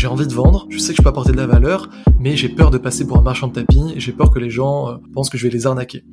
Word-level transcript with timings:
j'ai 0.00 0.06
envie 0.06 0.26
de 0.26 0.32
vendre, 0.32 0.66
je 0.70 0.78
sais 0.78 0.94
que 0.94 0.96
je 0.96 1.02
peux 1.02 1.10
apporter 1.10 1.32
de 1.32 1.36
la 1.36 1.46
valeur, 1.46 1.90
mais 2.18 2.34
j'ai 2.34 2.48
peur 2.48 2.70
de 2.70 2.78
passer 2.78 3.06
pour 3.06 3.18
un 3.18 3.20
marchand 3.20 3.48
de 3.48 3.52
tapis, 3.52 3.92
j'ai 3.98 4.12
peur 4.12 4.30
que 4.30 4.38
les 4.38 4.48
gens 4.48 4.88
euh, 4.88 4.96
pensent 5.12 5.28
que 5.28 5.36
je 5.36 5.46
vais 5.46 5.52
les 5.52 5.66
arnaquer. 5.66 6.06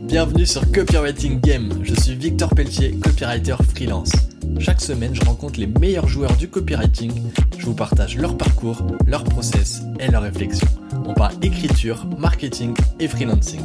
Bienvenue 0.00 0.46
sur 0.46 0.62
Copywriting 0.72 1.38
Game, 1.38 1.68
je 1.82 1.92
suis 1.92 2.14
Victor 2.14 2.48
Pelletier, 2.48 2.92
copywriter 2.92 3.56
freelance. 3.74 4.12
Chaque 4.58 4.80
semaine, 4.80 5.14
je 5.14 5.20
rencontre 5.20 5.60
les 5.60 5.66
meilleurs 5.66 6.08
joueurs 6.08 6.34
du 6.38 6.48
copywriting, 6.48 7.12
je 7.58 7.66
vous 7.66 7.74
partage 7.74 8.16
leur 8.16 8.38
parcours, 8.38 8.86
leur 9.06 9.22
process 9.22 9.82
et 10.00 10.10
leurs 10.10 10.22
réflexions. 10.22 10.68
On 11.04 11.12
parle 11.12 11.34
écriture, 11.42 12.06
marketing 12.18 12.72
et 13.00 13.08
freelancing. 13.08 13.60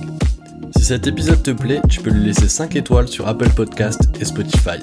Si 0.75 0.83
cet 0.83 1.07
épisode 1.07 1.41
te 1.41 1.51
plaît, 1.51 1.81
tu 1.87 2.01
peux 2.01 2.09
lui 2.09 2.25
laisser 2.25 2.49
5 2.49 2.75
étoiles 2.75 3.07
sur 3.07 3.25
Apple 3.29 3.51
Podcast 3.55 4.01
et 4.19 4.25
Spotify. 4.25 4.79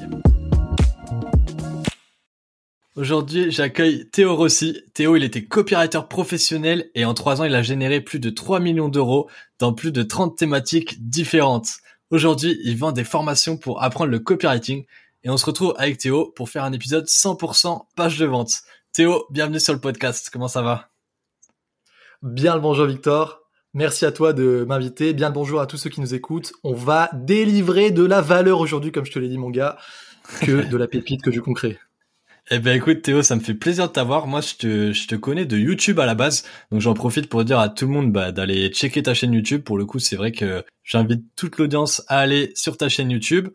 Aujourd'hui, 2.96 3.52
j'accueille 3.52 4.10
Théo 4.10 4.34
Rossi. 4.34 4.82
Théo, 4.94 5.14
il 5.14 5.22
était 5.22 5.44
copywriter 5.44 6.00
professionnel 6.08 6.90
et 6.96 7.04
en 7.04 7.14
trois 7.14 7.40
ans, 7.40 7.44
il 7.44 7.54
a 7.54 7.62
généré 7.62 8.00
plus 8.00 8.18
de 8.18 8.30
3 8.30 8.58
millions 8.58 8.88
d'euros 8.88 9.30
dans 9.60 9.72
plus 9.72 9.92
de 9.92 10.02
30 10.02 10.36
thématiques 10.36 11.08
différentes. 11.08 11.74
Aujourd'hui, 12.10 12.58
il 12.64 12.76
vend 12.76 12.90
des 12.90 13.04
formations 13.04 13.56
pour 13.56 13.80
apprendre 13.80 14.10
le 14.10 14.18
copywriting 14.18 14.84
et 15.22 15.30
on 15.30 15.36
se 15.36 15.46
retrouve 15.46 15.72
avec 15.78 15.98
Théo 15.98 16.32
pour 16.34 16.48
faire 16.48 16.64
un 16.64 16.72
épisode 16.72 17.04
100% 17.04 17.86
page 17.94 18.18
de 18.18 18.26
vente. 18.26 18.62
Théo, 18.92 19.24
bienvenue 19.30 19.60
sur 19.60 19.72
le 19.72 19.80
podcast. 19.80 20.28
Comment 20.32 20.48
ça 20.48 20.62
va? 20.62 20.90
Bien 22.22 22.56
le 22.56 22.60
bonjour 22.60 22.86
Victor. 22.86 23.42
Merci 23.72 24.04
à 24.04 24.10
toi 24.10 24.32
de 24.32 24.64
m'inviter. 24.66 25.12
Bien 25.12 25.28
le 25.28 25.34
bonjour 25.34 25.60
à 25.60 25.68
tous 25.68 25.76
ceux 25.76 25.90
qui 25.90 26.00
nous 26.00 26.12
écoutent. 26.12 26.54
On 26.64 26.74
va 26.74 27.08
délivrer 27.12 27.92
de 27.92 28.04
la 28.04 28.20
valeur 28.20 28.58
aujourd'hui, 28.58 28.90
comme 28.90 29.04
je 29.04 29.12
te 29.12 29.20
l'ai 29.20 29.28
dit 29.28 29.38
mon 29.38 29.50
gars, 29.50 29.78
que 30.40 30.68
de 30.68 30.76
la 30.76 30.88
pépite, 30.88 31.22
que 31.22 31.30
du 31.30 31.40
concret. 31.40 31.78
Eh 32.52 32.58
ben 32.58 32.74
écoute 32.76 33.02
Théo, 33.02 33.22
ça 33.22 33.36
me 33.36 33.40
fait 33.40 33.54
plaisir 33.54 33.86
de 33.86 33.92
t'avoir. 33.92 34.26
Moi, 34.26 34.40
je 34.40 34.54
te, 34.56 34.92
je 34.92 35.06
te 35.06 35.14
connais 35.14 35.44
de 35.46 35.56
YouTube 35.56 36.00
à 36.00 36.06
la 36.06 36.16
base, 36.16 36.44
donc 36.72 36.80
j'en 36.80 36.94
profite 36.94 37.28
pour 37.28 37.44
dire 37.44 37.60
à 37.60 37.68
tout 37.68 37.86
le 37.86 37.92
monde 37.92 38.10
bah, 38.10 38.32
d'aller 38.32 38.70
checker 38.70 39.04
ta 39.04 39.14
chaîne 39.14 39.32
YouTube. 39.32 39.62
Pour 39.62 39.78
le 39.78 39.86
coup, 39.86 40.00
c'est 40.00 40.16
vrai 40.16 40.32
que 40.32 40.64
j'invite 40.82 41.22
toute 41.36 41.58
l'audience 41.58 42.02
à 42.08 42.18
aller 42.18 42.50
sur 42.56 42.76
ta 42.76 42.88
chaîne 42.88 43.12
YouTube. 43.12 43.50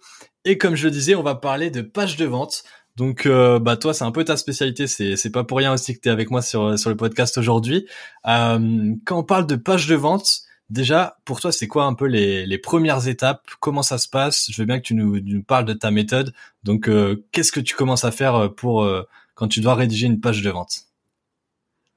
Et 0.46 0.58
comme 0.58 0.76
je 0.76 0.86
le 0.86 0.92
disais, 0.92 1.14
on 1.14 1.24
va 1.24 1.36
parler 1.36 1.72
de 1.72 1.82
page 1.82 2.16
de 2.16 2.24
vente. 2.24 2.64
Donc 2.96 3.26
euh, 3.26 3.60
bah 3.60 3.76
toi, 3.76 3.94
c'est 3.94 4.06
un 4.06 4.12
peu 4.12 4.24
ta 4.24 4.38
spécialité. 4.38 4.88
C'est 4.88 5.18
c'est 5.18 5.32
pas 5.32 5.44
pour 5.44 5.58
rien 5.58 5.74
aussi 5.74 5.94
que 5.94 6.00
tu 6.00 6.08
es 6.08 6.12
avec 6.14 6.32
moi 6.32 6.42
sur 6.42 6.80
sur 6.80 6.90
le 6.90 6.96
podcast 6.96 7.38
aujourd'hui. 7.38 7.88
Euh, 8.26 8.94
quand 9.06 9.20
on 9.20 9.24
parle 9.24 9.46
de 9.46 9.58
page 9.58 9.88
de 9.88 9.96
vente, 9.96 10.45
Déjà, 10.72 11.18
pour 11.26 11.40
toi, 11.40 11.52
c'est 11.52 11.68
quoi 11.68 11.86
un 11.86 11.94
peu 11.94 12.06
les, 12.06 12.46
les, 12.46 12.58
premières 12.58 13.08
étapes? 13.08 13.44
Comment 13.60 13.84
ça 13.84 14.00
se 14.00 14.10
passe? 14.10 14.48
Je 14.50 14.60
veux 14.60 14.66
bien 14.66 14.80
que 14.80 14.84
tu 14.84 14.96
nous, 14.96 15.44
parles 15.44 15.66
de 15.66 15.74
ta 15.74 15.92
méthode. 15.92 16.34
Donc, 16.64 16.90
euh, 16.90 17.24
qu'est-ce 17.32 17.52
que 17.52 17.60
tu 17.60 17.76
commences 17.76 18.04
à 18.04 18.12
faire 18.12 18.36
euh, 18.36 18.50
pour 18.50 18.84
euh, 18.84 19.04
quand 19.36 19.48
tu 19.48 19.62
dois 19.62 19.76
rédiger 19.76 20.08
une 20.08 20.20
page 20.20 20.42
de 20.42 20.50
vente? 20.50 20.86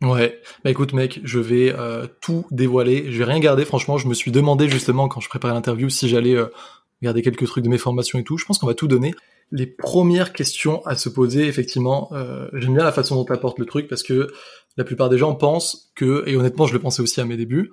Ouais, 0.02 0.40
bah 0.62 0.70
écoute 0.70 0.92
mec, 0.92 1.20
je 1.24 1.40
vais 1.40 1.74
tout 2.20 2.46
dévoiler, 2.52 3.10
je 3.10 3.18
vais 3.18 3.24
rien 3.24 3.40
garder. 3.40 3.64
Franchement, 3.64 3.98
je 3.98 4.06
me 4.06 4.14
suis 4.14 4.30
demandé 4.30 4.68
justement 4.68 5.08
quand 5.08 5.18
je 5.18 5.28
préparais 5.28 5.54
l'interview 5.54 5.88
si 5.88 6.08
j'allais 6.08 6.36
garder 7.02 7.20
quelques 7.20 7.46
trucs 7.48 7.64
de 7.64 7.68
mes 7.68 7.78
formations 7.78 8.16
et 8.20 8.22
tout. 8.22 8.38
Je 8.38 8.44
pense 8.44 8.58
qu'on 8.58 8.68
va 8.68 8.74
tout 8.74 8.86
donner. 8.86 9.12
Les 9.50 9.66
premières 9.66 10.32
questions 10.32 10.86
à 10.86 10.94
se 10.94 11.08
poser, 11.08 11.48
effectivement, 11.48 12.12
j'aime 12.52 12.74
bien 12.74 12.84
la 12.84 12.92
façon 12.92 13.16
dont 13.16 13.24
tu 13.24 13.32
apportes 13.32 13.58
le 13.58 13.66
truc 13.66 13.88
parce 13.88 14.04
que 14.04 14.28
la 14.76 14.84
plupart 14.84 15.08
des 15.08 15.18
gens 15.18 15.34
pensent 15.34 15.90
que, 15.96 16.22
et 16.28 16.36
honnêtement, 16.36 16.66
je 16.68 16.74
le 16.74 16.78
pensais 16.78 17.02
aussi 17.02 17.20
à 17.20 17.24
mes 17.24 17.36
débuts, 17.36 17.72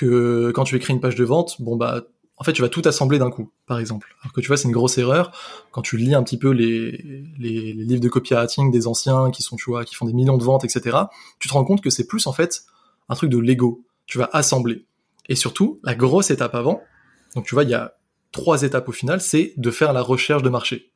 que 0.00 0.50
quand 0.54 0.64
tu 0.64 0.76
écris 0.76 0.92
une 0.92 1.00
page 1.00 1.14
de 1.14 1.24
vente, 1.24 1.60
bon 1.60 1.76
bah 1.76 2.02
en 2.36 2.44
fait 2.44 2.52
tu 2.52 2.62
vas 2.62 2.70
tout 2.70 2.82
assembler 2.84 3.18
d'un 3.18 3.30
coup, 3.30 3.50
par 3.66 3.78
exemple. 3.78 4.16
Alors 4.22 4.32
que 4.32 4.40
tu 4.40 4.48
vois 4.48 4.56
c'est 4.56 4.66
une 4.66 4.74
grosse 4.74 4.96
erreur 4.96 5.30
quand 5.72 5.82
tu 5.82 5.96
lis 5.98 6.14
un 6.14 6.22
petit 6.22 6.38
peu 6.38 6.50
les, 6.50 7.24
les, 7.38 7.72
livres 7.74 8.00
de 8.00 8.08
copywriting 8.08 8.70
des 8.70 8.86
anciens 8.86 9.30
qui 9.30 9.42
sont 9.42 9.56
tu 9.56 9.70
vois 9.70 9.84
qui 9.84 9.94
font 9.94 10.06
des 10.06 10.14
millions 10.14 10.38
de 10.38 10.44
ventes 10.44 10.64
etc. 10.64 10.96
Tu 11.38 11.48
te 11.48 11.52
rends 11.52 11.64
compte 11.64 11.82
que 11.82 11.90
c'est 11.90 12.06
plus 12.06 12.26
en 12.26 12.32
fait 12.32 12.62
un 13.08 13.14
truc 13.14 13.30
de 13.30 13.38
Lego. 13.38 13.82
Tu 14.06 14.18
vas 14.18 14.30
assembler. 14.32 14.86
Et 15.28 15.36
surtout 15.36 15.80
la 15.84 15.94
grosse 15.94 16.30
étape 16.30 16.54
avant. 16.54 16.82
Donc 17.34 17.44
tu 17.46 17.54
vois 17.54 17.64
il 17.64 17.70
y 17.70 17.74
a 17.74 17.94
trois 18.32 18.62
étapes 18.62 18.88
au 18.88 18.92
final, 18.92 19.20
c'est 19.20 19.52
de 19.56 19.70
faire 19.70 19.92
la 19.92 20.02
recherche 20.02 20.42
de 20.42 20.48
marché. 20.48 20.90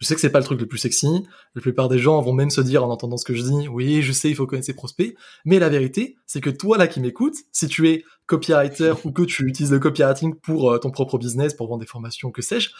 Je 0.00 0.06
sais 0.06 0.14
que 0.14 0.20
c'est 0.20 0.30
pas 0.30 0.40
le 0.40 0.44
truc 0.44 0.60
le 0.60 0.66
plus 0.66 0.78
sexy. 0.78 1.24
La 1.54 1.62
plupart 1.62 1.88
des 1.88 1.98
gens 1.98 2.20
vont 2.20 2.32
même 2.32 2.50
se 2.50 2.60
dire 2.60 2.84
en 2.84 2.90
entendant 2.90 3.16
ce 3.16 3.24
que 3.24 3.34
je 3.34 3.42
dis, 3.42 3.68
oui, 3.68 4.02
je 4.02 4.12
sais, 4.12 4.28
il 4.28 4.34
faut 4.34 4.46
connaître 4.46 4.66
ses 4.66 4.74
prospects. 4.74 5.16
Mais 5.44 5.58
la 5.58 5.68
vérité, 5.68 6.16
c'est 6.26 6.40
que 6.40 6.50
toi 6.50 6.78
là 6.78 6.88
qui 6.88 7.00
m'écoutes, 7.00 7.36
si 7.52 7.68
tu 7.68 7.88
es 7.88 8.04
copywriter 8.26 8.94
ou 9.04 9.12
que 9.12 9.22
tu 9.22 9.46
utilises 9.46 9.72
le 9.72 9.78
copywriting 9.78 10.34
pour 10.34 10.72
euh, 10.72 10.78
ton 10.78 10.90
propre 10.90 11.18
business, 11.18 11.54
pour 11.54 11.68
vendre 11.68 11.80
des 11.80 11.86
formations, 11.86 12.30
que 12.30 12.42
sais-je, 12.42 12.70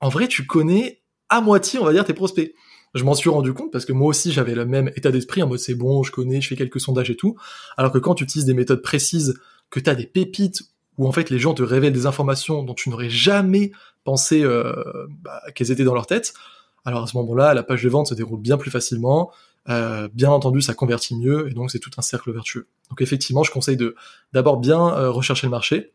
en 0.00 0.08
vrai, 0.08 0.28
tu 0.28 0.46
connais 0.46 1.02
à 1.28 1.40
moitié, 1.40 1.78
on 1.78 1.84
va 1.84 1.92
dire, 1.92 2.04
tes 2.04 2.14
prospects. 2.14 2.54
Je 2.94 3.04
m'en 3.04 3.14
suis 3.14 3.28
rendu 3.28 3.52
compte 3.52 3.70
parce 3.70 3.84
que 3.84 3.92
moi 3.92 4.08
aussi 4.08 4.32
j'avais 4.32 4.54
le 4.54 4.64
même 4.64 4.90
état 4.96 5.10
d'esprit 5.10 5.42
en 5.42 5.46
mode 5.46 5.58
c'est 5.58 5.74
bon, 5.74 6.02
je 6.02 6.10
connais, 6.10 6.40
je 6.40 6.48
fais 6.48 6.56
quelques 6.56 6.80
sondages 6.80 7.10
et 7.10 7.16
tout. 7.16 7.36
Alors 7.76 7.92
que 7.92 7.98
quand 7.98 8.14
tu 8.14 8.24
utilises 8.24 8.46
des 8.46 8.54
méthodes 8.54 8.80
précises, 8.80 9.38
que 9.68 9.78
tu 9.78 9.90
as 9.90 9.94
des 9.94 10.06
pépites 10.06 10.62
où 10.98 11.08
en 11.08 11.12
fait 11.12 11.30
les 11.30 11.38
gens 11.38 11.54
te 11.54 11.62
révèlent 11.62 11.92
des 11.92 12.06
informations 12.06 12.62
dont 12.62 12.74
tu 12.74 12.90
n'aurais 12.90 13.10
jamais 13.10 13.72
pensé 14.04 14.42
euh, 14.42 14.72
bah, 15.22 15.40
qu'elles 15.54 15.70
étaient 15.70 15.84
dans 15.84 15.94
leur 15.94 16.06
tête, 16.06 16.34
alors 16.84 17.02
à 17.02 17.06
ce 17.06 17.16
moment-là, 17.18 17.54
la 17.54 17.62
page 17.62 17.82
de 17.82 17.88
vente 17.88 18.08
se 18.08 18.14
déroule 18.14 18.40
bien 18.40 18.56
plus 18.56 18.70
facilement. 18.70 19.30
Euh, 19.68 20.08
bien 20.14 20.30
entendu, 20.30 20.62
ça 20.62 20.72
convertit 20.72 21.14
mieux 21.14 21.48
et 21.50 21.52
donc 21.52 21.70
c'est 21.70 21.78
tout 21.78 21.90
un 21.98 22.02
cercle 22.02 22.32
vertueux. 22.32 22.66
Donc 22.88 23.02
effectivement, 23.02 23.42
je 23.42 23.50
conseille 23.50 23.76
de 23.76 23.94
d'abord 24.32 24.56
bien 24.56 24.96
euh, 24.96 25.10
rechercher 25.10 25.46
le 25.46 25.50
marché, 25.50 25.92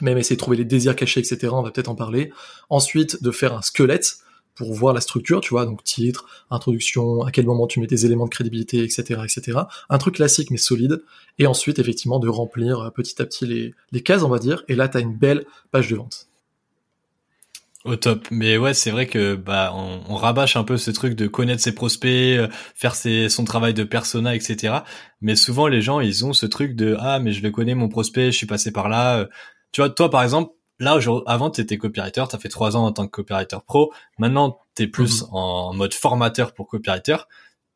même 0.00 0.18
essayer 0.18 0.34
de 0.36 0.40
trouver 0.40 0.56
les 0.56 0.64
désirs 0.64 0.96
cachés, 0.96 1.20
etc. 1.20 1.48
On 1.52 1.62
va 1.62 1.70
peut-être 1.70 1.88
en 1.88 1.94
parler. 1.94 2.32
Ensuite, 2.68 3.22
de 3.22 3.30
faire 3.30 3.54
un 3.54 3.62
squelette 3.62 4.16
pour 4.56 4.72
voir 4.74 4.94
la 4.94 5.00
structure, 5.00 5.40
tu 5.40 5.50
vois, 5.50 5.66
donc 5.66 5.84
titre, 5.84 6.26
introduction, 6.50 7.22
à 7.22 7.30
quel 7.30 7.46
moment 7.46 7.66
tu 7.66 7.78
mets 7.78 7.86
tes 7.86 8.04
éléments 8.04 8.24
de 8.24 8.30
crédibilité, 8.30 8.82
etc., 8.82 9.20
etc. 9.22 9.60
Un 9.88 9.98
truc 9.98 10.16
classique 10.16 10.50
mais 10.50 10.56
solide. 10.56 11.02
Et 11.38 11.46
ensuite, 11.46 11.78
effectivement, 11.78 12.18
de 12.18 12.28
remplir 12.28 12.80
euh, 12.80 12.90
petit 12.90 13.20
à 13.20 13.26
petit 13.26 13.46
les, 13.46 13.74
les 13.92 14.02
cases, 14.02 14.22
on 14.22 14.28
va 14.28 14.38
dire. 14.38 14.64
Et 14.68 14.74
là, 14.74 14.88
tu 14.88 14.96
as 14.96 15.00
une 15.00 15.14
belle 15.14 15.44
page 15.70 15.88
de 15.88 15.96
vente. 15.96 16.28
Au 17.86 17.94
top. 17.94 18.26
Mais 18.32 18.58
ouais, 18.58 18.74
c'est 18.74 18.90
vrai 18.90 19.06
que 19.06 19.36
bah 19.36 19.72
on, 19.72 20.00
on, 20.08 20.16
rabâche 20.16 20.56
un 20.56 20.64
peu 20.64 20.76
ce 20.76 20.90
truc 20.90 21.14
de 21.14 21.28
connaître 21.28 21.62
ses 21.62 21.72
prospects, 21.72 22.36
euh, 22.36 22.48
faire 22.74 22.96
ses, 22.96 23.28
son 23.28 23.44
travail 23.44 23.74
de 23.74 23.84
persona, 23.84 24.34
etc. 24.34 24.78
Mais 25.20 25.36
souvent 25.36 25.68
les 25.68 25.80
gens 25.82 26.00
ils 26.00 26.24
ont 26.24 26.32
ce 26.32 26.46
truc 26.46 26.74
de 26.74 26.96
ah 26.98 27.20
mais 27.20 27.30
je 27.32 27.44
le 27.44 27.52
connais 27.52 27.76
mon 27.76 27.88
prospect, 27.88 28.32
je 28.32 28.36
suis 28.36 28.46
passé 28.46 28.72
par 28.72 28.88
là. 28.88 29.18
Euh. 29.18 29.26
Tu 29.70 29.82
vois, 29.82 29.90
toi 29.90 30.10
par 30.10 30.24
exemple, 30.24 30.50
là 30.78 30.98
avant 31.26 31.50
tu 31.50 31.60
étais 31.60 31.78
copywriter, 31.78 32.24
tu 32.28 32.36
as 32.36 32.38
fait 32.38 32.48
trois 32.48 32.76
ans 32.76 32.86
en 32.86 32.92
tant 32.92 33.06
que 33.06 33.10
copywriter 33.10 33.58
pro. 33.66 33.92
Maintenant 34.18 34.58
tu 34.74 34.84
es 34.84 34.86
plus 34.86 35.22
mhm. 35.22 35.28
en 35.32 35.74
mode 35.74 35.94
formateur 35.94 36.54
pour 36.54 36.68
copywriter. 36.68 37.16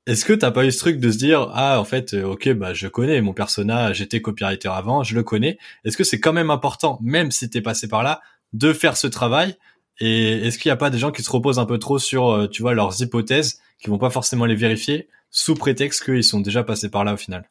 Est-ce 0.07 0.25
que 0.25 0.33
t'as 0.33 0.51
pas 0.51 0.65
eu 0.65 0.73
ce 0.73 0.79
truc 0.79 0.99
de 0.99 1.11
se 1.11 1.19
dire 1.19 1.51
ah 1.53 1.79
en 1.79 1.85
fait 1.85 2.15
euh, 2.15 2.25
ok 2.25 2.51
bah 2.55 2.73
je 2.75 2.89
connais 2.89 3.21
mon 3.21 3.35
persona, 3.35 3.93
j'étais 3.93 4.21
copywriter 4.21 4.69
avant, 4.69 5.03
je 5.03 5.15
le 5.15 5.23
connais. 5.23 5.59
Est-ce 5.85 5.97
que 5.97 6.05
c'est 6.05 6.21
quand 6.21 6.33
même 6.33 6.51
important, 6.51 6.99
même 7.03 7.31
si 7.31 7.49
t'es 7.51 7.61
passé 7.61 7.87
par 7.89 8.03
là, 8.03 8.21
de 8.53 8.73
faire 8.73 8.97
ce 8.97 9.07
travail? 9.07 9.57
Et 10.01 10.47
est-ce 10.47 10.59
qu'il 10.59 10.71
n'y 10.71 10.73
a 10.73 10.77
pas 10.77 10.91
des 10.91 10.99
gens 10.99 11.13
qui 11.13 11.23
se 11.23 11.31
reposent 11.31 11.59
un 11.59 11.67
peu 11.67 11.79
trop 11.79 11.99
sur, 11.99 12.31
euh, 12.31 12.49
tu 12.49 12.63
vois, 12.63 12.73
leurs 12.75 13.03
hypothèses, 13.03 13.61
qui 13.79 13.91
vont 13.91 13.99
pas 13.99 14.11
forcément 14.11 14.47
les 14.47 14.55
vérifier, 14.55 15.09
sous 15.31 15.55
prétexte 15.55 16.05
qu'ils 16.05 16.25
sont 16.25 16.41
déjà 16.41 16.65
passés 16.65 16.89
par 16.89 17.05
là 17.05 17.15
au 17.15 17.17
final? 17.19 17.49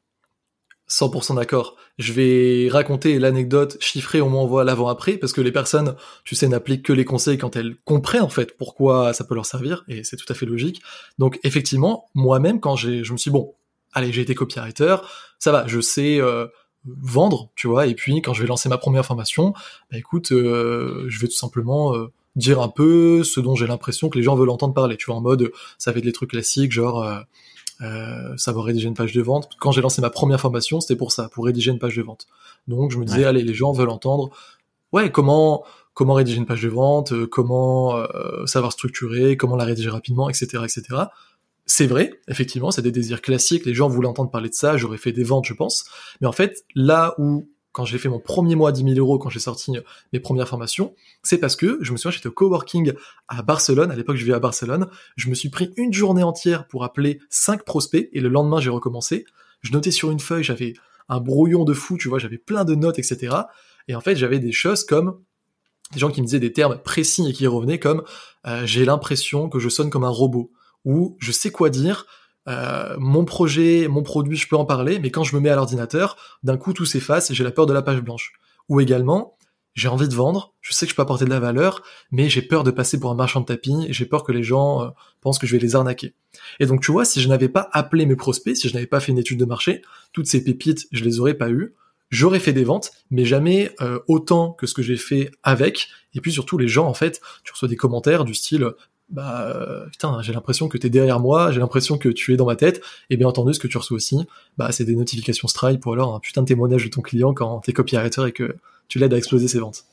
100% 0.90 1.36
d'accord. 1.36 1.76
Je 1.98 2.14
vais 2.14 2.68
raconter 2.70 3.20
l'anecdote 3.20 3.78
chiffrée, 3.80 4.22
on 4.22 4.46
voit 4.48 4.64
l'avant-après, 4.64 5.18
parce 5.18 5.34
que 5.34 5.42
les 5.42 5.52
personnes, 5.52 5.96
tu 6.24 6.36
sais, 6.36 6.48
n'appliquent 6.48 6.84
que 6.84 6.94
les 6.94 7.06
conseils 7.06 7.38
quand 7.38 7.56
elles 7.56 7.76
comprennent 7.86 8.24
en 8.24 8.30
fait 8.30 8.58
pourquoi 8.58 9.14
ça 9.14 9.24
peut 9.24 9.36
leur 9.36 9.46
servir, 9.46 9.84
et 9.88 10.04
c'est 10.04 10.18
tout 10.18 10.26
à 10.30 10.34
fait 10.34 10.46
logique. 10.46 10.82
Donc 11.20 11.40
effectivement, 11.44 12.10
moi-même, 12.16 12.60
quand 12.60 12.76
j'ai, 12.76 13.04
je 13.04 13.14
me 13.14 13.18
suis 13.18 13.32
bon, 13.32 13.54
allez, 13.94 14.12
j'ai 14.12 14.22
été 14.22 14.34
copywriter, 14.34 14.98
ça 15.38 15.52
va, 15.52 15.68
je 15.68 15.80
sais 15.80 16.20
euh, 16.20 16.48
vendre, 16.86 17.52
tu 17.56 17.68
vois, 17.68 17.86
et 17.86 17.94
puis 17.94 18.22
quand 18.22 18.34
je 18.34 18.42
vais 18.42 18.48
lancer 18.48 18.70
ma 18.70 18.78
première 18.78 19.06
formation, 19.06 19.54
bah 19.92 19.98
écoute, 19.98 20.32
euh, 20.32 21.06
je 21.08 21.20
vais 21.20 21.28
tout 21.28 21.36
simplement 21.36 21.94
dire 22.36 22.62
un 22.62 22.70
peu 22.70 23.24
ce 23.24 23.40
dont 23.40 23.56
j'ai 23.56 23.68
l'impression 23.68 24.10
que 24.10 24.18
les 24.18 24.24
gens 24.24 24.36
veulent 24.36 24.50
entendre 24.50 24.74
parler. 24.74 24.98
Tu 24.98 25.08
vois, 25.08 25.16
en 25.16 25.22
mode, 25.22 25.52
ça 25.78 25.92
être 25.92 26.02
des 26.02 26.14
trucs 26.14 26.32
classiques, 26.32 26.72
genre 26.72 27.04
euh, 27.82 28.36
savoir 28.38 28.66
rédiger 28.66 28.88
une 28.88 28.94
page 28.94 29.14
de 29.14 29.22
vente. 29.22 29.50
Quand 29.60 29.72
j'ai 29.72 29.81
lancé 29.81 30.02
ma 30.02 30.10
première 30.10 30.40
formation, 30.40 30.81
c'était 30.81 30.96
pour 30.96 31.12
ça, 31.12 31.30
pour 31.30 31.46
rédiger 31.46 31.72
une 31.72 31.80
page 31.80 31.96
de 31.96 32.02
vente. 32.02 32.28
Donc 32.68 32.92
je 32.92 32.98
me 32.98 33.06
disais, 33.06 33.26
allez, 33.26 33.44
les 33.44 33.54
gens 33.54 33.72
veulent 33.72 33.90
entendre, 33.90 34.30
ouais, 34.92 35.12
comment 35.12 35.64
comment 35.94 36.14
rédiger 36.14 36.38
une 36.38 36.46
page 36.46 36.62
de 36.62 36.70
vente, 36.70 37.12
euh, 37.12 37.28
comment 37.28 37.98
euh, 37.98 38.46
savoir 38.46 38.72
structurer, 38.72 39.36
comment 39.36 39.58
la 39.58 39.66
rédiger 39.66 39.90
rapidement, 39.90 40.30
etc., 40.30 40.64
etc. 40.64 40.84
C'est 41.66 41.88
vrai, 41.88 42.20
effectivement, 42.30 42.72
c'est 42.72 42.81
des 42.81 42.92
désirs 42.92 43.22
classiques. 43.22 43.66
Les 43.66 43.74
gens 43.74 43.90
voulaient 43.90 44.08
entendre 44.08 44.32
parler 44.32 44.50
de 44.50 44.54
ça. 44.54 44.78
J'aurais 44.78 44.98
fait 44.98 45.12
des 45.12 45.24
ventes, 45.24 45.46
je 45.46 45.54
pense. 45.54 45.86
Mais 46.22 46.28
en 46.28 46.32
fait, 46.32 46.64
là 46.74 47.16
où 47.18 47.50
quand 47.71 47.86
j'ai 47.86 47.98
fait 47.98 48.10
mon 48.10 48.19
premier 48.19 48.56
mois 48.56 48.69
à 48.69 48.71
10 48.71 48.83
000 48.83 48.95
euros, 48.98 49.19
quand 49.19 49.30
j'ai 49.30 49.39
sorti 49.39 49.77
euh, 49.77 49.81
mes 50.13 50.19
premières 50.19 50.48
formations, 50.48 50.95
c'est 51.24 51.38
parce 51.38 51.56
que 51.56 51.77
je 51.81 51.92
me 51.92 51.98
souviens, 51.98 52.12
j'étais 52.12 52.27
au 52.27 52.31
coworking 52.31 52.94
à 53.27 53.42
Barcelone, 53.42 53.92
à 53.92 53.95
l'époque 53.95 54.16
je 54.16 54.24
vivais 54.24 54.36
à 54.36 54.39
Barcelone, 54.39 54.88
je 55.16 55.30
me 55.30 55.36
suis 55.36 55.50
pris 55.50 55.71
une 55.77 55.94
journée 55.94 56.24
entière 56.24 56.68
pour 56.68 56.83
appeler 56.83 57.19
5 57.30 57.63
prospects, 57.63 58.10
et 58.12 58.19
le 58.19 58.30
lendemain 58.30 58.60
j'ai 58.60 58.69
recommencé, 58.69 59.25
je 59.62 59.71
notais 59.71 59.92
sur 59.92 60.12
une 60.12 60.19
feuille, 60.19 60.44
j'avais 60.44 60.74
un 61.10 61.19
brouillon 61.19 61.66
de 61.66 61.74
fou, 61.74 61.98
tu 61.98 62.07
vois, 62.07 62.19
j'avais 62.19 62.38
plein 62.38 62.63
de 62.63 62.75
notes, 62.75 63.00
etc. 63.00 63.36
Et 63.88 63.95
en 63.95 64.01
fait, 64.01 64.15
j'avais 64.15 64.39
des 64.39 64.51
choses 64.51 64.83
comme 64.83 65.19
des 65.92 66.00
gens 66.00 66.12
qui 66.12 66.22
me 66.22 66.25
disaient 66.27 66.39
des 66.39 66.54
termes 66.54 66.77
précis 66.77 67.27
et 67.27 67.33
qui 67.33 67.48
revenaient 67.48 67.80
comme 67.80 68.04
euh, 68.45 68.65
j'ai 68.65 68.86
l'impression 68.86 69.50
que 69.50 69.60
je 69.60 69.69
sonne 69.69 69.89
comme 69.89 70.04
un 70.04 70.10
robot, 70.10 70.51
ou 70.86 71.18
je 71.19 71.31
sais 71.31 71.51
quoi 71.51 71.69
dire, 71.69 72.06
euh, 72.47 72.95
mon 72.97 73.25
projet, 73.25 73.88
mon 73.88 74.03
produit, 74.03 74.38
je 74.38 74.47
peux 74.47 74.56
en 74.56 74.65
parler, 74.65 75.00
mais 75.00 75.12
quand 75.12 75.24
je 75.24 75.36
me 75.36 75.41
mets 75.41 75.50
à 75.50 75.56
l'ordinateur, 75.56 76.18
d'un 76.44 76.57
coup 76.57 76.74
tout 76.74 76.86
s'efface 76.86 77.30
et 77.31 77.33
j'ai 77.33 77.44
la 77.44 77.51
peur 77.51 77.65
de 77.65 77.74
la 77.74 77.81
page 77.81 78.01
blanche. 78.01 78.33
Ou 78.69 78.80
également, 78.80 79.36
j'ai 79.75 79.88
envie 79.88 80.07
de 80.07 80.15
vendre, 80.15 80.53
je 80.62 80.74
sais 80.74 80.86
que 80.86 80.91
je 80.91 80.95
peux 80.95 81.01
apporter 81.01 81.25
de 81.25 81.30
la 81.30 81.39
valeur, 81.39 81.83
mais 82.12 82.30
j'ai 82.30 82.41
peur 82.41 82.63
de 82.63 82.71
passer 82.71 83.00
pour 83.00 83.12
un 83.12 83.15
marchand 83.15 83.41
de 83.41 83.45
tapis, 83.45 83.86
et 83.88 83.94
j'ai 83.94 84.06
peur 84.06 84.24
que 84.24 84.31
les 84.31 84.44
gens 84.44 84.83
euh, 84.83 84.89
pensent 85.21 85.39
que 85.39 85.47
je 85.47 85.53
vais 85.56 85.62
les 85.62 85.75
arnaquer. 85.75 86.15
Et 86.59 86.65
donc 86.65 86.81
tu 86.81 86.91
vois, 86.91 87.06
si 87.06 87.21
je 87.21 87.27
n'avais 87.27 87.50
pas 87.50 87.69
appelé 87.71 88.06
mes 88.06 88.15
prospects, 88.15 88.56
si 88.56 88.68
je 88.68 88.74
n'avais 88.74 88.88
pas 88.88 89.00
fait 89.00 89.12
une 89.12 89.18
étude 89.19 89.39
de 89.39 89.45
marché, 89.45 89.81
toutes 90.12 90.27
ces 90.27 90.44
pépites, 90.44 90.88
je 90.91 91.03
les 91.03 91.19
aurais 91.19 91.36
pas 91.36 91.50
eues. 91.50 91.75
J'aurais 92.09 92.39
fait 92.39 92.53
des 92.53 92.63
ventes, 92.63 92.91
mais 93.12 93.24
jamais 93.24 93.71
euh, 93.81 94.00
autant 94.07 94.53
que 94.53 94.65
ce 94.65 94.74
que 94.74 94.81
j'ai 94.81 94.97
fait 94.97 95.30
avec. 95.44 95.89
Et 96.15 96.21
puis 96.21 96.31
surtout, 96.31 96.57
les 96.57 96.68
gens, 96.68 96.88
en 96.88 96.95
fait, 96.95 97.21
tu 97.44 97.53
reçois 97.53 97.68
des 97.68 97.75
commentaires 97.75 98.25
du 98.25 98.33
style, 98.33 98.71
bah 99.10 99.48
euh, 99.48 99.86
putain, 99.88 100.22
j'ai 100.22 100.34
l'impression 100.34 100.68
que 100.68 100.78
t'es 100.78 100.90
derrière 100.90 101.20
moi, 101.20 101.52
j'ai 101.52 101.60
l'impression 101.60 101.98
que 101.98 102.10
tu 102.10 102.34
es 102.34 102.38
dans 102.38 102.46
ma 102.46 102.56
tête. 102.56 102.82
Et 103.10 103.18
bien 103.18 103.28
entendu, 103.28 103.54
ce 103.54 103.60
que 103.60 103.68
tu 103.68 103.78
reçois 103.78 103.96
aussi, 103.96 104.18
bah 104.58 104.72
c'est 104.72 104.86
des 104.86 104.96
notifications 104.96 105.48
Stripe 105.48 105.86
ou 105.86 105.94
alors 105.94 106.16
un 106.16 106.20
putain 106.20 106.42
de 106.42 106.48
témoignage 106.48 106.86
de 106.86 106.90
ton 106.90 107.02
client 107.02 107.34
quand 107.34 107.60
t'es 107.62 107.74
copywriter 107.74 108.28
et 108.28 108.32
que 108.32 108.56
tu 108.88 109.00
l'aides 109.00 109.14
à 109.14 109.18
exploser 109.18 109.48
ses 109.48 109.60
ventes. 109.60 109.86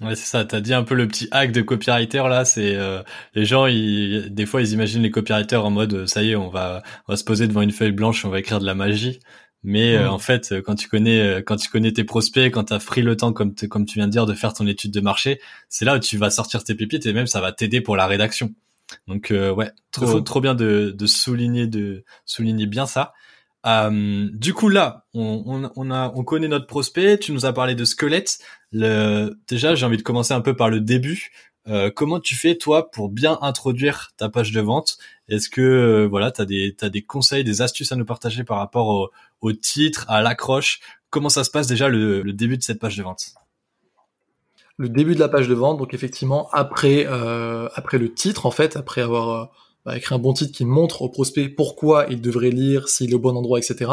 Ouais, 0.00 0.16
c'est 0.16 0.26
ça. 0.26 0.44
T'as 0.44 0.60
dit 0.60 0.74
un 0.74 0.82
peu 0.82 0.94
le 0.96 1.06
petit 1.06 1.28
hack 1.30 1.52
de 1.52 1.62
copywriter 1.62 2.24
là. 2.28 2.44
C'est 2.44 2.74
euh, 2.74 3.02
les 3.34 3.44
gens, 3.44 3.66
ils, 3.66 4.34
des 4.34 4.44
fois, 4.44 4.60
ils 4.60 4.72
imaginent 4.72 5.02
les 5.02 5.10
copywriters 5.10 5.64
en 5.64 5.70
mode, 5.70 6.06
ça 6.06 6.22
y 6.22 6.32
est, 6.32 6.36
on 6.36 6.48
va, 6.48 6.82
on 7.06 7.12
va 7.12 7.16
se 7.16 7.24
poser 7.24 7.46
devant 7.46 7.62
une 7.62 7.70
feuille 7.70 7.92
blanche, 7.92 8.24
on 8.24 8.28
va 8.28 8.40
écrire 8.40 8.58
de 8.58 8.66
la 8.66 8.74
magie. 8.74 9.20
Mais 9.64 9.96
euh, 9.96 10.10
en 10.10 10.18
fait, 10.18 10.60
quand 10.60 10.74
tu 10.74 10.88
connais, 10.88 11.20
euh, 11.20 11.42
quand 11.42 11.56
tu 11.56 11.68
connais 11.68 11.92
tes 11.92 12.04
prospects, 12.04 12.52
quand 12.52 12.64
tu 12.64 12.72
as 12.74 12.78
pris 12.78 13.02
le 13.02 13.16
temps, 13.16 13.32
comme, 13.32 13.54
comme 13.54 13.86
tu 13.86 13.98
viens 13.98 14.06
de 14.06 14.12
dire, 14.12 14.26
de 14.26 14.34
faire 14.34 14.52
ton 14.52 14.66
étude 14.66 14.92
de 14.92 15.00
marché, 15.00 15.40
c'est 15.68 15.84
là 15.84 15.96
où 15.96 15.98
tu 15.98 16.18
vas 16.18 16.30
sortir 16.30 16.62
tes 16.62 16.74
pépites 16.74 17.06
et 17.06 17.12
même 17.12 17.26
ça 17.26 17.40
va 17.40 17.50
t'aider 17.50 17.80
pour 17.80 17.96
la 17.96 18.06
rédaction. 18.06 18.54
Donc 19.08 19.32
ouais, 19.32 19.72
trop, 19.90 20.20
trop 20.20 20.40
bien 20.42 20.54
de, 20.54 20.94
de 20.96 21.06
souligner, 21.06 21.66
de 21.66 22.04
souligner 22.26 22.66
bien 22.66 22.86
ça. 22.86 23.14
Euh, 23.66 24.28
du 24.32 24.52
coup 24.52 24.68
là, 24.68 25.06
on, 25.14 25.70
on, 25.74 25.90
a, 25.90 26.12
on 26.14 26.24
connaît 26.24 26.48
notre 26.48 26.66
prospect. 26.66 27.18
Tu 27.18 27.32
nous 27.32 27.46
as 27.46 27.52
parlé 27.52 27.74
de 27.74 27.84
squelette. 27.84 28.38
Le, 28.72 29.34
déjà, 29.48 29.74
j'ai 29.74 29.86
envie 29.86 29.96
de 29.96 30.02
commencer 30.02 30.34
un 30.34 30.40
peu 30.40 30.54
par 30.54 30.68
le 30.68 30.80
début. 30.80 31.30
Euh, 31.66 31.90
comment 31.90 32.20
tu 32.20 32.34
fais 32.34 32.56
toi 32.56 32.90
pour 32.90 33.08
bien 33.08 33.38
introduire 33.40 34.12
ta 34.16 34.28
page 34.28 34.52
de 34.52 34.60
vente? 34.60 34.98
Est-ce 35.28 35.48
que 35.48 35.62
euh, 35.62 36.06
voilà, 36.06 36.30
t'as 36.30 36.44
des 36.44 36.74
t'as 36.76 36.90
des 36.90 37.02
conseils, 37.02 37.44
des 37.44 37.62
astuces 37.62 37.90
à 37.92 37.96
nous 37.96 38.04
partager 38.04 38.44
par 38.44 38.58
rapport 38.58 39.10
au, 39.40 39.52
titre, 39.52 40.04
à 40.08 40.20
l'accroche? 40.20 40.80
Comment 41.08 41.30
ça 41.30 41.44
se 41.44 41.50
passe 41.50 41.66
déjà 41.66 41.88
le, 41.88 42.22
le, 42.22 42.32
début 42.32 42.58
de 42.58 42.62
cette 42.62 42.78
page 42.78 42.96
de 42.96 43.02
vente? 43.02 43.34
Le 44.76 44.88
début 44.88 45.14
de 45.14 45.20
la 45.20 45.28
page 45.28 45.48
de 45.48 45.54
vente, 45.54 45.78
donc 45.78 45.94
effectivement 45.94 46.50
après 46.52 47.06
euh, 47.08 47.68
après 47.74 47.96
le 47.98 48.12
titre 48.12 48.44
en 48.44 48.50
fait, 48.50 48.76
après 48.76 49.00
avoir 49.00 49.50
bah, 49.86 49.96
écrire 49.96 50.16
un 50.16 50.20
bon 50.20 50.32
titre 50.32 50.52
qui 50.52 50.64
montre 50.64 51.02
au 51.02 51.08
prospect 51.08 51.48
pourquoi 51.48 52.06
il 52.10 52.20
devrait 52.20 52.50
lire, 52.50 52.88
s'il 52.88 53.10
est 53.10 53.14
au 53.14 53.18
bon 53.18 53.36
endroit, 53.36 53.58
etc. 53.58 53.90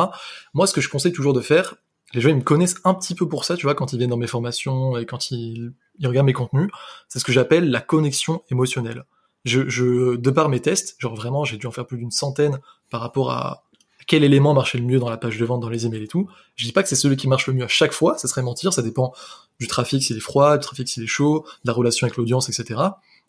Moi, 0.54 0.68
ce 0.68 0.74
que 0.74 0.82
je 0.82 0.90
conseille 0.90 1.12
toujours 1.12 1.34
de 1.34 1.42
faire, 1.42 1.76
les 2.14 2.22
gens 2.22 2.30
ils 2.30 2.36
me 2.36 2.42
connaissent 2.42 2.78
un 2.84 2.94
petit 2.94 3.16
peu 3.16 3.28
pour 3.28 3.46
ça, 3.46 3.56
tu 3.56 3.66
vois, 3.66 3.76
quand 3.76 3.94
ils 3.94 3.98
viennent 3.98 4.10
dans 4.10 4.18
mes 4.18 4.28
formations 4.28 4.98
et 4.98 5.06
quand 5.06 5.32
ils, 5.32 5.74
ils 6.02 6.08
regardent 6.08 6.26
mes 6.26 6.34
contenus, 6.34 6.70
c'est 7.08 7.20
ce 7.20 7.24
que 7.24 7.32
j'appelle 7.32 7.72
la 7.72 7.80
connexion 7.80 8.44
émotionnelle. 8.52 9.06
Je, 9.46 9.70
je, 9.70 10.18
de 10.18 10.30
par 10.30 10.50
mes 10.50 10.60
tests, 10.60 10.96
genre 11.00 11.16
vraiment, 11.16 11.46
j'ai 11.46 11.58
dû 11.58 11.66
en 11.66 11.72
faire 11.72 11.88
plus 11.88 11.98
d'une 11.98 12.12
centaine 12.12 12.60
par 12.90 13.00
rapport 13.00 13.32
à 13.32 13.64
quel 14.08 14.24
élément 14.24 14.54
marchait 14.54 14.78
le 14.78 14.84
mieux 14.84 15.00
dans 15.00 15.10
la 15.10 15.18
page 15.18 15.38
de 15.38 15.46
vente, 15.46 15.62
dans 15.62 15.70
les 15.70 15.86
emails 15.86 16.04
et 16.04 16.08
tout. 16.08 16.28
Je 16.58 16.66
dis 16.66 16.74
pas 16.74 16.84
que 16.84 16.90
c'est 16.90 16.96
celui 16.96 17.16
qui 17.16 17.30
marche 17.30 17.48
le 17.48 17.54
mieux 17.54 17.64
à 17.64 17.70
chaque 17.70 17.94
fois, 17.94 18.18
ça 18.18 18.28
serait 18.28 18.44
mentir, 18.44 18.74
ça 18.74 18.82
dépend 18.82 19.14
du 19.60 19.68
trafic 19.68 20.04
s'il 20.04 20.18
est 20.18 20.22
froid, 20.22 20.58
du 20.58 20.66
trafic 20.66 20.90
s'il 20.90 21.04
est 21.04 21.08
chaud, 21.08 21.46
de 21.64 21.70
la 21.70 21.74
relation 21.74 22.06
avec 22.06 22.18
l'audience, 22.18 22.50
etc 22.50 22.82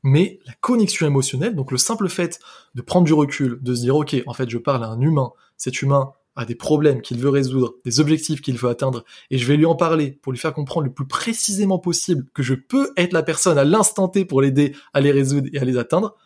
mais 0.03 0.41
la 0.47 0.53
connexion 0.55 1.07
émotionnelle, 1.07 1.55
donc 1.55 1.71
le 1.71 1.79
simple 1.79 2.09
fait 2.09 2.41
de 2.75 2.83
prendre 2.83 3.07
du 3.07 3.13
recul, 3.13 3.59
de 3.63 3.75
se 3.75 3.83
dire 3.83 3.97
ok, 3.97 4.17
en 4.27 4.35
fait 4.35 4.49
je 4.51 4.59
parle 4.59 4.85
à 4.85 4.89
un 4.89 5.01
humain, 5.01 5.33
cet 5.57 5.81
humain 5.83 6.13
a 6.37 6.45
des 6.45 6.55
problèmes 6.55 7.03
qu'il 7.03 7.19
veut 7.19 7.29
résoudre, 7.29 7.75
des 7.85 8.01
objectifs 8.01 8.41
qu'il 8.41 8.57
veut 8.57 8.71
atteindre, 8.71 9.05
et 9.31 9.39
je 9.39 9.47
vais 9.47 9.57
lui 9.57 9.67
en 9.67 9.75
parler 9.75 10.13
pour 10.23 10.33
lui 10.33 10.39
faire 10.39 10.55
comprendre 10.55 10.87
le 10.87 10.93
plus 10.93 11.07
précisément 11.07 11.79
possible 11.79 12.27
que 12.35 12.43
je 12.43 12.55
peux 12.55 12.91
être 12.97 13.13
la 13.13 13.23
personne 13.23 13.59
à 13.59 13.65
l'instant 13.65 14.09
T 14.09 14.25
pour 14.25 14.41
l'aider 14.41 14.75
à 14.95 15.01
les 15.01 15.13
résoudre 15.13 15.49
et 15.53 15.59
à 15.59 15.65
les 15.65 15.77
atteindre, 15.77 16.17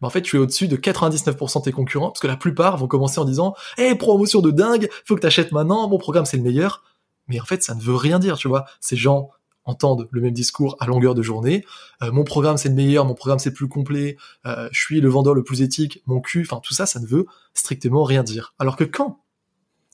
mais 0.00 0.06
en 0.06 0.10
fait 0.10 0.22
tu 0.22 0.36
es 0.36 0.38
au-dessus 0.38 0.68
de 0.68 0.76
99% 0.76 1.58
de 1.58 1.64
tes 1.64 1.72
concurrents, 1.72 2.08
parce 2.08 2.20
que 2.20 2.26
la 2.26 2.36
plupart 2.36 2.76
vont 2.78 2.88
commencer 2.88 3.18
en 3.20 3.24
disant 3.24 3.54
Eh, 3.78 3.82
hey, 3.82 3.94
promotion 3.94 4.40
de 4.40 4.50
dingue, 4.50 4.88
faut 5.04 5.16
que 5.16 5.20
t'achètes 5.20 5.52
maintenant, 5.52 5.88
mon 5.88 5.98
programme 5.98 6.24
c'est 6.24 6.38
le 6.38 6.42
meilleur», 6.42 6.82
mais 7.28 7.40
en 7.40 7.44
fait 7.44 7.62
ça 7.62 7.74
ne 7.74 7.80
veut 7.80 7.96
rien 7.96 8.18
dire, 8.18 8.36
tu 8.38 8.48
vois, 8.48 8.64
ces 8.80 8.96
gens 8.96 9.30
entendent 9.64 10.08
le 10.10 10.20
même 10.20 10.32
discours 10.32 10.76
à 10.80 10.86
longueur 10.86 11.14
de 11.14 11.22
journée. 11.22 11.64
Euh, 12.02 12.10
mon 12.10 12.24
programme 12.24 12.56
c'est 12.56 12.68
le 12.68 12.74
meilleur, 12.74 13.04
mon 13.04 13.14
programme 13.14 13.38
c'est 13.38 13.50
le 13.50 13.54
plus 13.54 13.68
complet, 13.68 14.16
euh, 14.46 14.68
je 14.72 14.80
suis 14.80 15.00
le 15.00 15.08
vendeur 15.08 15.34
le 15.34 15.44
plus 15.44 15.62
éthique, 15.62 16.02
mon 16.06 16.20
cul, 16.20 16.42
enfin 16.48 16.60
tout 16.62 16.74
ça, 16.74 16.86
ça 16.86 16.98
ne 17.00 17.06
veut 17.06 17.26
strictement 17.54 18.02
rien 18.02 18.22
dire. 18.22 18.54
Alors 18.58 18.76
que 18.76 18.84
quand 18.84 19.21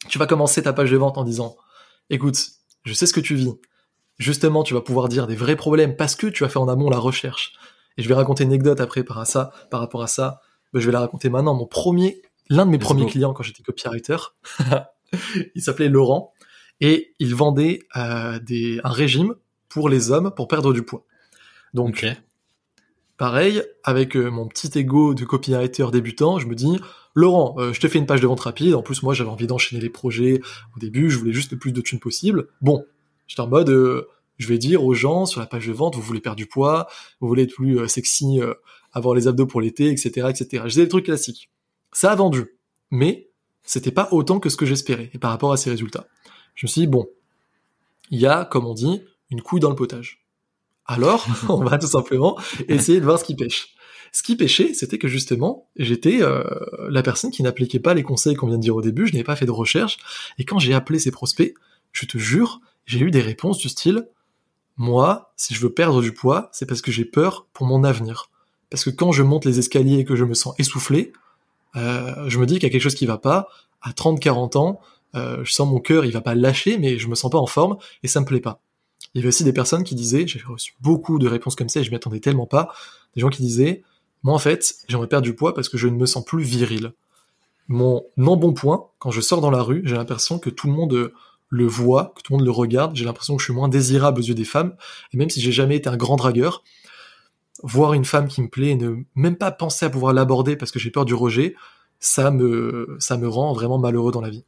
tu 0.08 0.18
vas 0.18 0.26
commencer 0.26 0.62
ta 0.62 0.72
page 0.72 0.90
de 0.90 0.96
vente 0.96 1.18
en 1.18 1.24
disant, 1.24 1.56
écoute, 2.10 2.38
je 2.84 2.92
sais 2.92 3.06
ce 3.06 3.12
que 3.12 3.20
tu 3.20 3.34
vis, 3.34 3.54
justement 4.18 4.62
tu 4.62 4.74
vas 4.74 4.80
pouvoir 4.80 5.08
dire 5.08 5.26
des 5.26 5.36
vrais 5.36 5.56
problèmes 5.56 5.96
parce 5.96 6.14
que 6.14 6.26
tu 6.26 6.44
as 6.44 6.48
fait 6.48 6.58
en 6.58 6.68
amont 6.68 6.90
la 6.90 6.98
recherche. 6.98 7.54
Et 7.96 8.02
je 8.02 8.08
vais 8.08 8.14
raconter 8.14 8.44
une 8.44 8.50
anecdote 8.50 8.80
après 8.80 9.02
par, 9.02 9.18
à 9.18 9.24
ça, 9.24 9.52
par 9.70 9.80
rapport 9.80 10.02
à 10.02 10.06
ça, 10.06 10.40
ben, 10.72 10.80
je 10.80 10.86
vais 10.86 10.92
la 10.92 11.00
raconter 11.00 11.30
maintenant. 11.30 11.54
Mon 11.54 11.66
premier, 11.66 12.22
l'un 12.48 12.64
de 12.64 12.70
mes 12.70 12.78
premiers 12.78 13.06
clients 13.06 13.32
quand 13.32 13.42
j'étais 13.42 13.62
copywriter, 13.62 14.16
il 15.54 15.62
s'appelait 15.62 15.88
Laurent 15.88 16.32
et 16.80 17.14
il 17.18 17.34
vendait 17.34 17.80
euh, 17.96 18.38
des, 18.38 18.80
un 18.84 18.90
régime 18.90 19.34
pour 19.68 19.88
les 19.88 20.10
hommes 20.10 20.32
pour 20.34 20.46
perdre 20.46 20.72
du 20.72 20.82
poids. 20.82 21.04
Donc, 21.74 22.06
pareil, 23.16 23.62
avec 23.82 24.16
euh, 24.16 24.30
mon 24.30 24.46
petit 24.46 24.78
ego 24.78 25.14
de 25.14 25.24
copywriter 25.24 25.86
débutant, 25.90 26.38
je 26.38 26.46
me 26.46 26.54
dis, 26.54 26.78
Laurent, 27.14 27.54
euh, 27.58 27.72
je 27.72 27.80
te 27.80 27.88
fais 27.88 27.98
une 27.98 28.06
page 28.06 28.20
de 28.20 28.26
vente 28.26 28.40
rapide. 28.40 28.74
En 28.74 28.82
plus, 28.82 29.02
moi, 29.02 29.14
j'avais 29.14 29.30
envie 29.30 29.46
d'enchaîner 29.46 29.80
les 29.80 29.90
projets. 29.90 30.40
Au 30.76 30.78
début, 30.78 31.10
je 31.10 31.18
voulais 31.18 31.32
juste 31.32 31.52
le 31.52 31.58
plus 31.58 31.72
de 31.72 31.80
thunes 31.80 31.98
possible. 31.98 32.48
Bon, 32.60 32.84
j'étais 33.26 33.40
en 33.40 33.48
mode, 33.48 33.70
euh, 33.70 34.08
je 34.38 34.48
vais 34.48 34.58
dire 34.58 34.84
aux 34.84 34.94
gens 34.94 35.26
sur 35.26 35.40
la 35.40 35.46
page 35.46 35.66
de 35.66 35.72
vente, 35.72 35.96
vous 35.96 36.02
voulez 36.02 36.20
perdre 36.20 36.36
du 36.36 36.46
poids, 36.46 36.86
vous 37.20 37.28
voulez 37.28 37.44
être 37.44 37.54
plus 37.54 37.88
sexy, 37.88 38.40
avoir 38.92 39.14
les 39.14 39.26
abdos 39.26 39.46
pour 39.46 39.60
l'été, 39.60 39.90
etc., 39.90 40.28
etc. 40.30 40.64
Je 40.66 40.76
des 40.76 40.88
trucs 40.88 41.06
classiques. 41.06 41.50
Ça 41.92 42.12
a 42.12 42.14
vendu, 42.14 42.56
mais 42.90 43.30
c'était 43.64 43.90
pas 43.90 44.08
autant 44.12 44.38
que 44.40 44.48
ce 44.48 44.56
que 44.56 44.66
j'espérais. 44.66 45.10
Et 45.12 45.18
par 45.18 45.30
rapport 45.30 45.52
à 45.52 45.56
ces 45.56 45.70
résultats, 45.70 46.06
je 46.54 46.66
me 46.66 46.68
suis 46.68 46.80
dit, 46.82 46.86
bon, 46.86 47.08
il 48.10 48.20
y 48.20 48.26
a, 48.26 48.44
comme 48.44 48.66
on 48.66 48.74
dit, 48.74 49.02
une 49.30 49.42
couille 49.42 49.60
dans 49.60 49.70
le 49.70 49.76
potage. 49.76 50.24
Alors, 50.86 51.26
on 51.48 51.62
va 51.62 51.78
tout 51.78 51.86
simplement 51.86 52.38
essayer 52.68 52.98
de 52.98 53.04
voir 53.04 53.18
ce 53.18 53.24
qui 53.24 53.36
pêche. 53.36 53.74
Ce 54.12 54.22
qui 54.22 54.36
pêchait, 54.36 54.74
c'était 54.74 54.98
que 54.98 55.08
justement, 55.08 55.68
j'étais 55.76 56.22
euh, 56.22 56.42
la 56.88 57.02
personne 57.02 57.30
qui 57.30 57.42
n'appliquait 57.42 57.80
pas 57.80 57.94
les 57.94 58.02
conseils 58.02 58.34
qu'on 58.34 58.46
vient 58.46 58.56
de 58.56 58.62
dire 58.62 58.76
au 58.76 58.82
début, 58.82 59.06
je 59.06 59.12
n'avais 59.12 59.24
pas 59.24 59.36
fait 59.36 59.46
de 59.46 59.50
recherche, 59.50 59.98
et 60.38 60.44
quand 60.44 60.58
j'ai 60.58 60.74
appelé 60.74 60.98
ces 60.98 61.10
prospects, 61.10 61.54
je 61.92 62.06
te 62.06 62.18
jure, 62.18 62.60
j'ai 62.86 63.00
eu 63.00 63.10
des 63.10 63.20
réponses 63.20 63.58
du 63.58 63.68
style 63.68 64.06
moi, 64.78 65.32
si 65.36 65.54
je 65.54 65.60
veux 65.60 65.72
perdre 65.72 66.00
du 66.00 66.12
poids, 66.12 66.48
c'est 66.52 66.64
parce 66.64 66.80
que 66.80 66.92
j'ai 66.92 67.04
peur 67.04 67.46
pour 67.52 67.66
mon 67.66 67.82
avenir. 67.82 68.30
Parce 68.70 68.84
que 68.84 68.90
quand 68.90 69.10
je 69.10 69.24
monte 69.24 69.44
les 69.44 69.58
escaliers 69.58 69.98
et 69.98 70.04
que 70.04 70.14
je 70.14 70.24
me 70.24 70.34
sens 70.34 70.54
essoufflé, 70.58 71.12
euh, 71.74 72.28
je 72.28 72.38
me 72.38 72.46
dis 72.46 72.54
qu'il 72.54 72.62
y 72.62 72.66
a 72.66 72.70
quelque 72.70 72.82
chose 72.82 72.94
qui 72.94 73.06
va 73.06 73.18
pas. 73.18 73.48
À 73.82 73.90
30-40 73.90 74.56
ans, 74.56 74.80
euh, 75.16 75.44
je 75.44 75.52
sens 75.52 75.68
mon 75.68 75.80
cœur, 75.80 76.04
il 76.04 76.12
va 76.12 76.20
pas 76.20 76.36
lâcher, 76.36 76.78
mais 76.78 76.96
je 76.96 77.08
me 77.08 77.16
sens 77.16 77.30
pas 77.30 77.38
en 77.38 77.46
forme 77.46 77.76
et 78.04 78.08
ça 78.08 78.20
me 78.20 78.24
plaît 78.24 78.40
pas. 78.40 78.60
Il 79.14 79.18
y 79.18 79.20
avait 79.20 79.28
aussi 79.28 79.42
des 79.42 79.52
personnes 79.52 79.82
qui 79.82 79.96
disaient, 79.96 80.28
j'ai 80.28 80.40
reçu 80.46 80.74
beaucoup 80.80 81.18
de 81.18 81.26
réponses 81.26 81.56
comme 81.56 81.68
ça 81.68 81.80
et 81.80 81.84
je 81.84 81.90
m'y 81.90 81.96
attendais 81.96 82.20
tellement 82.20 82.46
pas, 82.46 82.72
des 83.16 83.20
gens 83.20 83.30
qui 83.30 83.42
disaient, 83.42 83.82
moi 84.22 84.34
en 84.34 84.38
fait, 84.38 84.74
j'aimerais 84.88 85.08
perdre 85.08 85.24
du 85.24 85.34
poids 85.34 85.54
parce 85.54 85.68
que 85.68 85.78
je 85.78 85.88
ne 85.88 85.96
me 85.96 86.06
sens 86.06 86.24
plus 86.24 86.42
viril. 86.42 86.92
Mon 87.68 88.04
non-bon-point, 88.16 88.86
quand 88.98 89.10
je 89.10 89.20
sors 89.20 89.40
dans 89.40 89.50
la 89.50 89.62
rue, 89.62 89.82
j'ai 89.84 89.94
l'impression 89.94 90.38
que 90.38 90.50
tout 90.50 90.66
le 90.66 90.72
monde 90.72 91.12
le 91.50 91.66
voit, 91.66 92.12
que 92.16 92.22
tout 92.22 92.32
le 92.32 92.38
monde 92.38 92.46
le 92.46 92.52
regarde, 92.52 92.96
j'ai 92.96 93.04
l'impression 93.04 93.36
que 93.36 93.40
je 93.40 93.46
suis 93.46 93.54
moins 93.54 93.68
désirable 93.68 94.20
aux 94.20 94.24
yeux 94.24 94.34
des 94.34 94.44
femmes, 94.44 94.74
et 95.12 95.16
même 95.16 95.30
si 95.30 95.40
j'ai 95.40 95.52
jamais 95.52 95.76
été 95.76 95.88
un 95.88 95.96
grand 95.96 96.16
dragueur, 96.16 96.62
voir 97.62 97.92
une 97.94 98.04
femme 98.04 98.28
qui 98.28 98.40
me 98.42 98.48
plaît 98.48 98.70
et 98.70 98.76
ne 98.76 98.96
même 99.14 99.36
pas 99.36 99.50
penser 99.50 99.86
à 99.86 99.90
pouvoir 99.90 100.12
l'aborder 100.12 100.56
parce 100.56 100.70
que 100.70 100.78
j'ai 100.78 100.90
peur 100.90 101.04
du 101.04 101.14
rejet, 101.14 101.54
ça 102.00 102.30
me, 102.30 102.96
ça 103.00 103.16
me 103.16 103.28
rend 103.28 103.52
vraiment 103.52 103.78
malheureux 103.78 104.12
dans 104.12 104.20
la 104.20 104.30
vie. 104.30 104.44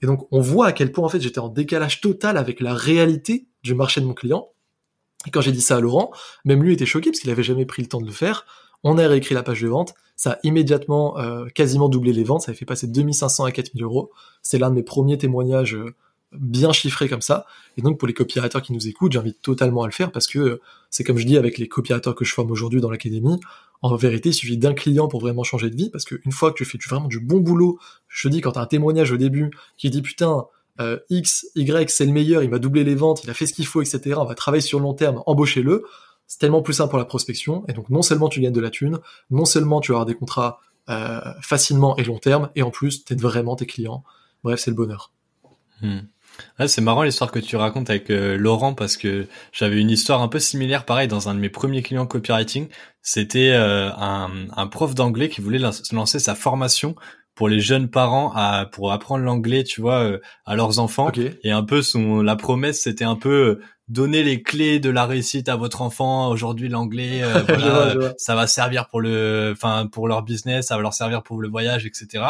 Et 0.00 0.06
donc, 0.06 0.26
on 0.30 0.40
voit 0.40 0.66
à 0.66 0.72
quel 0.72 0.90
point, 0.92 1.04
en 1.04 1.08
fait, 1.08 1.20
j'étais 1.20 1.38
en 1.38 1.48
décalage 1.48 2.00
total 2.00 2.36
avec 2.38 2.60
la 2.60 2.74
réalité 2.74 3.46
du 3.62 3.74
marché 3.74 4.00
de 4.00 4.06
mon 4.06 4.14
client. 4.14 4.48
Et 5.26 5.30
quand 5.30 5.40
j'ai 5.40 5.52
dit 5.52 5.60
ça 5.60 5.76
à 5.76 5.80
Laurent, 5.80 6.10
même 6.44 6.62
lui 6.62 6.72
était 6.72 6.86
choqué 6.86 7.10
parce 7.10 7.20
qu'il 7.20 7.30
avait 7.30 7.42
jamais 7.42 7.66
pris 7.66 7.82
le 7.82 7.88
temps 7.88 8.00
de 8.00 8.06
le 8.06 8.12
faire. 8.12 8.46
On 8.84 8.98
a 8.98 9.08
réécrit 9.08 9.34
la 9.34 9.42
page 9.42 9.62
de 9.62 9.68
vente. 9.68 9.94
Ça 10.14 10.32
a 10.32 10.38
immédiatement 10.44 11.18
euh, 11.18 11.46
quasiment 11.46 11.88
doublé 11.88 12.12
les 12.12 12.22
ventes. 12.22 12.42
Ça 12.42 12.52
a 12.52 12.54
fait 12.54 12.66
passer 12.66 12.86
2500 12.86 13.44
à 13.44 13.50
4000 13.50 13.82
euros. 13.82 14.12
C'est 14.42 14.58
l'un 14.58 14.70
de 14.70 14.76
mes 14.76 14.82
premiers 14.82 15.18
témoignages 15.18 15.74
euh, 15.74 15.94
bien 16.32 16.72
chiffré 16.72 17.08
comme 17.08 17.22
ça. 17.22 17.46
Et 17.78 17.82
donc 17.82 17.98
pour 17.98 18.06
les 18.06 18.14
copywriters 18.14 18.62
qui 18.62 18.72
nous 18.74 18.86
écoutent, 18.86 19.12
j'invite 19.12 19.40
totalement 19.40 19.82
à 19.82 19.86
le 19.86 19.92
faire 19.92 20.12
parce 20.12 20.26
que 20.26 20.38
euh, 20.38 20.60
c'est 20.90 21.02
comme 21.02 21.16
je 21.16 21.26
dis 21.26 21.38
avec 21.38 21.56
les 21.58 21.66
copywriters 21.66 22.14
que 22.14 22.24
je 22.24 22.32
forme 22.32 22.50
aujourd'hui 22.50 22.80
dans 22.80 22.90
l'académie, 22.90 23.40
en 23.82 23.96
vérité, 23.96 24.30
il 24.30 24.34
suffit 24.34 24.56
d'un 24.56 24.74
client 24.74 25.08
pour 25.08 25.20
vraiment 25.20 25.44
changer 25.44 25.70
de 25.70 25.76
vie 25.76 25.90
parce 25.90 26.04
qu'une 26.04 26.32
fois 26.32 26.52
que 26.52 26.56
tu 26.56 26.64
fais 26.64 26.78
vraiment 26.88 27.08
du 27.08 27.20
bon 27.20 27.40
boulot, 27.40 27.78
je 28.08 28.28
te 28.28 28.32
dis 28.32 28.40
quand 28.40 28.52
t'as 28.52 28.62
un 28.62 28.66
témoignage 28.66 29.12
au 29.12 29.16
début 29.16 29.50
qui 29.76 29.90
dit 29.90 30.00
putain, 30.00 30.46
X, 31.10 31.46
Y, 31.54 31.90
c'est 31.90 32.06
le 32.06 32.12
meilleur, 32.12 32.42
il 32.42 32.48
m'a 32.48 32.58
doublé 32.58 32.82
les 32.82 32.94
ventes, 32.94 33.24
il 33.24 33.30
a 33.30 33.34
fait 33.34 33.46
ce 33.46 33.52
qu'il 33.52 33.66
faut, 33.66 33.82
etc. 33.82 34.16
On 34.16 34.24
va 34.24 34.34
travailler 34.34 34.62
sur 34.62 34.78
le 34.78 34.84
long 34.84 34.94
terme, 34.94 35.22
embauchez-le. 35.26 35.84
C'est 36.26 36.38
tellement 36.38 36.62
plus 36.62 36.74
simple 36.74 36.90
pour 36.90 36.98
la 36.98 37.04
prospection. 37.04 37.64
Et 37.68 37.72
donc 37.72 37.90
non 37.90 38.02
seulement 38.02 38.28
tu 38.28 38.40
gagnes 38.40 38.52
de 38.52 38.60
la 38.60 38.70
thune, 38.70 38.98
non 39.30 39.44
seulement 39.44 39.80
tu 39.80 39.92
avoir 39.92 40.06
des 40.06 40.14
contrats 40.14 40.60
euh, 40.90 41.20
facilement 41.40 41.96
et 41.96 42.04
long 42.04 42.18
terme, 42.18 42.50
et 42.56 42.62
en 42.62 42.70
plus, 42.70 43.04
t'aides 43.04 43.20
vraiment 43.20 43.56
tes 43.56 43.66
clients. 43.66 44.04
Bref, 44.42 44.60
c'est 44.60 44.70
le 44.70 44.76
bonheur. 44.76 45.12
Hmm. 45.80 46.00
c'est 46.66 46.80
marrant 46.80 47.02
l'histoire 47.02 47.32
que 47.32 47.38
tu 47.38 47.56
racontes 47.56 47.90
avec 47.90 48.10
euh, 48.10 48.36
Laurent 48.36 48.74
parce 48.74 48.96
que 48.96 49.26
j'avais 49.52 49.80
une 49.80 49.90
histoire 49.90 50.20
un 50.22 50.28
peu 50.28 50.38
similaire, 50.38 50.84
pareil, 50.84 51.08
dans 51.08 51.28
un 51.28 51.34
de 51.34 51.40
mes 51.40 51.48
premiers 51.48 51.82
clients 51.82 52.06
copywriting. 52.06 52.68
C'était 53.02 53.50
euh, 53.52 53.90
un, 53.96 54.30
un, 54.54 54.66
prof 54.66 54.94
d'anglais 54.94 55.28
qui 55.28 55.40
voulait 55.40 55.58
lancer 55.58 56.18
sa 56.18 56.34
formation 56.34 56.94
pour 57.34 57.48
les 57.48 57.60
jeunes 57.60 57.88
parents 57.88 58.32
à 58.34 58.66
pour 58.66 58.92
apprendre 58.92 59.24
l'anglais, 59.24 59.64
tu 59.64 59.80
vois, 59.80 60.04
euh, 60.04 60.20
à 60.46 60.54
leurs 60.54 60.78
enfants. 60.78 61.10
Et 61.42 61.50
un 61.50 61.64
peu 61.64 61.82
son 61.82 62.22
la 62.22 62.36
promesse, 62.36 62.82
c'était 62.82 63.04
un 63.04 63.16
peu 63.16 63.30
euh, 63.30 63.62
donner 63.88 64.22
les 64.22 64.42
clés 64.42 64.80
de 64.80 64.90
la 64.90 65.06
réussite 65.06 65.48
à 65.48 65.56
votre 65.56 65.82
enfant. 65.82 66.28
Aujourd'hui, 66.28 66.68
l'anglais, 66.68 67.22
euh, 67.22 68.12
ça 68.18 68.34
va 68.34 68.46
servir 68.46 68.88
pour 68.88 69.00
le, 69.00 69.50
enfin 69.52 69.86
pour 69.86 70.08
leur 70.08 70.22
business, 70.22 70.68
ça 70.68 70.76
va 70.76 70.82
leur 70.82 70.94
servir 70.94 71.22
pour 71.22 71.40
le 71.40 71.48
voyage, 71.48 71.86
etc. 71.86 72.24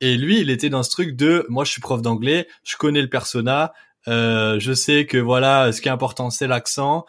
Et 0.00 0.16
lui, 0.16 0.40
il 0.40 0.50
était 0.50 0.70
dans 0.70 0.82
ce 0.82 0.90
truc 0.90 1.16
de, 1.16 1.44
moi, 1.48 1.64
je 1.64 1.72
suis 1.72 1.80
prof 1.80 2.00
d'anglais, 2.00 2.46
je 2.62 2.76
connais 2.76 3.02
le 3.02 3.08
persona, 3.08 3.72
je 4.06 4.72
sais 4.74 5.06
que 5.06 5.18
voilà, 5.18 5.72
ce 5.72 5.80
qui 5.80 5.88
est 5.88 5.90
important, 5.90 6.30
c'est 6.30 6.46
l'accent. 6.46 7.04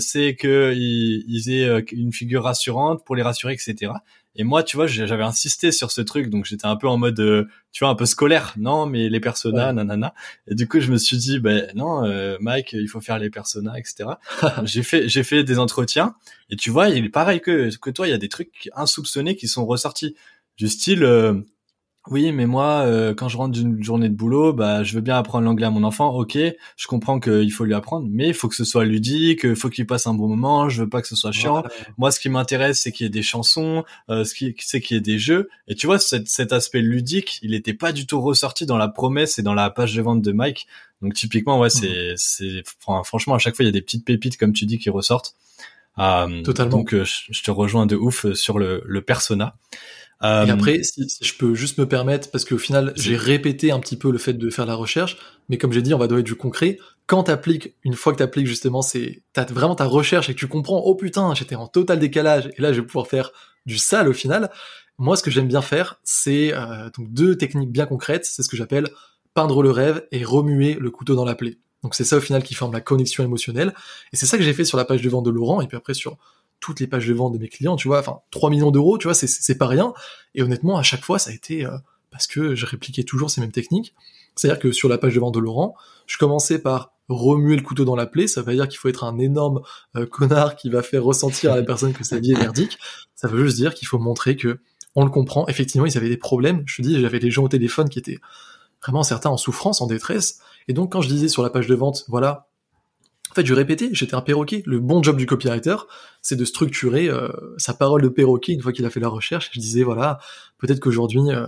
c'est 0.00 0.34
que 0.34 0.72
ils 0.74 1.50
aient 1.50 1.84
une 1.92 2.12
figure 2.12 2.44
rassurante 2.44 3.04
pour 3.04 3.14
les 3.14 3.22
rassurer, 3.22 3.52
etc. 3.52 3.92
Et 4.36 4.42
moi, 4.42 4.62
tu 4.62 4.76
vois, 4.76 4.86
j'avais 4.86 5.22
insisté 5.22 5.70
sur 5.70 5.92
ce 5.92 6.00
truc, 6.00 6.28
donc 6.28 6.44
j'étais 6.44 6.66
un 6.66 6.76
peu 6.76 6.88
en 6.88 6.96
mode, 6.96 7.20
euh, 7.20 7.46
tu 7.72 7.84
vois, 7.84 7.90
un 7.90 7.94
peu 7.94 8.06
scolaire. 8.06 8.52
Non, 8.56 8.86
mais 8.86 9.08
les 9.08 9.20
personas, 9.20 9.72
nanana. 9.72 10.12
Et 10.48 10.54
du 10.54 10.66
coup, 10.66 10.80
je 10.80 10.90
me 10.90 10.96
suis 10.96 11.16
dit, 11.16 11.38
ben 11.38 11.70
non, 11.76 12.04
euh, 12.04 12.36
Mike, 12.40 12.72
il 12.72 12.88
faut 12.88 13.00
faire 13.00 13.18
les 13.18 13.30
personas, 13.30 13.78
etc. 13.78 14.10
j'ai 14.64 14.82
fait, 14.82 15.08
j'ai 15.08 15.22
fait 15.22 15.44
des 15.44 15.58
entretiens. 15.58 16.16
Et 16.50 16.56
tu 16.56 16.70
vois, 16.70 16.88
il 16.88 17.04
est 17.04 17.10
pareil 17.10 17.40
que 17.40 17.70
que 17.76 17.90
toi, 17.90 18.08
il 18.08 18.10
y 18.10 18.14
a 18.14 18.18
des 18.18 18.28
trucs 18.28 18.70
insoupçonnés 18.74 19.36
qui 19.36 19.46
sont 19.46 19.66
ressortis 19.66 20.16
du 20.56 20.68
style. 20.68 21.04
Euh, 21.04 21.34
oui, 22.10 22.32
mais 22.32 22.44
moi, 22.44 22.82
euh, 22.84 23.14
quand 23.14 23.28
je 23.28 23.38
rentre 23.38 23.52
d'une 23.52 23.82
journée 23.82 24.10
de 24.10 24.14
boulot, 24.14 24.52
bah, 24.52 24.82
je 24.82 24.94
veux 24.94 25.00
bien 25.00 25.16
apprendre 25.16 25.46
l'anglais 25.46 25.66
à 25.66 25.70
mon 25.70 25.84
enfant. 25.84 26.14
Ok, 26.14 26.36
je 26.36 26.86
comprends 26.86 27.18
qu'il 27.18 27.50
faut 27.50 27.64
lui 27.64 27.72
apprendre, 27.72 28.06
mais 28.10 28.28
il 28.28 28.34
faut 28.34 28.48
que 28.48 28.54
ce 28.54 28.64
soit 28.64 28.84
ludique, 28.84 29.40
il 29.44 29.56
faut 29.56 29.70
qu'il 29.70 29.86
passe 29.86 30.06
un 30.06 30.12
bon 30.12 30.28
moment. 30.28 30.68
Je 30.68 30.82
veux 30.82 30.88
pas 30.88 31.00
que 31.00 31.08
ce 31.08 31.16
soit 31.16 31.32
chiant. 31.32 31.64
Moi, 31.96 32.10
ce 32.10 32.20
qui 32.20 32.28
m'intéresse, 32.28 32.82
c'est 32.82 32.92
qu'il 32.92 33.04
y 33.04 33.06
ait 33.06 33.10
des 33.10 33.22
chansons, 33.22 33.84
euh, 34.10 34.24
ce 34.24 34.34
qui, 34.34 34.54
c'est 34.58 34.82
qu'il 34.82 34.96
y 34.96 34.98
ait 34.98 35.00
des 35.00 35.18
jeux. 35.18 35.48
Et 35.66 35.74
tu 35.74 35.86
vois, 35.86 35.98
cet, 35.98 36.28
cet 36.28 36.52
aspect 36.52 36.82
ludique, 36.82 37.38
il 37.40 37.54
était 37.54 37.72
pas 37.72 37.92
du 37.92 38.06
tout 38.06 38.20
ressorti 38.20 38.66
dans 38.66 38.76
la 38.76 38.88
promesse 38.88 39.38
et 39.38 39.42
dans 39.42 39.54
la 39.54 39.70
page 39.70 39.94
de 39.94 40.02
vente 40.02 40.20
de 40.20 40.32
Mike. 40.32 40.66
Donc 41.00 41.14
typiquement, 41.14 41.58
ouais, 41.58 41.70
c'est, 41.70 42.12
mmh. 42.12 42.16
c'est, 42.16 42.62
franchement, 42.80 43.34
à 43.34 43.38
chaque 43.38 43.56
fois, 43.56 43.62
il 43.62 43.68
y 43.68 43.70
a 43.70 43.72
des 43.72 43.82
petites 43.82 44.04
pépites, 44.04 44.36
comme 44.36 44.52
tu 44.52 44.66
dis, 44.66 44.78
qui 44.78 44.90
ressortent. 44.90 45.36
Euh, 45.98 46.42
Totalement. 46.42 46.78
Donc, 46.78 46.92
euh, 46.92 47.04
je, 47.04 47.42
te 47.42 47.50
rejoins 47.50 47.86
de 47.86 47.96
ouf 47.96 48.30
sur 48.34 48.58
le, 48.58 48.82
le 48.84 49.00
persona. 49.00 49.56
Et 50.22 50.26
euh, 50.26 50.46
après, 50.46 50.82
si, 50.82 51.06
je 51.20 51.34
peux 51.34 51.54
juste 51.54 51.78
me 51.78 51.86
permettre, 51.86 52.30
parce 52.30 52.44
qu'au 52.44 52.58
final, 52.58 52.92
j'ai 52.96 53.16
répété 53.16 53.72
un 53.72 53.80
petit 53.80 53.96
peu 53.96 54.10
le 54.10 54.18
fait 54.18 54.32
de 54.32 54.50
faire 54.50 54.66
la 54.66 54.74
recherche, 54.74 55.18
mais 55.48 55.58
comme 55.58 55.72
j'ai 55.72 55.82
dit, 55.82 55.92
on 55.92 55.98
va 55.98 56.06
donner 56.06 56.22
du 56.22 56.34
concret. 56.34 56.78
Quand 57.06 57.24
t'appliques, 57.24 57.74
une 57.84 57.94
fois 57.94 58.12
que 58.12 58.18
t'appliques 58.18 58.46
justement, 58.46 58.80
c'est, 58.80 59.22
t'as 59.32 59.44
vraiment 59.44 59.74
ta 59.74 59.84
recherche 59.84 60.30
et 60.30 60.34
que 60.34 60.38
tu 60.38 60.48
comprends, 60.48 60.78
oh 60.78 60.94
putain, 60.94 61.34
j'étais 61.34 61.56
en 61.56 61.66
total 61.66 61.98
décalage, 61.98 62.50
et 62.56 62.62
là, 62.62 62.72
je 62.72 62.80
vais 62.80 62.86
pouvoir 62.86 63.08
faire 63.08 63.32
du 63.66 63.76
sale 63.76 64.08
au 64.08 64.12
final. 64.12 64.50
Moi, 64.98 65.16
ce 65.16 65.22
que 65.22 65.30
j'aime 65.30 65.48
bien 65.48 65.62
faire, 65.62 66.00
c'est 66.04 66.54
euh, 66.54 66.88
donc 66.96 67.12
deux 67.12 67.36
techniques 67.36 67.72
bien 67.72 67.86
concrètes. 67.86 68.24
C'est 68.26 68.42
ce 68.42 68.48
que 68.48 68.56
j'appelle 68.56 68.88
peindre 69.34 69.62
le 69.62 69.70
rêve 69.70 70.06
et 70.12 70.24
remuer 70.24 70.74
le 70.74 70.90
couteau 70.90 71.16
dans 71.16 71.24
la 71.24 71.34
plaie. 71.34 71.58
Donc 71.82 71.94
c'est 71.94 72.04
ça 72.04 72.16
au 72.16 72.20
final 72.20 72.42
qui 72.42 72.54
forme 72.54 72.72
la 72.72 72.80
connexion 72.80 73.24
émotionnelle. 73.24 73.74
Et 74.12 74.16
c'est 74.16 74.26
ça 74.26 74.38
que 74.38 74.44
j'ai 74.44 74.54
fait 74.54 74.64
sur 74.64 74.78
la 74.78 74.84
page 74.84 75.02
de 75.02 75.10
vente 75.10 75.26
de 75.26 75.30
Laurent, 75.30 75.60
et 75.60 75.66
puis 75.66 75.76
après 75.76 75.94
sur 75.94 76.16
toutes 76.60 76.80
les 76.80 76.86
pages 76.86 77.06
de 77.06 77.14
vente 77.14 77.32
de 77.32 77.38
mes 77.38 77.48
clients, 77.48 77.76
tu 77.76 77.88
vois, 77.88 78.00
enfin 78.00 78.20
3 78.30 78.50
millions 78.50 78.70
d'euros, 78.70 78.98
tu 78.98 79.06
vois, 79.06 79.14
c'est 79.14 79.58
pas 79.58 79.66
rien. 79.66 79.92
Et 80.34 80.42
honnêtement, 80.42 80.78
à 80.78 80.82
chaque 80.82 81.04
fois, 81.04 81.18
ça 81.18 81.30
a 81.30 81.34
été 81.34 81.64
euh, 81.66 81.76
parce 82.10 82.26
que 82.26 82.54
je 82.54 82.66
répliquais 82.66 83.02
toujours 83.02 83.30
ces 83.30 83.40
mêmes 83.40 83.52
techniques. 83.52 83.94
C'est-à-dire 84.34 84.58
que 84.58 84.72
sur 84.72 84.88
la 84.88 84.98
page 84.98 85.14
de 85.14 85.20
vente 85.20 85.34
de 85.34 85.40
Laurent, 85.40 85.74
je 86.06 86.16
commençais 86.18 86.58
par 86.58 86.92
remuer 87.08 87.56
le 87.56 87.62
couteau 87.62 87.84
dans 87.84 87.96
la 87.96 88.06
plaie, 88.06 88.26
ça 88.26 88.42
veut 88.42 88.54
dire 88.54 88.68
qu'il 88.68 88.78
faut 88.78 88.88
être 88.88 89.04
un 89.04 89.18
énorme 89.18 89.60
euh, 89.96 90.06
connard 90.06 90.56
qui 90.56 90.70
va 90.70 90.82
faire 90.82 91.04
ressentir 91.04 91.52
à 91.52 91.56
la 91.56 91.62
personne 91.62 91.92
que 91.92 92.04
sa 92.04 92.18
vie 92.18 92.32
est 92.32 92.38
merdique. 92.38 92.78
Ça 93.14 93.28
veut 93.28 93.44
juste 93.44 93.56
dire 93.56 93.74
qu'il 93.74 93.86
faut 93.86 93.98
montrer 93.98 94.36
que 94.36 94.58
on 94.94 95.04
le 95.04 95.10
comprend. 95.10 95.46
Effectivement, 95.48 95.86
ils 95.86 95.96
avaient 95.96 96.08
des 96.08 96.16
problèmes. 96.16 96.62
Je 96.66 96.76
te 96.76 96.82
dis, 96.82 97.00
j'avais 97.00 97.18
des 97.18 97.30
gens 97.30 97.44
au 97.44 97.48
téléphone 97.48 97.88
qui 97.88 97.98
étaient 97.98 98.20
vraiment 98.82 99.02
certains 99.02 99.30
en 99.30 99.36
souffrance, 99.36 99.80
en 99.80 99.86
détresse. 99.86 100.40
Et 100.68 100.72
donc, 100.72 100.92
quand 100.92 101.00
je 101.00 101.08
disais 101.08 101.28
sur 101.28 101.42
la 101.42 101.50
page 101.50 101.66
de 101.66 101.74
vente, 101.74 102.04
voilà, 102.08 102.48
en 103.34 103.40
fait, 103.40 103.46
je 103.46 103.54
répétais, 103.54 103.88
j'étais 103.90 104.14
un 104.14 104.20
perroquet. 104.20 104.62
Le 104.64 104.78
bon 104.78 105.02
job 105.02 105.16
du 105.16 105.26
copywriter, 105.26 105.74
c'est 106.22 106.36
de 106.36 106.44
structurer 106.44 107.08
euh, 107.08 107.28
sa 107.56 107.74
parole 107.74 108.00
de 108.00 108.08
perroquet 108.08 108.52
une 108.52 108.62
fois 108.62 108.72
qu'il 108.72 108.86
a 108.86 108.90
fait 108.90 109.00
la 109.00 109.08
recherche. 109.08 109.50
Je 109.52 109.58
disais, 109.58 109.82
voilà, 109.82 110.20
peut-être 110.58 110.78
qu'aujourd'hui, 110.78 111.20
euh, 111.30 111.46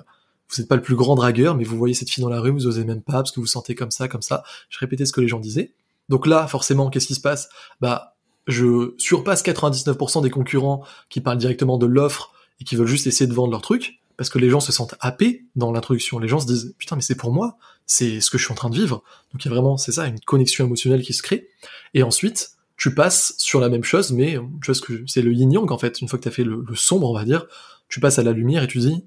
vous 0.51 0.57
n'êtes 0.59 0.69
pas 0.69 0.75
le 0.75 0.83
plus 0.83 0.97
grand 0.97 1.15
dragueur, 1.15 1.55
mais 1.55 1.63
vous 1.63 1.77
voyez 1.77 1.95
cette 1.95 2.11
fille 2.11 2.25
dans 2.25 2.29
la 2.29 2.41
rue, 2.41 2.51
vous 2.51 2.67
osez 2.67 2.83
même 2.83 3.03
pas, 3.03 3.13
parce 3.13 3.31
que 3.31 3.39
vous 3.39 3.47
sentez 3.47 3.77
comme 3.77 3.93
ça, 3.93 4.09
comme 4.09 4.21
ça. 4.21 4.43
Je 4.69 4.81
répétais 4.81 5.07
ce 5.07 5.13
que 5.13 5.21
les 5.21 5.29
gens 5.29 5.39
disaient. 5.39 5.75
Donc 6.09 6.27
là, 6.27 6.49
forcément, 6.49 6.91
qu'est-ce 6.91 7.07
qui 7.07 7.15
se 7.15 7.21
passe? 7.21 7.51
Bah, 7.81 8.17
je 8.49 8.93
surpasse 8.99 9.45
99% 9.45 10.25
des 10.25 10.31
concurrents 10.31 10.83
qui 11.09 11.21
parlent 11.21 11.39
directement 11.39 11.79
de 11.79 11.87
l'offre 11.87 12.33
et 12.61 12.65
qui 12.65 12.75
veulent 12.75 12.89
juste 12.89 13.07
essayer 13.07 13.29
de 13.29 13.35
vendre 13.35 13.53
leur 13.53 13.63
truc 13.63 14.01
parce 14.17 14.31
que 14.31 14.39
les 14.39 14.51
gens 14.51 14.61
se 14.61 14.73
sentent 14.73 14.95
happés 15.01 15.45
dans 15.57 15.73
l'introduction. 15.73 16.19
Les 16.19 16.29
gens 16.29 16.41
se 16.41 16.47
disent 16.47 16.75
putain 16.79 16.97
mais 16.97 17.03
c'est 17.03 17.17
pour 17.17 17.33
moi, 17.33 17.57
c'est 17.87 18.21
ce 18.21 18.31
que 18.31 18.39
je 18.39 18.45
suis 18.45 18.53
en 18.53 18.57
train 18.57 18.71
de 18.71 18.77
vivre. 18.77 19.03
Donc 19.33 19.45
il 19.45 19.49
y 19.49 19.51
a 19.51 19.55
vraiment 19.55 19.77
c'est 19.77 19.93
ça 19.93 20.07
une 20.07 20.21
connexion 20.21 20.65
émotionnelle 20.65 21.03
qui 21.03 21.13
se 21.13 21.23
crée. 21.23 21.49
Et 21.95 22.03
ensuite 22.03 22.57
tu 22.77 22.95
passes 22.95 23.35
sur 23.39 23.61
la 23.61 23.69
même 23.69 23.85
chose, 23.85 24.13
mais 24.13 24.39
tu 24.63 24.73
que 24.81 25.05
c'est 25.07 25.23
le 25.23 25.33
yin 25.33 25.51
yang 25.51 25.71
en 25.71 25.79
fait. 25.79 26.01
Une 26.01 26.09
fois 26.09 26.19
que 26.19 26.25
tu 26.25 26.29
as 26.29 26.33
fait 26.33 26.45
le, 26.45 26.65
sombre, 26.75 27.11
on 27.11 27.15
va 27.15 27.25
dire, 27.25 27.47
tu 27.89 28.01
passes 28.01 28.19
à 28.19 28.23
la 28.23 28.33
lumière 28.33 28.63
et 28.63 28.69
tu 28.69 28.79
dis 28.79 29.05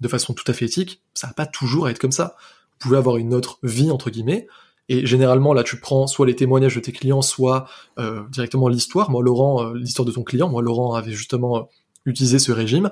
de 0.00 0.08
façon 0.08 0.32
tout 0.32 0.44
à 0.46 0.52
fait 0.52 0.66
éthique, 0.66 1.02
ça 1.14 1.26
va 1.26 1.32
pas 1.32 1.46
toujours 1.46 1.88
être 1.88 1.98
comme 1.98 2.12
ça. 2.12 2.36
Vous 2.72 2.88
pouvez 2.88 2.98
avoir 2.98 3.16
une 3.16 3.34
autre 3.34 3.58
vie 3.64 3.90
entre 3.90 4.10
guillemets. 4.10 4.46
Et 4.88 5.04
généralement, 5.04 5.52
là, 5.52 5.64
tu 5.64 5.80
prends 5.80 6.06
soit 6.06 6.26
les 6.26 6.36
témoignages 6.36 6.76
de 6.76 6.80
tes 6.80 6.92
clients, 6.92 7.20
soit 7.20 7.68
euh, 7.98 8.22
directement 8.30 8.68
l'histoire. 8.68 9.10
Moi, 9.10 9.22
Laurent, 9.22 9.64
euh, 9.64 9.74
l'histoire 9.74 10.06
de 10.06 10.12
ton 10.12 10.22
client. 10.22 10.48
Moi, 10.48 10.62
Laurent 10.62 10.94
avait 10.94 11.12
justement 11.12 11.58
euh, 11.58 11.62
utilisé 12.06 12.38
ce 12.38 12.52
régime. 12.52 12.90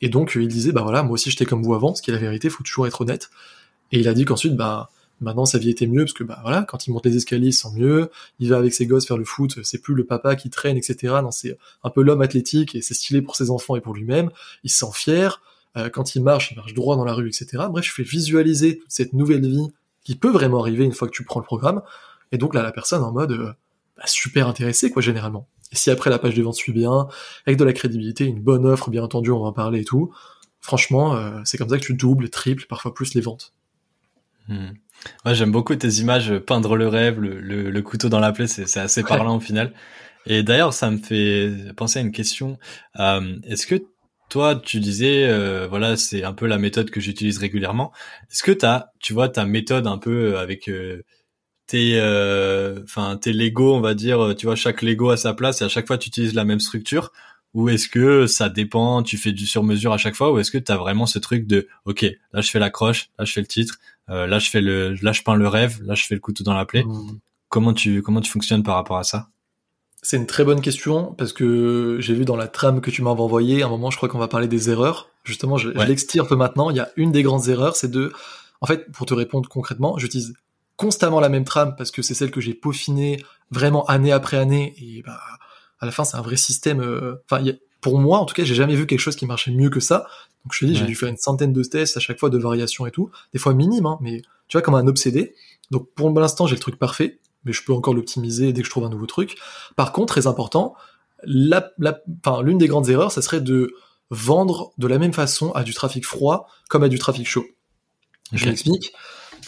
Et 0.00 0.08
donc, 0.08 0.32
il 0.36 0.48
disait, 0.48 0.72
bah 0.72 0.82
voilà, 0.82 1.02
moi 1.02 1.12
aussi 1.12 1.30
j'étais 1.30 1.46
comme 1.46 1.62
vous 1.62 1.74
avant, 1.74 1.94
ce 1.94 2.02
qui 2.02 2.10
est 2.10 2.14
la 2.14 2.20
vérité, 2.20 2.50
faut 2.50 2.62
toujours 2.62 2.86
être 2.86 3.00
honnête. 3.00 3.30
Et 3.92 4.00
il 4.00 4.08
a 4.08 4.14
dit 4.14 4.24
qu'ensuite, 4.24 4.56
bah, 4.56 4.90
maintenant 5.20 5.46
sa 5.46 5.58
vie 5.58 5.70
était 5.70 5.86
mieux, 5.86 6.04
parce 6.04 6.12
que, 6.12 6.24
bah 6.24 6.38
voilà, 6.42 6.64
quand 6.64 6.86
il 6.86 6.92
monte 6.92 7.06
les 7.06 7.16
escaliers, 7.16 7.48
il 7.48 7.52
se 7.52 7.62
sent 7.62 7.74
mieux, 7.74 8.10
il 8.38 8.50
va 8.50 8.58
avec 8.58 8.74
ses 8.74 8.86
gosses 8.86 9.06
faire 9.06 9.16
le 9.16 9.24
foot, 9.24 9.58
c'est 9.62 9.78
plus 9.78 9.94
le 9.94 10.04
papa 10.04 10.36
qui 10.36 10.50
traîne, 10.50 10.76
etc. 10.76 11.14
Non, 11.22 11.30
c'est 11.30 11.56
un 11.82 11.90
peu 11.90 12.02
l'homme 12.02 12.22
athlétique, 12.22 12.74
et 12.74 12.82
c'est 12.82 12.94
stylé 12.94 13.22
pour 13.22 13.36
ses 13.36 13.50
enfants 13.50 13.76
et 13.76 13.80
pour 13.80 13.94
lui-même. 13.94 14.30
Il 14.64 14.70
se 14.70 14.78
sent 14.78 14.92
fier, 14.92 15.40
euh, 15.76 15.88
quand 15.88 16.14
il 16.14 16.22
marche, 16.22 16.52
il 16.52 16.56
marche 16.56 16.74
droit 16.74 16.96
dans 16.96 17.04
la 17.04 17.14
rue, 17.14 17.28
etc. 17.28 17.64
Bref, 17.70 17.84
je 17.84 17.92
fais 17.92 18.02
visualiser 18.02 18.78
toute 18.78 18.90
cette 18.90 19.12
nouvelle 19.12 19.46
vie 19.46 19.68
qui 20.04 20.14
peut 20.14 20.30
vraiment 20.30 20.60
arriver 20.60 20.84
une 20.84 20.92
fois 20.92 21.08
que 21.08 21.12
tu 21.12 21.24
prends 21.24 21.40
le 21.40 21.46
programme. 21.46 21.82
Et 22.32 22.38
donc 22.38 22.54
là, 22.54 22.62
la 22.62 22.72
personne 22.72 23.02
en 23.02 23.12
mode, 23.12 23.32
euh, 23.32 23.52
bah, 23.96 24.04
super 24.06 24.48
intéressée, 24.48 24.90
quoi, 24.90 25.02
généralement. 25.02 25.48
Si 25.72 25.90
après 25.90 26.10
la 26.10 26.18
page 26.18 26.34
de 26.34 26.42
vente 26.42 26.54
suit 26.54 26.72
bien, 26.72 27.08
avec 27.46 27.58
de 27.58 27.64
la 27.64 27.72
crédibilité, 27.72 28.24
une 28.24 28.40
bonne 28.40 28.66
offre, 28.66 28.90
bien 28.90 29.02
entendu, 29.02 29.30
on 29.30 29.40
va 29.40 29.48
en 29.48 29.52
parler 29.52 29.80
et 29.80 29.84
tout, 29.84 30.12
franchement, 30.60 31.16
euh, 31.16 31.40
c'est 31.44 31.58
comme 31.58 31.68
ça 31.68 31.78
que 31.78 31.84
tu 31.84 31.94
doubles, 31.94 32.28
triples, 32.28 32.66
parfois 32.68 32.94
plus 32.94 33.14
les 33.14 33.20
ventes. 33.20 33.54
Hmm. 34.48 34.70
Ouais, 35.24 35.34
j'aime 35.34 35.52
beaucoup 35.52 35.74
tes 35.74 35.88
images, 35.88 36.30
euh, 36.30 36.40
peindre 36.40 36.76
le 36.76 36.88
rêve, 36.88 37.20
le, 37.20 37.80
couteau 37.82 38.08
dans 38.08 38.20
la 38.20 38.32
plaie, 38.32 38.46
c'est 38.46 38.78
assez 38.78 39.02
parlant 39.02 39.36
au 39.36 39.40
final. 39.40 39.72
Et 40.26 40.42
d'ailleurs, 40.42 40.72
ça 40.72 40.90
me 40.90 40.98
fait 40.98 41.52
penser 41.76 42.00
à 42.00 42.02
une 42.02 42.12
question. 42.12 42.58
Euh, 42.98 43.36
est-ce 43.44 43.66
que 43.66 43.76
toi, 44.28 44.56
tu 44.56 44.80
disais, 44.80 45.28
voilà, 45.68 45.96
c'est 45.96 46.24
un 46.24 46.32
peu 46.32 46.46
la 46.46 46.58
méthode 46.58 46.90
que 46.90 47.00
j'utilise 47.00 47.38
régulièrement. 47.38 47.92
Est-ce 48.32 48.42
que 48.42 48.50
t'as, 48.50 48.86
tu 48.98 49.12
vois, 49.12 49.28
ta 49.28 49.44
méthode 49.44 49.86
un 49.86 49.98
peu 49.98 50.36
avec 50.36 50.68
tes 51.66 51.98
euh, 52.00 52.80
enfin 52.84 53.16
tes 53.16 53.32
Lego 53.32 53.74
on 53.74 53.80
va 53.80 53.94
dire 53.94 54.34
tu 54.36 54.46
vois 54.46 54.56
chaque 54.56 54.82
Lego 54.82 55.10
à 55.10 55.16
sa 55.16 55.34
place 55.34 55.62
et 55.62 55.64
à 55.64 55.68
chaque 55.68 55.86
fois 55.86 55.98
tu 55.98 56.08
utilises 56.08 56.34
la 56.34 56.44
même 56.44 56.60
structure. 56.60 57.12
Ou 57.54 57.70
est-ce 57.70 57.88
que 57.88 58.26
ça 58.26 58.50
dépend 58.50 59.02
tu 59.02 59.16
fais 59.16 59.32
du 59.32 59.46
sur 59.46 59.62
mesure 59.62 59.92
à 59.92 59.98
chaque 59.98 60.14
fois 60.14 60.30
ou 60.30 60.38
est-ce 60.38 60.50
que 60.50 60.58
tu 60.58 60.70
as 60.70 60.76
vraiment 60.76 61.06
ce 61.06 61.18
truc 61.18 61.46
de 61.46 61.68
OK 61.86 62.04
là 62.32 62.40
je 62.42 62.50
fais 62.50 62.58
l'accroche 62.58 63.08
là 63.18 63.24
je 63.24 63.32
fais 63.32 63.40
le 63.40 63.46
titre 63.46 63.78
euh, 64.10 64.26
là 64.26 64.38
je 64.38 64.50
fais 64.50 64.60
le 64.60 64.94
là 65.00 65.12
je 65.12 65.22
peins 65.22 65.36
le 65.36 65.48
rêve 65.48 65.80
là 65.82 65.94
je 65.94 66.04
fais 66.04 66.14
le 66.14 66.20
couteau 66.20 66.44
dans 66.44 66.54
la 66.54 66.66
plaie. 66.66 66.84
Mmh. 66.84 67.18
comment 67.48 67.72
tu 67.72 68.02
comment 68.02 68.20
tu 68.20 68.30
fonctionnes 68.30 68.62
par 68.62 68.74
rapport 68.74 68.98
à 68.98 69.04
ça? 69.04 69.28
C'est 70.02 70.18
une 70.18 70.26
très 70.26 70.44
bonne 70.44 70.60
question 70.60 71.14
parce 71.14 71.32
que 71.32 71.96
j'ai 72.00 72.14
vu 72.14 72.24
dans 72.24 72.36
la 72.36 72.46
trame 72.46 72.80
que 72.80 72.90
tu 72.90 73.02
m'avais 73.02 73.20
envoyé 73.20 73.62
un 73.62 73.68
moment 73.68 73.90
je 73.90 73.96
crois 73.96 74.08
qu'on 74.08 74.18
va 74.18 74.28
parler 74.28 74.48
des 74.48 74.70
erreurs. 74.70 75.08
Justement 75.24 75.56
je, 75.56 75.70
je 75.70 75.82
l'extire 75.86 76.24
un 76.24 76.26
peu 76.26 76.36
maintenant. 76.36 76.70
Il 76.70 76.76
y 76.76 76.80
a 76.80 76.90
une 76.96 77.10
des 77.10 77.22
grandes 77.22 77.48
erreurs 77.48 77.74
c'est 77.74 77.90
de 77.90 78.12
en 78.60 78.66
fait 78.66 78.90
pour 78.92 79.06
te 79.06 79.14
répondre 79.14 79.48
concrètement 79.48 79.96
j'utilise 79.96 80.34
constamment 80.76 81.20
la 81.20 81.28
même 81.28 81.44
trame 81.44 81.74
parce 81.76 81.90
que 81.90 82.02
c'est 82.02 82.14
celle 82.14 82.30
que 82.30 82.40
j'ai 82.40 82.54
peaufinée 82.54 83.22
vraiment 83.50 83.84
année 83.86 84.12
après 84.12 84.36
année 84.36 84.74
et 84.78 85.02
bah 85.02 85.20
à 85.78 85.86
la 85.86 85.92
fin 85.92 86.04
c'est 86.04 86.16
un 86.16 86.22
vrai 86.22 86.36
système 86.36 86.80
euh, 86.80 87.22
enfin 87.28 87.42
pour 87.80 87.98
moi 87.98 88.18
en 88.18 88.24
tout 88.24 88.34
cas 88.34 88.44
j'ai 88.44 88.54
jamais 88.54 88.74
vu 88.74 88.86
quelque 88.86 89.00
chose 89.00 89.16
qui 89.16 89.26
marchait 89.26 89.50
mieux 89.50 89.70
que 89.70 89.80
ça. 89.80 90.06
Donc 90.44 90.52
je 90.52 90.60
te 90.60 90.64
dis 90.64 90.76
j'ai 90.76 90.84
dû 90.84 90.94
faire 90.94 91.08
une 91.08 91.16
centaine 91.16 91.52
de 91.52 91.62
tests 91.62 91.96
à 91.96 92.00
chaque 92.00 92.18
fois 92.18 92.30
de 92.30 92.38
variations 92.38 92.86
et 92.86 92.90
tout. 92.90 93.10
Des 93.32 93.38
fois 93.38 93.54
minimes 93.54 93.86
hein, 93.86 93.98
mais 94.00 94.22
tu 94.48 94.56
vois 94.56 94.62
comme 94.62 94.74
un 94.74 94.86
obsédé. 94.86 95.34
Donc 95.70 95.88
pour 95.94 96.10
l'instant 96.10 96.46
j'ai 96.46 96.54
le 96.54 96.60
truc 96.60 96.78
parfait 96.78 97.20
mais 97.44 97.52
je 97.52 97.62
peux 97.62 97.72
encore 97.72 97.94
l'optimiser 97.94 98.52
dès 98.52 98.60
que 98.60 98.66
je 98.66 98.70
trouve 98.70 98.84
un 98.84 98.90
nouveau 98.90 99.06
truc. 99.06 99.36
Par 99.76 99.92
contre 99.92 100.14
très 100.14 100.26
important 100.26 100.74
la, 101.24 101.70
la, 101.78 101.98
l'une 102.42 102.58
des 102.58 102.68
grandes 102.68 102.90
erreurs 102.90 103.12
ça 103.12 103.22
serait 103.22 103.40
de 103.40 103.74
vendre 104.10 104.72
de 104.78 104.86
la 104.86 104.98
même 104.98 105.12
façon 105.12 105.50
à 105.52 105.64
du 105.64 105.72
trafic 105.74 106.04
froid 106.04 106.48
comme 106.68 106.82
à 106.82 106.88
du 106.88 106.98
trafic 106.98 107.26
chaud. 107.26 107.46
Je 108.32 108.46
m'explique. 108.46 108.92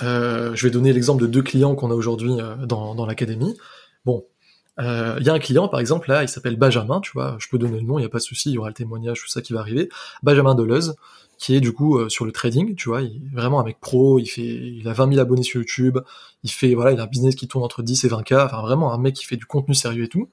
Euh, 0.03 0.55
je 0.55 0.67
vais 0.67 0.71
donner 0.71 0.93
l'exemple 0.93 1.23
de 1.23 1.27
deux 1.27 1.43
clients 1.43 1.75
qu'on 1.75 1.91
a 1.91 1.95
aujourd'hui 1.95 2.33
euh, 2.41 2.57
dans, 2.67 2.95
dans 2.95 3.07
l'académie. 3.07 3.57
Bon, 4.05 4.25
euh, 4.81 5.17
il 5.19 5.27
y 5.27 5.31
a 5.31 5.33
un 5.33 5.39
client, 5.39 5.69
par 5.69 5.81
exemple, 5.81 6.09
là, 6.09 6.23
il 6.23 6.29
s'appelle 6.29 6.57
Benjamin, 6.57 7.01
tu 7.01 7.11
vois, 7.13 7.37
je 7.39 7.49
peux 7.49 7.59
donner 7.59 7.79
le 7.79 7.87
nom, 7.87 7.99
il 7.99 8.03
n'y 8.03 8.07
a 8.07 8.11
pas 8.11 8.19
de 8.19 8.23
souci, 8.23 8.51
il 8.51 8.55
y 8.55 8.59
aura 8.59 8.69
le 8.69 8.75
témoignage, 8.75 9.21
tout 9.21 9.29
ça 9.29 9.43
qui 9.43 9.53
va 9.53 9.61
arriver. 9.61 9.89
Benjamin 10.23 10.55
Deleuze, 10.55 10.95
qui 11.37 11.55
est 11.55 11.61
du 11.61 11.73
coup 11.73 12.09
sur 12.09 12.25
le 12.25 12.33
trading, 12.33 12.75
tu 12.75 12.89
vois, 12.89 13.03
il 13.03 13.17
est 13.17 13.35
vraiment 13.35 13.61
un 13.61 13.65
mec 13.65 13.79
pro, 13.81 14.19
il 14.19 14.27
fait, 14.27 14.43
il 14.43 14.87
a 14.89 14.93
20 14.93 15.11
000 15.11 15.21
abonnés 15.21 15.43
sur 15.43 15.61
YouTube, 15.61 15.99
il 16.45 16.51
fait, 16.51 16.75
voilà, 16.75 16.93
il 16.93 17.01
a 17.01 17.05
un 17.05 17.07
business 17.07 17.35
qui 17.35 17.49
tourne 17.49 17.65
entre 17.65 17.83
10 17.83 18.05
et 18.05 18.09
20K, 18.09 18.45
enfin 18.45 18.61
vraiment 18.61 18.93
un 18.93 18.99
mec 18.99 19.15
qui 19.15 19.25
fait 19.25 19.37
du 19.37 19.47
contenu 19.47 19.75
sérieux 19.75 20.05
et 20.05 20.09
tout. 20.09 20.29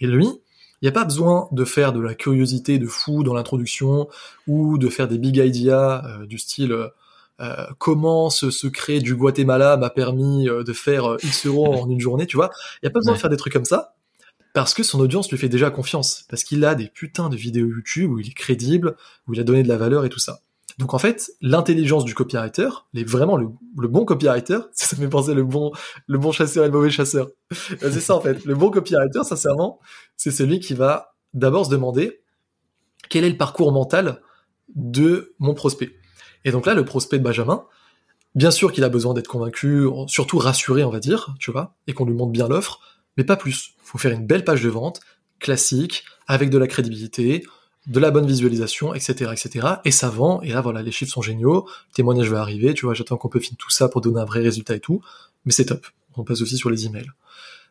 Et 0.00 0.06
lui, 0.06 0.26
il 0.26 0.84
n'y 0.84 0.88
a 0.88 0.92
pas 0.92 1.04
besoin 1.04 1.48
de 1.52 1.64
faire 1.64 1.92
de 1.92 2.00
la 2.00 2.14
curiosité 2.14 2.78
de 2.78 2.86
fou 2.86 3.22
dans 3.22 3.34
l'introduction 3.34 4.08
ou 4.46 4.76
de 4.76 4.88
faire 4.88 5.08
des 5.08 5.18
big 5.18 5.36
ideas 5.38 6.04
du 6.26 6.38
style 6.38 6.90
euh, 7.40 7.66
comment 7.78 8.30
ce 8.30 8.50
secret 8.50 9.00
du 9.00 9.14
Guatemala 9.14 9.76
m'a 9.76 9.90
permis 9.90 10.48
euh, 10.48 10.62
de 10.62 10.72
faire 10.72 11.12
euh, 11.12 11.16
X 11.22 11.46
euros 11.46 11.74
en 11.74 11.90
une 11.90 12.00
journée, 12.00 12.26
tu 12.26 12.36
vois? 12.36 12.50
Il 12.76 12.86
n'y 12.86 12.88
a 12.88 12.90
pas 12.90 13.00
besoin 13.00 13.14
de 13.14 13.18
faire 13.18 13.30
des 13.30 13.36
trucs 13.36 13.52
comme 13.52 13.66
ça, 13.66 13.94
parce 14.54 14.72
que 14.72 14.82
son 14.82 15.00
audience 15.00 15.30
lui 15.30 15.36
fait 15.36 15.50
déjà 15.50 15.70
confiance, 15.70 16.24
parce 16.30 16.44
qu'il 16.44 16.64
a 16.64 16.74
des 16.74 16.88
putains 16.88 17.28
de 17.28 17.36
vidéos 17.36 17.66
YouTube 17.66 18.12
où 18.12 18.18
il 18.18 18.28
est 18.28 18.34
crédible, 18.34 18.96
où 19.28 19.34
il 19.34 19.40
a 19.40 19.44
donné 19.44 19.62
de 19.62 19.68
la 19.68 19.76
valeur 19.76 20.04
et 20.06 20.08
tout 20.08 20.18
ça. 20.18 20.40
Donc 20.78 20.94
en 20.94 20.98
fait, 20.98 21.30
l'intelligence 21.42 22.04
du 22.04 22.14
copywriter, 22.14 22.68
les, 22.92 23.04
vraiment 23.04 23.36
le, 23.36 23.48
bon 23.88 24.04
copywriter, 24.04 24.58
ça 24.72 24.96
me 24.96 25.02
fait 25.02 25.08
penser 25.08 25.34
le 25.34 25.44
bon, 25.44 25.72
le 26.06 26.18
bon 26.18 26.32
chasseur 26.32 26.64
et 26.64 26.68
le 26.68 26.72
mauvais 26.72 26.90
chasseur. 26.90 27.28
c'est 27.50 28.00
ça 28.00 28.16
en 28.16 28.20
fait. 28.20 28.44
Le 28.46 28.54
bon 28.54 28.70
copywriter, 28.70 29.24
sincèrement, 29.24 29.78
c'est 30.16 30.30
celui 30.30 30.60
qui 30.60 30.72
va 30.72 31.14
d'abord 31.34 31.66
se 31.66 31.70
demander 31.70 32.22
quel 33.10 33.24
est 33.24 33.30
le 33.30 33.36
parcours 33.36 33.72
mental 33.72 34.22
de 34.74 35.34
mon 35.38 35.54
prospect. 35.54 35.92
Et 36.46 36.52
donc 36.52 36.64
là, 36.64 36.74
le 36.74 36.84
prospect 36.84 37.18
de 37.18 37.24
Benjamin, 37.24 37.64
bien 38.36 38.52
sûr 38.52 38.72
qu'il 38.72 38.84
a 38.84 38.88
besoin 38.88 39.14
d'être 39.14 39.26
convaincu, 39.26 39.86
surtout 40.06 40.38
rassuré, 40.38 40.84
on 40.84 40.90
va 40.90 41.00
dire, 41.00 41.34
tu 41.40 41.50
vois, 41.50 41.74
et 41.88 41.92
qu'on 41.92 42.06
lui 42.06 42.14
montre 42.14 42.30
bien 42.30 42.46
l'offre, 42.46 42.80
mais 43.16 43.24
pas 43.24 43.36
plus. 43.36 43.74
Il 43.82 43.88
faut 43.88 43.98
faire 43.98 44.12
une 44.12 44.24
belle 44.26 44.44
page 44.44 44.62
de 44.62 44.68
vente, 44.68 45.00
classique, 45.40 46.04
avec 46.28 46.48
de 46.48 46.56
la 46.56 46.68
crédibilité, 46.68 47.44
de 47.88 47.98
la 47.98 48.12
bonne 48.12 48.26
visualisation, 48.26 48.94
etc., 48.94 49.32
etc. 49.32 49.66
Et 49.84 49.90
ça 49.90 50.08
vend, 50.08 50.40
et 50.42 50.50
là, 50.52 50.60
voilà, 50.60 50.82
les 50.82 50.92
chiffres 50.92 51.12
sont 51.12 51.20
géniaux, 51.20 51.66
le 51.90 51.94
témoignage 51.94 52.30
va 52.30 52.40
arriver, 52.40 52.74
tu 52.74 52.86
vois, 52.86 52.94
j'attends 52.94 53.16
qu'on 53.16 53.28
peut 53.28 53.40
finir 53.40 53.58
tout 53.58 53.70
ça 53.70 53.88
pour 53.88 54.00
donner 54.00 54.20
un 54.20 54.24
vrai 54.24 54.40
résultat 54.40 54.76
et 54.76 54.80
tout, 54.80 55.02
mais 55.46 55.52
c'est 55.52 55.66
top. 55.66 55.84
On 56.16 56.22
passe 56.22 56.42
aussi 56.42 56.56
sur 56.56 56.70
les 56.70 56.86
emails. 56.86 57.10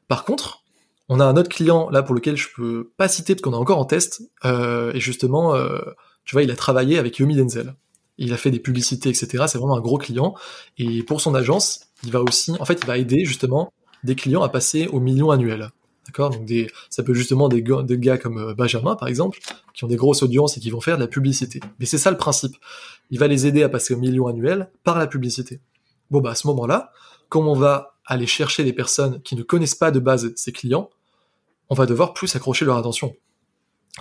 Par 0.10 0.26
contre, 0.26 0.64
on 1.08 1.22
a 1.22 1.26
un 1.26 1.38
autre 1.38 1.50
client 1.50 1.90
là 1.90 2.04
pour 2.04 2.14
lequel 2.14 2.36
je 2.36 2.50
peux 2.54 2.92
pas 2.98 3.08
citer 3.08 3.36
parce 3.36 3.42
qu'on 3.42 3.54
est 3.54 3.56
encore 3.56 3.80
en 3.80 3.86
test, 3.86 4.22
euh, 4.44 4.92
et 4.94 5.00
justement, 5.00 5.56
euh, 5.56 5.80
tu 6.26 6.36
vois, 6.36 6.44
il 6.44 6.52
a 6.52 6.56
travaillé 6.58 6.98
avec 6.98 7.20
Yomi 7.20 7.36
Denzel 7.36 7.74
il 8.18 8.34
a 8.34 8.38
fait 8.38 8.52
des 8.52 8.60
publicités, 8.60 9.10
etc. 9.10 9.46
C'est 9.48 9.58
vraiment 9.58 9.76
un 9.76 9.82
gros 9.82 9.98
client. 9.98 10.36
Et 10.78 11.04
pour 11.04 11.22
son 11.22 11.36
agence, 11.36 11.88
il 12.04 12.12
va 12.12 12.22
aussi, 12.22 12.52
en 12.60 12.66
fait, 12.66 12.80
il 12.82 12.86
va 12.86 12.98
aider 12.98 13.26
justement 13.26 13.74
des 14.04 14.16
clients 14.16 14.44
à 14.44 14.50
passer 14.50 14.88
au 14.88 15.00
million 15.00 15.32
annuel. 15.32 15.70
D'accord? 16.06 16.30
Donc 16.30 16.50
ça 16.90 17.04
peut 17.04 17.14
justement 17.14 17.50
des, 17.50 17.62
des 17.62 17.98
gars 17.98 18.18
comme 18.18 18.38
euh, 18.38 18.54
Benjamin, 18.54 18.96
par 18.96 19.08
exemple, 19.08 19.40
qui 19.74 19.84
ont 19.84 19.88
des 19.88 19.96
grosses 19.96 20.22
audiences 20.22 20.56
et 20.58 20.60
qui 20.60 20.70
vont 20.70 20.82
faire 20.82 20.98
de 20.98 21.02
la 21.02 21.08
publicité. 21.08 21.60
Mais 21.80 21.86
c'est 21.86 21.98
ça 21.98 22.12
le 22.12 22.18
principe. 22.18 22.56
Il 23.10 23.20
va 23.20 23.28
les 23.28 23.48
aider 23.48 23.64
à 23.64 23.70
passer 23.70 23.96
au 23.96 23.98
million 23.98 24.28
annuel 24.28 24.70
par 24.84 25.00
la 25.00 25.08
publicité. 25.08 25.60
Bon, 26.12 26.22
bah, 26.22 26.32
à 26.32 26.36
ce 26.36 26.46
moment-là, 26.48 26.92
comme 27.30 27.48
on 27.48 27.56
va 27.56 27.98
aller 28.06 28.28
chercher 28.28 28.64
des 28.64 28.74
personnes 28.74 29.22
qui 29.24 29.36
ne 29.36 29.42
connaissent 29.42 29.76
pas 29.76 29.90
de 29.90 30.00
base 30.00 30.32
ces 30.36 30.52
clients, 30.52 30.92
on 31.70 31.76
va 31.76 31.88
devoir 31.88 32.14
plus 32.14 32.36
accrocher 32.36 32.66
leur 32.66 32.78
attention. 32.78 33.16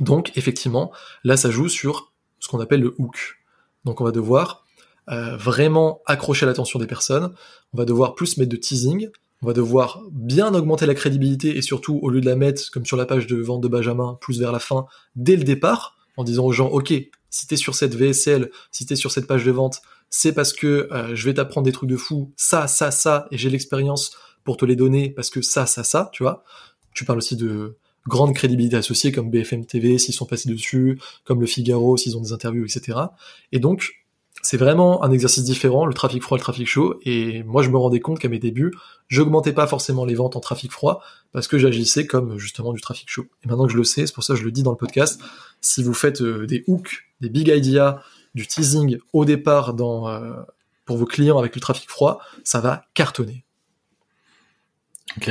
Donc, 0.01 0.37
effectivement, 0.37 0.93
là, 1.23 1.39
ça 1.39 1.51
joue 1.51 1.69
sur 1.69 2.13
ce 2.39 2.49
qu'on 2.49 2.61
appelle 2.61 2.81
le 2.81 2.95
hook. 2.99 3.39
Donc 3.85 4.01
on 4.01 4.05
va 4.05 4.13
devoir 4.13 4.65
euh, 5.11 5.37
vraiment 5.37 6.01
accrocher 6.07 6.47
l'attention 6.47 6.79
des 6.79 6.87
personnes, 6.87 7.35
on 7.73 7.79
va 7.79 7.85
devoir 7.85 8.15
plus 8.15 8.37
mettre 8.37 8.51
de 8.51 8.57
teasing, 8.57 9.09
on 9.43 9.47
va 9.47 9.53
devoir 9.53 10.03
bien 10.11 10.55
augmenter 10.55 10.87
la 10.87 10.95
crédibilité 10.95 11.57
et 11.57 11.63
surtout 11.63 11.99
au 12.03 12.09
lieu 12.09 12.21
de 12.21 12.27
la 12.27 12.37
mettre 12.37 12.71
comme 12.73 12.87
sur 12.87 12.97
la 12.97 13.05
page 13.05 13.27
de 13.27 13.37
vente 13.37 13.61
de 13.61 13.69
Benjamin 13.69 14.17
plus 14.21 14.41
vers 14.41 14.53
la 14.53 14.59
fin 14.59 14.87
dès 15.17 15.37
le 15.37 15.45
départ 15.45 15.97
en 16.17 16.25
disant 16.25 16.45
aux 16.45 16.53
gens 16.53 16.69
ok 16.69 16.95
si 17.35 17.49
t'es 17.49 17.57
sur 17.57 17.75
cette 17.75 17.97
VSL, 17.97 18.51
si 18.71 18.87
t'es 18.87 18.95
sur 18.95 19.11
cette 19.11 19.27
page 19.27 19.45
de 19.45 19.51
vente, 19.51 19.83
c'est 20.09 20.33
parce 20.33 20.53
que 20.53 20.89
euh, 20.93 21.17
je 21.17 21.25
vais 21.25 21.35
t'apprendre 21.35 21.65
des 21.65 21.73
trucs 21.73 21.91
de 21.91 21.97
fou, 21.97 22.33
ça, 22.37 22.69
ça, 22.69 22.93
ça, 22.93 23.27
et 23.33 23.37
j'ai 23.37 23.51
l'expérience 23.51 24.17
pour 24.45 24.57
te 24.57 24.65
les 24.65 24.77
donner 24.77 25.11
parce 25.11 25.31
que 25.31 25.43
ça, 25.43 25.67
ça, 25.67 25.83
ça, 25.83 26.11
tu 26.13 26.23
vois. 26.23 26.45
Tu 26.95 27.05
parles 27.05 27.19
aussi 27.19 27.35
de 27.35 27.77
grande 28.07 28.35
crédibilité 28.35 28.77
associée 28.77 29.13
comme 29.13 29.31
BFM 29.31 29.65
TV 29.67 29.99
s'ils 29.99 30.15
sont 30.15 30.27
passés 30.27 30.49
dessus, 30.49 30.99
comme 31.25 31.41
le 31.41 31.47
Figaro 31.47 31.97
s'ils 31.97 32.17
ont 32.17 32.21
des 32.21 32.33
interviews, 32.33 32.65
etc. 32.65 32.99
Et 33.53 33.61
donc, 33.61 34.05
c'est 34.43 34.59
vraiment 34.59 35.03
un 35.03 35.11
exercice 35.11 35.43
différent, 35.45 35.87
le 35.87 35.95
trafic 35.95 36.23
froid, 36.23 36.37
le 36.37 36.43
trafic 36.43 36.67
chaud. 36.67 37.01
Et 37.05 37.43
moi, 37.45 37.63
je 37.63 37.71
me 37.71 37.79
rendais 37.79 38.01
compte 38.01 38.19
qu'à 38.19 38.29
mes 38.29 38.39
débuts, 38.39 38.75
j'augmentais 39.09 39.55
pas 39.55 39.67
forcément 39.67 40.05
les 40.05 40.15
ventes 40.15 40.37
en 40.37 40.41
trafic 40.41 40.71
froid 40.71 41.03
parce 41.33 41.49
que 41.49 41.57
j'agissais 41.57 42.07
comme 42.07 42.39
justement 42.39 42.75
du 42.75 42.81
trafic 42.81 43.09
chaud. 43.09 43.25
Et 43.43 43.49
maintenant 43.49 43.67
que 43.67 43.73
je 43.73 43.79
le 43.79 43.85
sais, 43.85 44.07
c'est 44.07 44.13
pour 44.13 44.23
ça 44.23 44.35
que 44.35 44.41
je 44.41 44.45
le 44.45 44.53
dis 44.53 44.63
dans 44.63 44.73
le 44.73 44.77
podcast, 44.77 45.21
si 45.63 45.83
vous 45.83 45.95
faites 45.95 46.21
euh, 46.21 46.47
des 46.47 46.63
hooks, 46.67 47.07
des 47.23 47.31
big 47.31 47.49
ideas, 47.49 48.03
du 48.35 48.47
teasing 48.47 48.99
au 49.15 49.25
départ 49.25 49.73
dans, 49.73 50.09
euh, 50.09 50.35
pour 50.85 50.99
vos 50.99 51.07
clients 51.07 51.39
avec 51.39 51.55
le 51.55 51.61
trafic 51.61 51.89
froid, 51.89 52.21
ça 52.43 52.61
va 52.61 52.85
cartonner. 52.93 53.45
Ok. 55.17 55.31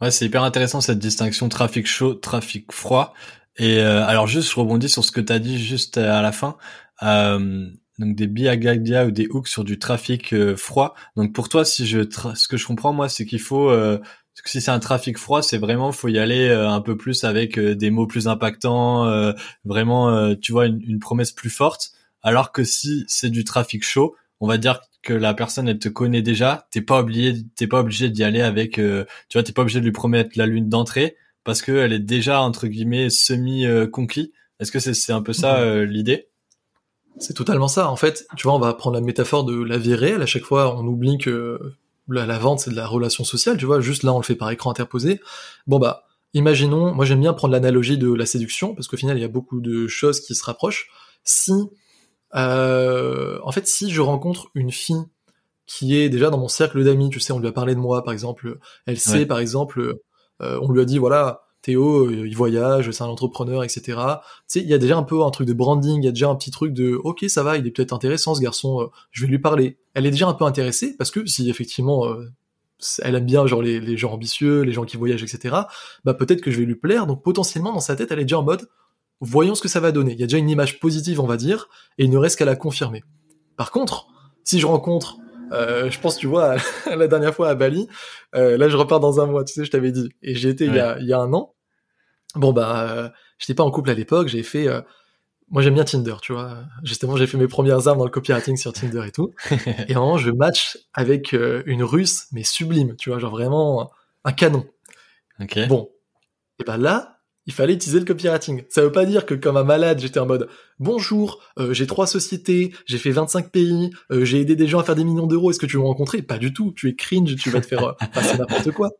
Ouais, 0.00 0.12
c'est 0.12 0.26
hyper 0.26 0.44
intéressant 0.44 0.80
cette 0.80 1.00
distinction 1.00 1.48
trafic 1.48 1.86
chaud, 1.86 2.14
trafic 2.14 2.70
froid. 2.72 3.14
Et 3.56 3.78
euh, 3.78 4.06
alors 4.06 4.28
juste, 4.28 4.50
je 4.50 4.54
rebondis 4.54 4.88
sur 4.88 5.04
ce 5.04 5.10
que 5.10 5.20
tu 5.20 5.32
as 5.32 5.40
dit 5.40 5.58
juste 5.62 5.98
à 5.98 6.22
la 6.22 6.30
fin. 6.30 6.56
Euh, 7.02 7.68
donc 7.98 8.14
des 8.14 8.28
biagadia 8.28 9.06
ou 9.06 9.10
des 9.10 9.26
hooks 9.28 9.48
sur 9.48 9.64
du 9.64 9.78
trafic 9.78 10.32
euh, 10.32 10.56
froid. 10.56 10.94
Donc 11.16 11.32
pour 11.32 11.48
toi, 11.48 11.64
si 11.64 11.86
je 11.86 12.00
ce 12.34 12.46
que 12.48 12.56
je 12.56 12.66
comprends 12.66 12.92
moi, 12.92 13.08
c'est 13.08 13.26
qu'il 13.26 13.40
faut 13.40 13.70
euh, 13.70 13.98
si 14.44 14.60
c'est 14.60 14.70
un 14.70 14.78
trafic 14.78 15.18
froid, 15.18 15.42
c'est 15.42 15.58
vraiment 15.58 15.90
faut 15.90 16.08
y 16.08 16.18
aller 16.18 16.48
un 16.48 16.80
peu 16.80 16.96
plus 16.96 17.24
avec 17.24 17.58
des 17.58 17.90
mots 17.90 18.06
plus 18.06 18.28
impactants, 18.28 19.32
vraiment 19.64 20.34
tu 20.36 20.52
vois 20.52 20.66
une, 20.66 20.80
une, 20.82 21.00
promesse 21.00 21.32
plus 21.32 21.50
forte. 21.50 21.90
Alors 22.22 22.52
que 22.52 22.62
si 22.62 23.04
c'est 23.08 23.30
du 23.30 23.42
trafic 23.42 23.84
chaud, 23.84 24.14
on 24.40 24.46
va 24.46 24.56
dire 24.56 24.80
que 25.02 25.12
la 25.12 25.34
personne 25.34 25.68
elle 25.68 25.78
te 25.78 25.88
connaît 25.88 26.22
déjà, 26.22 26.66
t'es 26.70 26.82
pas 26.82 27.00
obligé, 27.00 27.34
t'es 27.56 27.66
pas 27.66 27.80
obligé 27.80 28.10
d'y 28.10 28.24
aller 28.24 28.42
avec, 28.42 28.78
euh, 28.78 29.04
tu 29.28 29.38
vois, 29.38 29.42
t'es 29.42 29.52
pas 29.52 29.62
obligé 29.62 29.80
de 29.80 29.84
lui 29.84 29.92
promettre 29.92 30.30
la 30.36 30.46
lune 30.46 30.68
d'entrée 30.68 31.16
parce 31.44 31.62
qu'elle 31.62 31.92
est 31.92 31.98
déjà 31.98 32.40
entre 32.42 32.66
guillemets 32.66 33.10
semi 33.10 33.64
conquis. 33.92 34.32
Est-ce 34.60 34.72
que 34.72 34.80
c'est 34.80 35.12
un 35.12 35.22
peu 35.22 35.32
ça 35.32 35.60
euh, 35.60 35.84
l'idée? 35.84 36.28
C'est 37.18 37.34
totalement 37.34 37.68
ça. 37.68 37.90
En 37.90 37.96
fait, 37.96 38.26
tu 38.36 38.44
vois, 38.44 38.54
on 38.54 38.58
va 38.58 38.74
prendre 38.74 38.94
la 38.94 39.00
métaphore 39.00 39.44
de 39.44 39.54
la 39.62 39.78
vie 39.78 39.94
réelle. 39.94 40.22
À 40.22 40.26
chaque 40.26 40.44
fois, 40.44 40.76
on 40.76 40.86
oublie 40.86 41.18
que 41.18 41.58
la, 42.08 42.26
la 42.26 42.38
vente 42.38 42.60
c'est 42.60 42.70
de 42.70 42.76
la 42.76 42.86
relation 42.86 43.24
sociale. 43.24 43.56
Tu 43.56 43.66
vois, 43.66 43.80
juste 43.80 44.02
là, 44.02 44.12
on 44.12 44.18
le 44.18 44.24
fait 44.24 44.34
par 44.34 44.50
écran 44.50 44.70
interposé. 44.70 45.20
Bon 45.66 45.78
bah, 45.78 46.04
imaginons, 46.34 46.92
moi 46.92 47.04
j'aime 47.04 47.20
bien 47.20 47.32
prendre 47.32 47.52
l'analogie 47.52 47.98
de 47.98 48.12
la 48.12 48.26
séduction 48.26 48.74
parce 48.74 48.88
qu'au 48.88 48.96
final, 48.96 49.16
il 49.16 49.20
y 49.20 49.24
a 49.24 49.28
beaucoup 49.28 49.60
de 49.60 49.86
choses 49.86 50.20
qui 50.20 50.34
se 50.34 50.44
rapprochent. 50.44 50.88
Si 51.24 51.52
euh, 52.34 53.38
en 53.42 53.52
fait, 53.52 53.66
si 53.66 53.90
je 53.90 54.00
rencontre 54.00 54.48
une 54.54 54.70
fille 54.70 55.02
qui 55.66 55.96
est 55.96 56.08
déjà 56.08 56.30
dans 56.30 56.38
mon 56.38 56.48
cercle 56.48 56.82
d'amis, 56.84 57.10
tu 57.10 57.20
sais, 57.20 57.32
on 57.32 57.38
lui 57.38 57.48
a 57.48 57.52
parlé 57.52 57.74
de 57.74 57.80
moi, 57.80 58.02
par 58.02 58.12
exemple, 58.12 58.58
elle 58.86 58.98
sait, 58.98 59.26
par 59.26 59.38
exemple, 59.38 59.98
euh, 60.40 60.58
on 60.62 60.72
lui 60.72 60.80
a 60.80 60.84
dit, 60.84 60.98
voilà, 60.98 61.42
Théo, 61.60 62.06
euh, 62.06 62.26
il 62.26 62.36
voyage, 62.36 62.90
c'est 62.90 63.02
un 63.02 63.08
entrepreneur, 63.08 63.64
etc. 63.64 63.82
Tu 63.82 63.92
sais, 64.46 64.60
il 64.60 64.68
y 64.68 64.74
a 64.74 64.78
déjà 64.78 64.96
un 64.96 65.02
peu 65.02 65.22
un 65.24 65.30
truc 65.30 65.46
de 65.46 65.52
branding, 65.52 66.02
il 66.02 66.04
y 66.04 66.08
a 66.08 66.12
déjà 66.12 66.28
un 66.28 66.36
petit 66.36 66.50
truc 66.50 66.72
de, 66.72 66.94
ok, 66.94 67.24
ça 67.28 67.42
va, 67.42 67.58
il 67.58 67.66
est 67.66 67.70
peut-être 67.70 67.92
intéressant 67.92 68.34
ce 68.34 68.40
garçon, 68.40 68.90
je 69.10 69.22
vais 69.22 69.30
lui 69.30 69.38
parler. 69.38 69.78
Elle 69.94 70.06
est 70.06 70.10
déjà 70.10 70.28
un 70.28 70.34
peu 70.34 70.44
intéressée 70.44 70.96
parce 70.96 71.10
que 71.10 71.26
si 71.26 71.50
effectivement 71.50 72.06
elle 73.02 73.16
aime 73.16 73.26
bien 73.26 73.46
genre 73.46 73.62
les, 73.62 73.80
les, 73.80 73.96
gens 73.96 74.12
ambitieux, 74.12 74.62
les 74.62 74.72
gens 74.72 74.84
qui 74.84 74.96
voyagent, 74.96 75.22
etc. 75.22 75.56
Bah 76.04 76.14
peut-être 76.14 76.40
que 76.40 76.50
je 76.50 76.60
vais 76.60 76.64
lui 76.64 76.76
plaire. 76.76 77.06
Donc 77.06 77.22
potentiellement 77.22 77.72
dans 77.72 77.80
sa 77.80 77.96
tête, 77.96 78.12
elle 78.12 78.20
est 78.20 78.24
déjà 78.24 78.38
en 78.38 78.44
mode, 78.44 78.68
voyons 79.20 79.54
ce 79.54 79.62
que 79.62 79.68
ça 79.68 79.80
va 79.80 79.92
donner. 79.92 80.12
Il 80.12 80.20
y 80.20 80.22
a 80.22 80.26
déjà 80.26 80.38
une 80.38 80.50
image 80.50 80.80
positive, 80.80 81.20
on 81.20 81.26
va 81.26 81.36
dire, 81.36 81.68
et 81.98 82.04
il 82.04 82.10
ne 82.10 82.18
reste 82.18 82.38
qu'à 82.38 82.44
la 82.44 82.56
confirmer. 82.56 83.02
Par 83.56 83.70
contre, 83.70 84.06
si 84.44 84.60
je 84.60 84.66
rencontre, 84.66 85.16
euh, 85.52 85.90
je 85.90 85.98
pense, 86.00 86.16
tu 86.16 86.26
vois, 86.26 86.56
la 86.86 87.08
dernière 87.08 87.34
fois 87.34 87.48
à 87.48 87.54
Bali, 87.54 87.88
euh, 88.34 88.56
là 88.56 88.68
je 88.68 88.76
repars 88.76 89.00
dans 89.00 89.20
un 89.20 89.26
mois, 89.26 89.44
tu 89.44 89.54
sais, 89.54 89.64
je 89.64 89.70
t'avais 89.70 89.92
dit, 89.92 90.08
et 90.22 90.34
j'ai 90.34 90.50
été 90.50 90.66
il, 90.66 90.74
y 90.74 90.80
a, 90.80 90.98
il 90.98 91.06
y 91.06 91.12
a 91.12 91.18
un 91.18 91.32
an. 91.32 91.54
Bon 92.34 92.52
bah, 92.52 92.90
euh, 92.90 93.08
j'étais 93.38 93.54
pas 93.54 93.62
en 93.62 93.70
couple 93.70 93.90
à 93.90 93.94
l'époque, 93.94 94.28
j'ai 94.28 94.42
fait, 94.42 94.68
euh, 94.68 94.82
moi 95.50 95.62
j'aime 95.62 95.74
bien 95.74 95.84
Tinder, 95.84 96.16
tu 96.20 96.32
vois. 96.32 96.64
Justement, 96.82 97.16
j'ai 97.16 97.26
fait 97.26 97.38
mes 97.38 97.48
premières 97.48 97.88
armes 97.88 97.98
dans 97.98 98.04
le 98.04 98.10
copywriting 98.10 98.56
sur 98.56 98.72
Tinder 98.72 99.02
et 99.06 99.12
tout. 99.12 99.32
et 99.88 99.94
moment, 99.94 100.18
je 100.18 100.30
match 100.30 100.78
avec 100.92 101.34
euh, 101.34 101.62
une 101.66 101.82
Russe, 101.82 102.26
mais 102.32 102.44
sublime, 102.44 102.96
tu 102.96 103.10
vois, 103.10 103.18
genre 103.18 103.30
vraiment 103.30 103.90
un 104.24 104.32
canon. 104.32 104.66
Okay. 105.40 105.66
Bon, 105.66 105.90
et 106.58 106.64
ben 106.64 106.76
là, 106.76 107.17
il 107.48 107.54
fallait 107.54 107.72
utiliser 107.72 107.98
le 107.98 108.04
copywriting. 108.04 108.62
Ça 108.68 108.82
veut 108.82 108.92
pas 108.92 109.06
dire 109.06 109.26
que 109.26 109.34
comme 109.34 109.56
un 109.56 109.64
malade, 109.64 109.98
j'étais 109.98 110.20
en 110.20 110.26
mode 110.26 110.48
bonjour, 110.78 111.42
euh, 111.58 111.72
j'ai 111.72 111.86
trois 111.86 112.06
sociétés, 112.06 112.72
j'ai 112.86 112.98
fait 112.98 113.10
25 113.10 113.50
pays, 113.50 113.90
euh, 114.12 114.24
j'ai 114.24 114.40
aidé 114.40 114.54
des 114.54 114.68
gens 114.68 114.78
à 114.78 114.84
faire 114.84 114.94
des 114.94 115.04
millions 115.04 115.26
d'euros. 115.26 115.50
Est-ce 115.50 115.58
que 115.58 115.66
tu 115.66 115.76
veux 115.76 115.82
me 115.82 115.88
rencontrer? 115.88 116.22
Pas 116.22 116.38
du 116.38 116.52
tout. 116.52 116.72
Tu 116.76 116.88
es 116.88 116.94
cringe, 116.94 117.34
tu 117.36 117.50
vas 117.50 117.60
te 117.60 117.66
faire 117.66 117.84
euh, 117.84 117.92
passer 118.14 118.38
n'importe 118.38 118.70
quoi. 118.72 118.90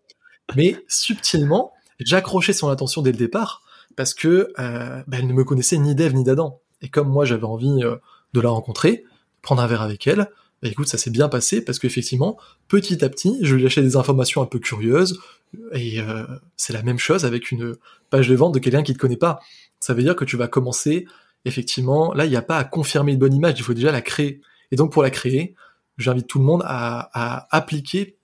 Mais 0.57 0.77
subtilement, 0.89 1.73
j'accrochais 2.01 2.55
son 2.55 2.69
attention 2.69 3.03
dès 3.03 3.13
le 3.13 3.19
départ 3.19 3.63
parce 3.97 4.15
que 4.15 4.51
bah, 4.57 5.05
elle 5.13 5.27
ne 5.27 5.33
me 5.33 5.45
connaissait 5.45 5.77
ni 5.77 5.95
d'Ève 5.95 6.15
ni 6.15 6.25
d'Adam. 6.25 6.61
Et 6.83 6.89
comme 6.89 7.09
moi, 7.09 7.25
j'avais 7.25 7.45
envie 7.45 7.83
euh, 7.83 7.97
de 8.33 8.41
la 8.41 8.51
rencontrer, 8.51 9.05
prendre 9.43 9.63
un 9.63 9.67
verre 9.67 9.83
avec 9.83 10.07
elle, 10.07 10.31
bah, 10.63 10.69
écoute, 10.69 10.89
ça 10.89 10.99
s'est 10.99 11.11
bien 11.11 11.29
passé 11.29 11.65
parce 11.65 11.79
qu'effectivement, 11.79 12.39
petit 12.69 13.05
à 13.05 13.09
petit, 13.09 13.39
je 13.43 13.55
lui 13.55 13.63
lâchais 13.63 13.83
des 13.83 13.97
informations 13.97 14.43
un 14.43 14.47
peu 14.47 14.59
curieuses. 14.59 15.21
Et 15.73 16.01
euh, 16.01 16.25
c'est 16.57 16.73
la 16.73 16.83
même 16.83 16.99
chose 16.99 17.25
avec 17.25 17.51
une 17.51 17.77
page 18.11 18.29
de 18.29 18.35
vente 18.35 18.55
de 18.55 18.59
quelqu'un 18.59 18.83
qui 18.83 18.95
te 18.95 18.99
connaît 18.99 19.17
pas. 19.17 19.41
Ça 19.81 19.95
veut 19.95 20.03
dire 20.03 20.17
que 20.17 20.25
tu 20.25 20.37
vas 20.37 20.49
commencer, 20.49 21.07
effectivement, 21.45 22.13
là, 22.15 22.25
il 22.25 22.31
n'y 22.31 22.37
a 22.37 22.43
pas 22.43 22.59
à 22.59 22.65
confirmer 22.65 23.13
une 23.13 23.19
bonne 23.19 23.35
image, 23.35 23.55
il 23.59 23.63
faut 23.63 23.75
déjà 23.75 23.93
la 23.93 24.03
créer. 24.03 24.41
Et 24.71 24.77
donc, 24.77 24.93
pour 24.93 25.03
la 25.03 25.11
créer, 25.11 25.55
j'invite 25.97 26.27
tout 26.27 26.39
le 26.39 26.45
monde 26.45 26.63
à, 26.65 27.11
à, 27.13 27.57
appliquer, 27.57 28.17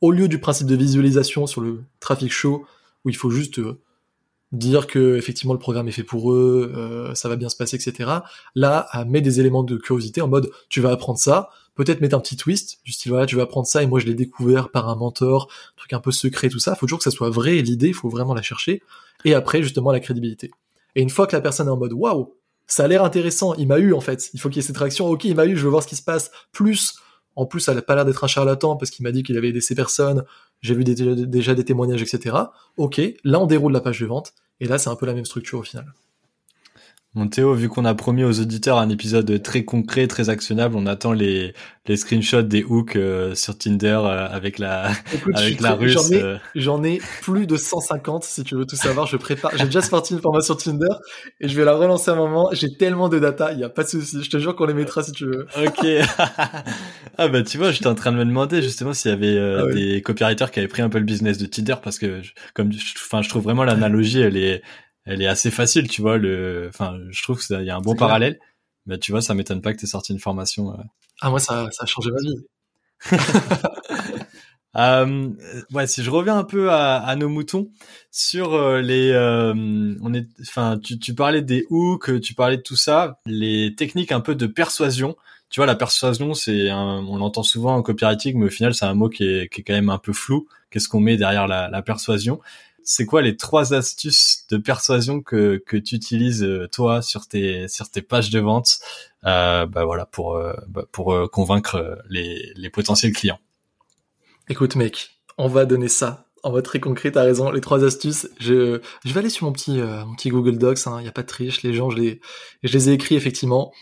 au 0.00 0.12
lieu 0.12 0.28
du 0.28 0.40
principe 0.40 0.66
de 0.66 0.76
visualisation 0.76 1.46
sur 1.46 1.60
le 1.60 1.82
trafic 2.00 2.32
show, 2.32 2.64
où 3.04 3.10
il 3.10 3.16
faut 3.16 3.30
juste 3.30 3.58
euh, 3.58 3.78
dire 4.52 4.86
que 4.86 5.16
effectivement 5.16 5.52
le 5.52 5.58
programme 5.58 5.88
est 5.88 5.92
fait 5.92 6.02
pour 6.02 6.32
eux, 6.32 6.72
euh, 6.74 7.14
ça 7.14 7.28
va 7.28 7.36
bien 7.36 7.48
se 7.48 7.56
passer, 7.56 7.76
etc. 7.76 8.10
Là, 8.54 8.86
à 8.90 9.04
mettre 9.04 9.24
des 9.24 9.40
éléments 9.40 9.62
de 9.62 9.76
curiosité 9.76 10.20
en 10.20 10.28
mode 10.28 10.50
tu 10.68 10.80
vas 10.80 10.90
apprendre 10.90 11.18
ça, 11.18 11.50
peut-être 11.74 12.00
mettre 12.00 12.16
un 12.16 12.20
petit 12.20 12.36
twist, 12.36 12.80
du 12.84 12.92
style 12.92 13.10
voilà 13.10 13.26
tu 13.26 13.36
vas 13.36 13.42
apprendre 13.42 13.66
ça 13.66 13.82
et 13.82 13.86
moi 13.86 14.00
je 14.00 14.06
l'ai 14.06 14.14
découvert 14.14 14.70
par 14.70 14.88
un 14.88 14.96
mentor, 14.96 15.48
un 15.74 15.76
truc 15.76 15.92
un 15.92 16.00
peu 16.00 16.12
secret, 16.12 16.48
tout 16.48 16.58
ça. 16.58 16.74
Faut 16.74 16.86
toujours 16.86 16.98
que 16.98 17.04
ça 17.04 17.10
soit 17.10 17.30
vrai 17.30 17.56
l'idée, 17.56 17.88
il 17.88 17.94
faut 17.94 18.08
vraiment 18.08 18.34
la 18.34 18.42
chercher. 18.42 18.82
Et 19.24 19.34
après 19.34 19.62
justement 19.62 19.92
la 19.92 20.00
crédibilité. 20.00 20.50
Et 20.96 21.02
une 21.02 21.10
fois 21.10 21.26
que 21.26 21.36
la 21.36 21.40
personne 21.42 21.68
est 21.68 21.70
en 21.70 21.76
mode 21.76 21.92
waouh, 21.92 22.34
ça 22.66 22.84
a 22.84 22.88
l'air 22.88 23.04
intéressant, 23.04 23.54
il 23.54 23.66
m'a 23.66 23.78
eu 23.78 23.92
en 23.92 24.00
fait, 24.00 24.30
il 24.34 24.40
faut 24.40 24.48
qu'il 24.48 24.58
y 24.58 24.60
ait 24.60 24.66
cette 24.66 24.76
réaction, 24.76 25.08
ok 25.08 25.24
il 25.24 25.34
m'a 25.34 25.46
eu, 25.46 25.56
je 25.56 25.64
veux 25.64 25.70
voir 25.70 25.82
ce 25.82 25.88
qui 25.88 25.96
se 25.96 26.02
passe, 26.02 26.30
plus 26.52 26.94
en 27.36 27.46
plus, 27.46 27.60
ça 27.60 27.74
n'a 27.74 27.82
pas 27.82 27.94
l'air 27.94 28.04
d'être 28.04 28.24
un 28.24 28.26
charlatan 28.26 28.76
parce 28.76 28.90
qu'il 28.90 29.02
m'a 29.02 29.12
dit 29.12 29.22
qu'il 29.22 29.36
avait 29.38 29.48
aidé 29.48 29.60
ces 29.60 29.74
personnes. 29.74 30.24
J'ai 30.60 30.74
vu 30.74 30.84
déjà 30.84 31.54
des 31.54 31.64
témoignages, 31.64 32.02
etc. 32.02 32.36
Ok, 32.76 33.00
là 33.24 33.40
on 33.40 33.46
déroule 33.46 33.72
la 33.72 33.80
page 33.80 34.00
de 34.00 34.06
vente. 34.06 34.34
Et 34.60 34.66
là, 34.66 34.78
c'est 34.78 34.90
un 34.90 34.96
peu 34.96 35.06
la 35.06 35.14
même 35.14 35.24
structure 35.24 35.60
au 35.60 35.62
final. 35.62 35.94
Mon 37.14 37.26
Théo, 37.26 37.54
vu 37.54 37.68
qu'on 37.68 37.84
a 37.84 37.94
promis 37.96 38.22
aux 38.22 38.38
auditeurs 38.38 38.78
un 38.78 38.88
épisode 38.88 39.42
très 39.42 39.64
concret, 39.64 40.06
très 40.06 40.30
actionnable, 40.30 40.76
on 40.76 40.86
attend 40.86 41.12
les, 41.12 41.54
les 41.88 41.96
screenshots 41.96 42.42
des 42.42 42.62
hooks 42.62 42.94
euh, 42.94 43.34
sur 43.34 43.58
Tinder 43.58 43.98
euh, 44.04 44.28
avec 44.28 44.60
la 44.60 44.92
avec 45.34 45.60
la 45.60 45.74
russe. 45.74 46.12
Euh. 46.12 46.38
J'en 46.54 46.84
ai, 46.84 47.00
plus 47.20 47.48
de 47.48 47.56
150 47.56 48.22
si 48.22 48.44
tu 48.44 48.54
veux 48.54 48.64
tout 48.64 48.76
savoir. 48.76 49.08
Je 49.08 49.16
prépare. 49.16 49.50
J'ai 49.56 49.64
déjà 49.64 49.82
sorti 49.82 50.14
une 50.14 50.20
formation 50.20 50.54
Tinder 50.54 50.86
et 51.40 51.48
je 51.48 51.56
vais 51.56 51.64
la 51.64 51.74
relancer 51.74 52.12
un 52.12 52.14
moment. 52.14 52.48
J'ai 52.52 52.76
tellement 52.76 53.08
de 53.08 53.18
data, 53.18 53.52
il 53.54 53.58
y 53.58 53.64
a 53.64 53.68
pas 53.68 53.82
de 53.82 53.88
souci. 53.88 54.22
Je 54.22 54.30
te 54.30 54.38
jure 54.38 54.54
qu'on 54.54 54.66
les 54.66 54.74
mettra 54.74 55.02
si 55.02 55.10
tu 55.10 55.26
veux. 55.26 55.48
Ok. 55.60 55.84
ah 57.18 57.26
bah 57.26 57.42
tu 57.42 57.58
vois, 57.58 57.72
j'étais 57.72 57.88
en 57.88 57.96
train 57.96 58.12
de 58.12 58.18
me 58.18 58.24
demander 58.24 58.62
justement 58.62 58.92
s'il 58.92 59.10
y 59.10 59.14
avait 59.14 59.36
ah 59.36 59.66
des 59.74 60.00
copywriters 60.00 60.52
qui 60.52 60.60
avaient 60.60 60.68
pris 60.68 60.82
un 60.82 60.88
peu 60.88 60.98
le 60.98 61.04
business 61.04 61.38
de 61.38 61.46
Tinder 61.46 61.74
parce 61.82 61.98
que 61.98 62.22
comme 62.54 62.70
enfin 63.04 63.20
je 63.20 63.28
trouve 63.28 63.42
vraiment 63.42 63.64
l'analogie 63.64 64.20
elle 64.20 64.36
est 64.36 64.62
elle 65.10 65.22
est 65.22 65.26
assez 65.26 65.50
facile, 65.50 65.88
tu 65.88 66.02
vois. 66.02 66.18
Le, 66.18 66.68
enfin, 66.68 66.98
je 67.10 67.22
trouve 67.22 67.44
qu'il 67.44 67.60
y 67.62 67.70
a 67.70 67.76
un 67.76 67.80
bon 67.80 67.96
parallèle. 67.96 68.38
Mais 68.86 68.98
tu 68.98 69.10
vois, 69.10 69.20
ça 69.20 69.34
m'étonne 69.34 69.60
pas 69.60 69.72
que 69.72 69.78
tu 69.78 69.84
aies 69.84 69.88
sorti 69.88 70.12
une 70.12 70.20
formation. 70.20 70.72
Euh. 70.72 70.82
Ah, 71.20 71.30
moi, 71.30 71.40
ça, 71.40 71.68
ça 71.72 71.82
a 71.82 71.86
changé 71.86 72.10
ma 72.10 72.20
vie. 72.20 72.36
euh, 74.76 75.28
ouais, 75.72 75.86
si 75.86 76.02
je 76.04 76.10
reviens 76.10 76.38
un 76.38 76.44
peu 76.44 76.70
à, 76.70 76.96
à 76.98 77.16
nos 77.16 77.28
moutons 77.28 77.70
sur 78.10 78.54
euh, 78.54 78.80
les, 78.80 79.10
euh, 79.10 79.52
on 80.00 80.14
est, 80.14 80.28
enfin, 80.42 80.78
tu, 80.78 80.98
tu 80.98 81.14
parlais 81.14 81.42
des 81.42 81.66
hooks, 81.70 82.20
tu 82.20 82.34
parlais 82.34 82.56
de 82.56 82.62
tout 82.62 82.76
ça, 82.76 83.18
les 83.26 83.74
techniques 83.74 84.12
un 84.12 84.20
peu 84.20 84.34
de 84.34 84.46
persuasion. 84.46 85.16
Tu 85.50 85.58
vois, 85.58 85.66
la 85.66 85.74
persuasion, 85.74 86.32
c'est, 86.32 86.70
on 86.72 87.16
l'entend 87.16 87.42
souvent 87.42 87.74
en 87.74 87.82
copywriting, 87.82 88.38
mais 88.38 88.46
au 88.46 88.50
final, 88.50 88.72
c'est 88.72 88.84
un 88.84 88.94
mot 88.94 89.08
qui 89.08 89.24
est, 89.24 89.52
qui 89.52 89.62
est 89.62 89.64
quand 89.64 89.74
même 89.74 89.90
un 89.90 89.98
peu 89.98 90.12
flou. 90.12 90.46
Qu'est-ce 90.70 90.88
qu'on 90.88 91.00
met 91.00 91.16
derrière 91.16 91.48
la, 91.48 91.68
la 91.68 91.82
persuasion? 91.82 92.40
C'est 92.92 93.06
quoi 93.06 93.22
les 93.22 93.36
trois 93.36 93.72
astuces 93.72 94.46
de 94.50 94.56
persuasion 94.56 95.20
que, 95.22 95.62
que 95.64 95.76
tu 95.76 95.94
utilises 95.94 96.42
euh, 96.42 96.66
toi 96.66 97.02
sur 97.02 97.28
tes 97.28 97.68
sur 97.68 97.88
tes 97.88 98.02
pages 98.02 98.30
de 98.30 98.40
vente 98.40 98.80
euh, 99.24 99.64
bah 99.64 99.84
voilà 99.84 100.06
pour 100.06 100.34
euh, 100.34 100.54
bah, 100.66 100.84
pour 100.90 101.14
euh, 101.14 101.28
convaincre 101.28 102.02
les, 102.08 102.52
les 102.56 102.68
potentiels 102.68 103.12
clients? 103.12 103.38
Écoute 104.48 104.74
mec, 104.74 105.20
on 105.38 105.46
va 105.46 105.66
donner 105.66 105.86
ça. 105.86 106.26
En 106.42 106.50
mode 106.50 106.64
très 106.64 106.80
concret, 106.80 107.12
t'as 107.12 107.22
raison, 107.22 107.52
les 107.52 107.60
trois 107.60 107.84
astuces, 107.84 108.28
je, 108.40 108.80
je 109.04 109.12
vais 109.12 109.20
aller 109.20 109.30
sur 109.30 109.46
mon 109.46 109.52
petit, 109.52 109.78
mon 109.78 110.14
petit 110.16 110.30
Google 110.30 110.58
Docs, 110.58 110.80
il 110.86 110.88
hein, 110.88 111.02
n'y 111.02 111.06
a 111.08 111.12
pas 111.12 111.22
de 111.22 111.26
triche, 111.28 111.62
les 111.62 111.74
gens, 111.74 111.90
je 111.90 111.98
les, 111.98 112.20
je 112.62 112.72
les 112.72 112.88
ai 112.88 112.92
écrits 112.94 113.14
effectivement. 113.14 113.72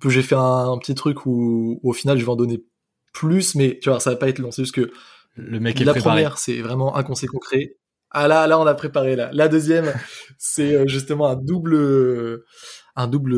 Puis 0.00 0.10
j'ai 0.10 0.22
fait 0.22 0.34
un, 0.34 0.76
petit 0.78 0.94
truc 0.94 1.26
où, 1.26 1.78
au 1.84 1.92
final 1.92 2.18
je 2.18 2.24
vais 2.24 2.30
en 2.30 2.36
donner 2.36 2.64
plus, 3.12 3.54
mais 3.54 3.78
tu 3.80 3.90
vois, 3.90 4.00
ça 4.00 4.10
va 4.10 4.16
pas 4.16 4.28
être 4.28 4.38
long, 4.38 4.50
c'est 4.50 4.62
juste 4.62 4.74
que 4.74 4.90
le 5.34 5.60
mec 5.60 5.78
est 5.80 5.84
la 5.84 5.94
première, 5.94 6.38
c'est 6.38 6.62
vraiment 6.62 6.96
un 6.96 7.02
conseil 7.02 7.28
concret. 7.28 7.76
Ah 8.10 8.28
là, 8.28 8.46
là, 8.46 8.58
on 8.58 8.66
a 8.66 8.74
préparé 8.74 9.16
là. 9.16 9.30
La 9.32 9.48
deuxième, 9.48 9.92
c'est 10.38 10.74
euh, 10.74 10.86
justement 10.86 11.26
un 11.28 11.36
double, 11.36 12.44
un 12.94 13.08
double, 13.08 13.34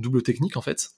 double 0.00 0.22
technique 0.22 0.56
en 0.56 0.62
fait. 0.62 0.90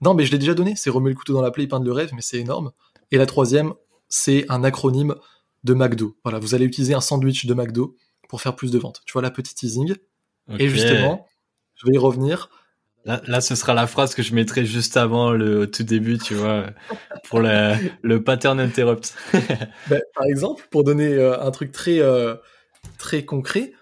Non, 0.00 0.14
mais 0.14 0.24
je 0.24 0.32
l'ai 0.32 0.38
déjà 0.38 0.54
donné. 0.54 0.74
C'est 0.76 0.90
remuer 0.90 1.10
le 1.10 1.16
couteau 1.16 1.32
dans 1.32 1.42
la 1.42 1.50
plaie, 1.50 1.66
peindre 1.66 1.86
le 1.86 1.92
rêve, 1.92 2.10
mais 2.14 2.22
c'est 2.22 2.38
énorme. 2.38 2.72
Et 3.10 3.18
la 3.18 3.26
troisième, 3.26 3.74
c'est 4.08 4.44
un 4.48 4.64
acronyme 4.64 5.14
de 5.64 5.74
McDo. 5.74 6.16
Voilà, 6.24 6.38
vous 6.38 6.54
allez 6.54 6.64
utiliser 6.64 6.94
un 6.94 7.00
sandwich 7.00 7.46
de 7.46 7.54
McDo 7.54 7.96
pour 8.28 8.40
faire 8.40 8.54
plus 8.54 8.70
de 8.70 8.78
ventes. 8.78 9.02
Tu 9.06 9.12
vois 9.12 9.22
la 9.22 9.30
petite 9.30 9.56
teasing. 9.56 9.94
Et 10.58 10.68
justement, 10.68 11.26
je 11.74 11.86
vais 11.86 11.94
y 11.94 11.98
revenir. 11.98 12.50
Là, 13.04 13.40
ce 13.42 13.54
sera 13.54 13.74
la 13.74 13.86
phrase 13.86 14.14
que 14.14 14.22
je 14.22 14.34
mettrai 14.34 14.64
juste 14.64 14.96
avant 14.96 15.30
le 15.30 15.70
tout 15.70 15.82
début, 15.82 16.16
tu 16.16 16.34
vois, 16.34 16.64
pour 17.28 17.38
le 17.38 18.16
pattern 18.18 18.58
interrupt. 18.58 19.14
Ben, 19.88 20.00
par 20.14 20.24
exemple, 20.24 20.66
pour 20.70 20.84
donner 20.84 21.12
euh, 21.12 21.38
un 21.40 21.50
truc 21.50 21.70
très 21.70 22.00
euh, 22.00 22.36
très 22.96 23.24
concret, 23.26 23.72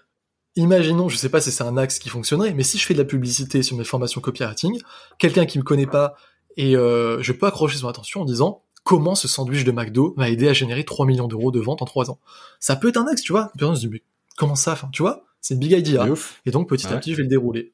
imaginons, 0.57 1.07
je 1.07 1.15
sais 1.15 1.29
pas 1.29 1.39
si 1.39 1.51
c'est 1.51 1.63
un 1.63 1.77
axe 1.77 1.99
qui 1.99 2.09
fonctionnerait, 2.09 2.53
mais 2.53 2.63
si 2.63 2.77
je 2.77 2.85
fais 2.85 2.93
de 2.93 2.99
la 2.99 3.05
publicité 3.05 3.63
sur 3.63 3.77
mes 3.77 3.85
formations 3.85 4.19
copywriting, 4.19 4.81
quelqu'un 5.17 5.45
qui 5.45 5.57
me 5.57 5.63
connaît 5.63 5.87
pas 5.87 6.15
et 6.57 6.75
euh, 6.75 7.21
je 7.21 7.31
peux 7.31 7.47
accrocher 7.47 7.77
son 7.77 7.87
attention 7.87 8.21
en 8.21 8.25
disant 8.25 8.63
comment 8.83 9.15
ce 9.15 9.27
sandwich 9.27 9.63
de 9.63 9.71
McDo 9.71 10.13
m'a 10.17 10.29
aidé 10.29 10.49
à 10.49 10.53
générer 10.53 10.83
3 10.83 11.05
millions 11.05 11.27
d'euros 11.27 11.51
de 11.51 11.59
ventes 11.59 11.81
en 11.81 11.85
3 11.85 12.11
ans? 12.11 12.19
Ça 12.59 12.75
peut 12.75 12.89
être 12.89 12.97
un 12.97 13.07
axe, 13.07 13.21
tu 13.21 13.31
vois. 13.31 13.51
Une 13.59 13.75
se 13.75 13.79
dit, 13.79 13.87
mais 13.87 14.03
comment 14.37 14.55
ça 14.55 14.73
enfin, 14.73 14.89
Tu 14.91 15.01
vois, 15.01 15.23
c'est 15.39 15.53
une 15.53 15.61
big 15.61 15.71
idea. 15.71 16.05
Et 16.45 16.51
donc, 16.51 16.67
petit 16.67 16.87
à 16.87 16.97
petit, 16.97 17.11
je 17.11 17.17
vais 17.17 17.23
le 17.23 17.29
dérouler. 17.29 17.73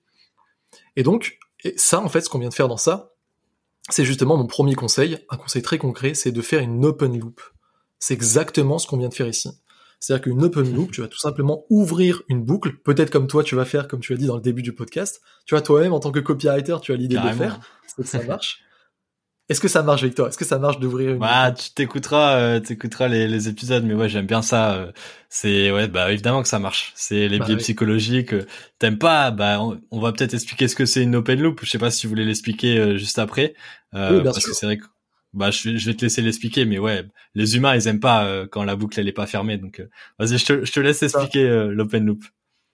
Et 0.99 1.03
donc, 1.03 1.39
et 1.63 1.73
ça, 1.77 2.01
en 2.01 2.09
fait, 2.09 2.19
ce 2.19 2.27
qu'on 2.27 2.39
vient 2.39 2.49
de 2.49 2.53
faire 2.53 2.67
dans 2.67 2.75
ça, 2.75 3.13
c'est 3.89 4.03
justement 4.03 4.35
mon 4.35 4.47
premier 4.47 4.75
conseil, 4.75 5.17
un 5.29 5.37
conseil 5.37 5.61
très 5.61 5.77
concret, 5.77 6.13
c'est 6.13 6.33
de 6.33 6.41
faire 6.41 6.59
une 6.59 6.83
open 6.83 7.17
loop. 7.17 7.39
C'est 7.99 8.13
exactement 8.13 8.79
ce 8.79 8.85
qu'on 8.85 8.97
vient 8.97 9.07
de 9.07 9.13
faire 9.13 9.29
ici. 9.29 9.49
C'est-à-dire 10.01 10.23
qu'une 10.23 10.43
open 10.43 10.75
loop, 10.75 10.91
tu 10.91 10.99
vas 10.99 11.07
tout 11.07 11.17
simplement 11.17 11.63
ouvrir 11.69 12.21
une 12.27 12.43
boucle, 12.43 12.73
peut-être 12.83 13.11
comme 13.11 13.27
toi 13.27 13.45
tu 13.45 13.55
vas 13.55 13.63
faire, 13.63 13.87
comme 13.87 14.01
tu 14.01 14.11
as 14.11 14.17
dit 14.17 14.25
dans 14.25 14.35
le 14.35 14.41
début 14.41 14.61
du 14.61 14.73
podcast. 14.73 15.21
Tu 15.45 15.55
vois, 15.55 15.61
toi-même, 15.61 15.93
en 15.93 16.01
tant 16.01 16.11
que 16.11 16.19
copywriter, 16.19 16.75
tu 16.81 16.91
as 16.91 16.97
l'idée 16.97 17.15
de 17.15 17.25
le 17.25 17.33
faire, 17.33 17.61
c'est 17.87 17.95
que 17.95 18.03
ça 18.05 18.21
marche. 18.23 18.59
Est-ce 19.49 19.59
que 19.59 19.67
ça 19.67 19.81
marche, 19.81 20.03
Victor 20.03 20.27
Est-ce 20.27 20.37
que 20.37 20.45
ça 20.45 20.59
marche 20.59 20.79
d'ouvrir 20.79 21.09
une 21.09 21.17
Bah, 21.17 21.51
tu 21.51 21.71
t'écouteras, 21.71 22.35
euh, 22.35 22.59
t'écouteras 22.59 23.07
les, 23.07 23.27
les, 23.27 23.49
épisodes, 23.49 23.83
mais 23.83 23.95
ouais, 23.95 24.07
j'aime 24.07 24.27
bien 24.27 24.43
ça. 24.43 24.75
Euh, 24.75 24.91
c'est 25.27 25.71
ouais, 25.71 25.87
bah 25.87 26.11
évidemment 26.11 26.43
que 26.43 26.47
ça 26.47 26.59
marche. 26.59 26.91
C'est 26.95 27.27
les 27.27 27.39
bah 27.39 27.45
biais 27.45 27.57
psychologiques. 27.57 28.33
Euh, 28.33 28.45
t'aimes 28.77 28.99
pas 28.99 29.31
Bah, 29.31 29.59
on, 29.89 29.99
va 29.99 30.11
peut-être 30.11 30.35
expliquer 30.35 30.67
ce 30.67 30.75
que 30.75 30.85
c'est 30.85 31.01
une 31.01 31.15
open 31.15 31.41
loop. 31.41 31.61
Je 31.63 31.69
sais 31.69 31.79
pas 31.79 31.89
si 31.89 32.05
vous 32.05 32.11
voulez 32.11 32.25
l'expliquer 32.25 32.77
euh, 32.77 32.97
juste 32.97 33.17
après, 33.17 33.55
oui, 33.93 34.21
parce 34.23 34.45
que 34.45 34.53
c'est 34.53 34.67
vrai 34.67 34.77
que 34.77 34.85
bah 35.33 35.49
je, 35.51 35.77
je, 35.77 35.85
vais 35.85 35.95
te 35.95 36.05
laisser 36.05 36.21
l'expliquer, 36.21 36.65
mais 36.65 36.77
ouais, 36.77 37.05
les 37.33 37.55
humains 37.55 37.75
ils 37.75 37.87
aiment 37.87 37.99
pas 37.99 38.47
quand 38.47 38.63
la 38.63 38.75
boucle 38.75 38.99
elle 38.99 39.07
est 39.07 39.13
pas 39.13 39.27
fermée, 39.27 39.57
donc 39.59 39.79
vas-y, 40.17 40.39
je 40.39 40.45
te, 40.45 40.65
je 40.65 40.71
te 40.71 40.79
laisse 40.79 41.03
expliquer 41.03 41.47
l'open 41.69 42.03
loop 42.05 42.23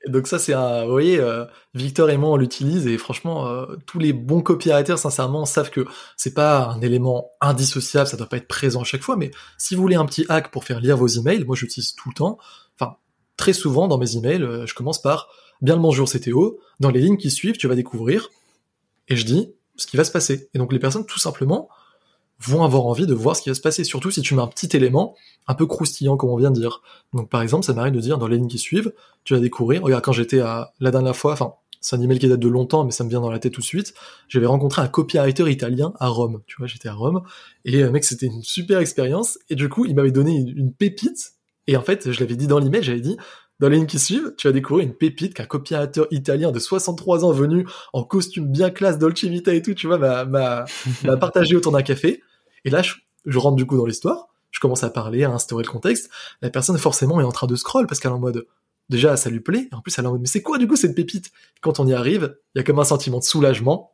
donc 0.08 0.28
ça 0.28 0.39
c'est 0.39 0.54
un, 0.54 0.86
vous 0.86 0.91
voyez, 0.91 1.20
euh, 1.20 1.46
Victor 1.74 2.10
et 2.10 2.18
moi 2.18 2.30
on 2.32 2.38
l'utilise 2.38 2.88
et 2.88 2.98
franchement 2.98 3.48
euh, 3.48 3.65
tous 3.86 4.00
les 4.00 4.13
bons 4.13 4.41
copywriters 4.41 5.00
sincèrement 5.00 5.46
savent 5.46 5.70
que 5.70 5.86
c'est 6.18 6.34
pas 6.34 6.65
un 6.68 6.82
élément 6.82 7.32
indissociable, 7.41 8.08
ça 8.08 8.18
doit 8.18 8.30
pas 8.30 8.38
être 8.38 8.48
présent 8.48 8.82
à 8.82 8.84
chaque 8.84 9.02
fois, 9.02 9.18
mais 9.18 9.32
si 9.58 9.76
vous 9.76 9.82
voulez 9.82 9.96
un 9.96 10.06
petit 10.06 10.26
hack 10.30 10.52
pour 10.52 10.63
faire 10.63 10.80
lire 10.80 10.98
vos 10.98 11.08
emails, 11.08 11.44
moi 11.46 11.56
j'utilise 11.56 11.94
tout 11.96 12.10
le 12.10 12.15
temps, 12.15 12.38
enfin 12.80 12.98
très 13.38 13.54
souvent 13.54 13.88
dans 13.88 13.98
mes 13.98 14.15
emails, 14.15 14.44
euh, 14.44 14.65
je 14.65 14.74
commence 14.74 15.02
par 15.02 15.28
bien 15.62 15.76
le 15.76 15.82
bonjour 15.82 16.08
c'est 16.08 16.20
Théo, 16.20 16.60
dans 16.80 16.89
les 16.89 17.02
lignes 17.02 17.18
qui 17.18 17.32
suivent 17.32 17.58
tu 17.58 17.68
vas 17.68 17.76
découvrir 17.76 18.30
et 19.08 19.15
je 19.15 19.26
dis 19.26 19.54
ce 19.76 19.88
qui 19.88 19.98
va 19.98 20.04
se 20.04 20.12
passer 20.12 20.50
et 20.54 20.58
donc 20.58 20.72
les 20.72 20.80
personnes 20.80 21.06
tout 21.06 21.20
simplement 21.20 21.70
vont 22.39 22.63
avoir 22.63 22.86
envie 22.86 23.08
de 23.08 23.13
voir 23.13 23.36
ce 23.36 23.41
qui 23.41 23.50
va 23.50 23.56
se 23.56 23.62
passer, 23.62 23.84
surtout 23.84 24.12
si 24.12 24.21
tu 24.21 24.36
mets 24.36 24.41
un 24.41 24.48
petit 24.48 24.76
élément 24.76 25.15
un 25.48 25.54
peu 25.54 25.65
croustillant, 25.65 26.17
comme 26.17 26.30
on 26.30 26.38
vient 26.38 26.52
de 26.52 26.60
dire. 26.60 26.82
Donc 27.13 27.30
par 27.30 27.41
exemple, 27.41 27.65
ça 27.65 27.74
m'arrive 27.74 27.93
de 27.93 28.00
dire 28.00 28.17
dans 28.17 28.28
les 28.28 28.38
lignes 28.38 28.48
qui 28.48 28.58
suivent, 28.58 28.93
tu 29.24 29.34
vas 29.34 29.39
découvrir, 29.39 29.84
regarde, 29.84 30.04
quand 30.04 30.12
j'étais 30.12 30.39
à 30.39 30.74
la 30.80 30.91
dernière 30.91 31.15
fois, 31.15 31.34
enfin, 31.34 31.54
c'est 31.86 31.95
un 31.95 32.02
email 32.02 32.17
qui 32.17 32.28
date 32.28 32.39
de 32.39 32.48
longtemps, 32.48 32.84
mais 32.84 32.91
ça 32.91 33.04
me 33.04 33.10
vient 33.10 33.21
dans 33.21 33.30
la 33.30 33.38
tête 33.38 33.54
tout 33.54 33.62
de 33.62 33.65
suite, 33.65 33.93
j'avais 34.28 34.48
rencontré 34.48 34.82
un 34.82 34.88
copywriter 34.88 35.50
italien 35.52 35.93
à 36.00 36.08
Rome, 36.08 36.41
tu 36.48 36.56
vois, 36.58 36.65
j'étais 36.65 36.89
à 36.89 36.93
Rome, 36.93 37.21
et 37.63 37.84
euh, 37.84 37.91
mec, 37.91 38.04
c'était 38.04 38.26
une 38.26 38.41
super 38.41 38.80
expérience, 38.80 39.38
et 39.50 39.56
du 39.56 39.69
coup, 39.69 39.86
il 39.86 39.95
m'avait 39.95 40.12
donné 40.12 40.36
une, 40.36 40.74
pépite, 40.74 41.34
et 41.67 41.78
en 41.78 41.82
fait, 41.82 42.12
je 42.12 42.19
l'avais 42.19 42.36
dit 42.36 42.48
dans 42.48 42.58
l'email, 42.58 42.82
j'avais 42.82 43.02
dit, 43.02 43.17
dans 43.60 43.70
les 43.70 43.78
lignes 43.78 43.86
qui 43.86 44.00
suivent, 44.00 44.34
tu 44.38 44.48
vas 44.48 44.54
découvrir 44.54 44.86
une 44.86 44.94
pépite 44.94 45.34
qu'un 45.34 45.46
copywriter 45.46 46.04
italien 46.12 46.52
de 46.52 46.60
63 46.60 47.24
ans 47.24 47.32
venu 47.32 47.65
en 47.94 48.04
costume 48.04 48.48
bien 48.48 48.70
classe 48.70 48.98
Dolce 48.98 49.24
Vita 49.24 49.54
et 49.54 49.62
tout, 49.62 49.74
tu 49.74 49.88
vois, 49.88 49.98
m'a, 50.26 50.65
partagé 51.20 51.56
autour 51.56 51.72
d'un 51.72 51.82
café. 51.82 52.22
Et 52.65 52.70
là, 52.70 52.82
je, 52.82 53.39
rentre 53.39 53.56
du 53.56 53.65
coup 53.65 53.78
dans 53.78 53.86
l'histoire, 53.86 54.28
je 54.52 54.60
commence 54.60 54.84
à 54.84 54.89
parler, 54.89 55.24
à 55.24 55.32
instaurer 55.32 55.63
le 55.63 55.70
contexte. 55.70 56.10
La 56.41 56.50
personne, 56.50 56.78
forcément, 56.78 57.22
est 57.22 57.24
en 57.24 57.32
train 57.32 57.48
de 57.48 57.56
scroll 57.56 57.88
parce 57.88 58.00
qu'elle 58.00 58.12
est 58.12 58.15
en 58.15 58.20
mode, 58.20 58.46
déjà, 58.89 59.15
ça 59.15 59.30
lui 59.30 59.39
plaît. 59.39 59.70
Et 59.72 59.76
en 59.76 59.82
plus, 59.82 59.98
elle 59.98 60.06
est 60.06 60.08
en 60.08 60.12
mode, 60.12 60.22
mais 60.22 60.28
c'est 60.28 60.41
quoi 60.41 60.58
du 60.58 60.68
coup 60.68 60.76
cette 60.76 60.96
pépite? 60.96 61.32
Quand 61.62 61.80
on 61.80 61.88
y 61.88 61.94
arrive, 61.94 62.38
il 62.54 62.60
y 62.60 62.62
a 62.62 62.63
comme 62.63 62.80
un 62.80 62.84
sentiment 62.84 63.20
de 63.20 63.24
soulagement. 63.24 63.94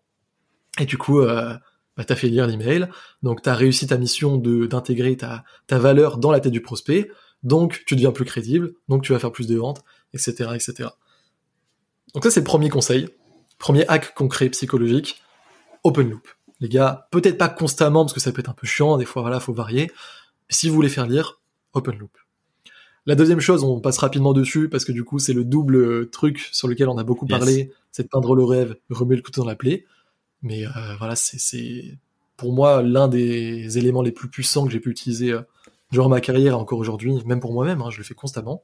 Et 0.80 0.86
du 0.86 0.98
coup, 0.98 1.20
euh, 1.20 1.54
bah, 1.98 2.04
tu 2.04 2.14
as 2.14 2.16
fait 2.16 2.30
lire 2.30 2.48
l'email, 2.48 2.88
donc 3.22 3.42
tu 3.42 3.50
as 3.50 3.56
réussi 3.56 3.86
ta 3.86 3.98
mission 3.98 4.38
de 4.38 4.66
d'intégrer 4.66 5.18
ta, 5.18 5.44
ta 5.68 5.78
valeur 5.78 6.18
dans 6.18 6.32
la 6.32 6.40
tête 6.40 6.54
du 6.54 6.62
prospect, 6.62 7.12
donc 7.44 7.84
tu 7.86 7.96
deviens 7.96 8.12
plus 8.12 8.26
crédible, 8.26 8.74
donc 8.88 9.04
tu 9.04 9.14
vas 9.14 9.20
faire 9.20 9.32
plus 9.32 9.48
de 9.48 9.56
ventes, 9.56 9.84
etc. 10.14 10.52
etc. 10.54 10.90
Donc 12.14 12.24
ça 12.24 12.32
c'est 12.32 12.42
le 12.42 12.46
premier 12.46 12.70
conseil, 12.70 13.10
premier 13.58 13.88
hack 13.88 14.14
concret 14.14 14.50
psychologique, 14.50 15.22
open 15.84 16.10
loop. 16.10 16.28
Les 16.60 16.70
gars, 16.70 17.08
peut-être 17.12 17.38
pas 17.38 17.50
constamment 17.50 18.04
parce 18.06 18.14
que 18.14 18.20
ça 18.20 18.32
peut 18.32 18.42
être 18.42 18.50
un 18.50 18.54
peu 18.54 18.68
chiant, 18.68 18.98
des 18.98 19.06
fois 19.06 19.22
voilà, 19.22 19.40
faut 19.40 19.54
varier. 19.54 19.92
Mais 20.50 20.56
si 20.56 20.70
vous 20.70 20.76
voulez 20.76 20.90
faire 20.90 21.08
lire, 21.08 21.40
open 21.74 21.98
loop. 21.98 22.18
La 23.08 23.16
deuxième 23.16 23.40
chose, 23.40 23.64
on 23.64 23.80
passe 23.80 23.98
rapidement 23.98 24.34
dessus 24.34 24.70
parce 24.70 24.86
que 24.86 24.92
du 24.92 25.04
coup 25.04 25.18
c'est 25.18 25.34
le 25.34 25.44
double 25.44 26.10
truc 26.12 26.40
sur 26.52 26.68
lequel 26.68 26.88
on 26.88 26.98
a 26.98 27.04
beaucoup 27.04 27.26
parlé, 27.26 27.72
c'est 27.92 28.04
de 28.04 28.08
peindre 28.10 28.36
le 28.36 28.44
rêve, 28.44 28.76
remuer 28.92 29.16
le 29.16 29.24
couteau 29.24 29.42
dans 29.42 29.48
la 29.48 29.56
plaie. 29.56 29.86
Mais 30.44 30.66
euh, 30.66 30.96
voilà, 31.00 31.16
c'est 31.16 31.98
pour 32.38 32.54
moi 32.54 32.82
l'un 32.82 33.08
des 33.08 33.78
éléments 33.78 34.02
les 34.02 34.12
plus 34.12 34.30
puissants 34.30 34.66
que 34.66 34.72
j'ai 34.72 34.80
pu 34.80 34.90
utiliser 34.90 35.32
euh, 35.32 35.42
durant 35.92 36.10
ma 36.10 36.22
carrière 36.22 36.58
encore 36.58 36.80
aujourd'hui, 36.80 37.22
même 37.26 37.40
pour 37.40 37.54
moi-même, 37.54 37.82
hein, 37.82 37.90
je 37.90 37.98
le 37.98 38.04
fais 38.04 38.14
constamment. 38.14 38.64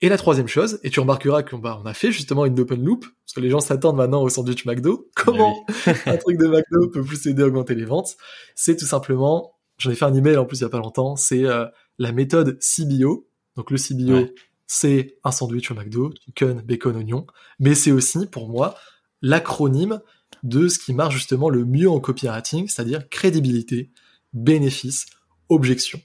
Et 0.00 0.08
la 0.08 0.18
troisième 0.18 0.48
chose, 0.48 0.80
et 0.82 0.90
tu 0.90 1.00
remarqueras 1.00 1.42
qu'on 1.42 1.58
bah, 1.58 1.80
on 1.82 1.86
a 1.86 1.94
fait 1.94 2.12
justement 2.12 2.44
une 2.44 2.58
open 2.60 2.84
loop, 2.84 3.06
parce 3.24 3.32
que 3.34 3.40
les 3.40 3.48
gens 3.48 3.60
s'attendent 3.60 3.96
maintenant 3.96 4.22
au 4.22 4.28
sandwich 4.28 4.66
McDo. 4.66 5.08
Comment 5.14 5.64
un 6.06 6.16
truc 6.16 6.38
de 6.38 6.46
McDo 6.46 6.88
peut 6.90 7.02
plus 7.02 7.26
aider 7.26 7.42
à 7.42 7.46
augmenter 7.46 7.74
les 7.74 7.84
ventes? 7.84 8.16
C'est 8.54 8.76
tout 8.76 8.84
simplement, 8.86 9.54
j'en 9.78 9.90
ai 9.90 9.94
fait 9.94 10.04
un 10.04 10.14
email 10.14 10.36
en 10.36 10.44
plus 10.44 10.58
il 10.58 10.62
y 10.62 10.66
a 10.66 10.68
pas 10.68 10.78
longtemps, 10.78 11.16
c'est 11.16 11.44
euh, 11.44 11.64
la 11.98 12.12
méthode 12.12 12.58
CBO. 12.60 13.26
Donc 13.56 13.70
le 13.70 13.78
CBO, 13.78 14.28
c'est 14.66 15.16
un 15.22 15.30
sandwich 15.30 15.70
au 15.70 15.74
McDo, 15.74 16.12
chicken, 16.24 16.60
bacon, 16.60 16.96
oignon, 16.96 17.26
mais 17.60 17.74
c'est 17.74 17.92
aussi 17.92 18.26
pour 18.26 18.48
moi 18.48 18.74
l'acronyme 19.22 20.00
de 20.42 20.68
ce 20.68 20.78
qui 20.78 20.92
marche 20.92 21.14
justement 21.14 21.48
le 21.48 21.64
mieux 21.64 21.88
en 21.88 22.00
copywriting, 22.00 22.68
c'est-à-dire 22.68 23.08
crédibilité, 23.08 23.90
bénéfice, 24.32 25.06
objection. 25.48 26.00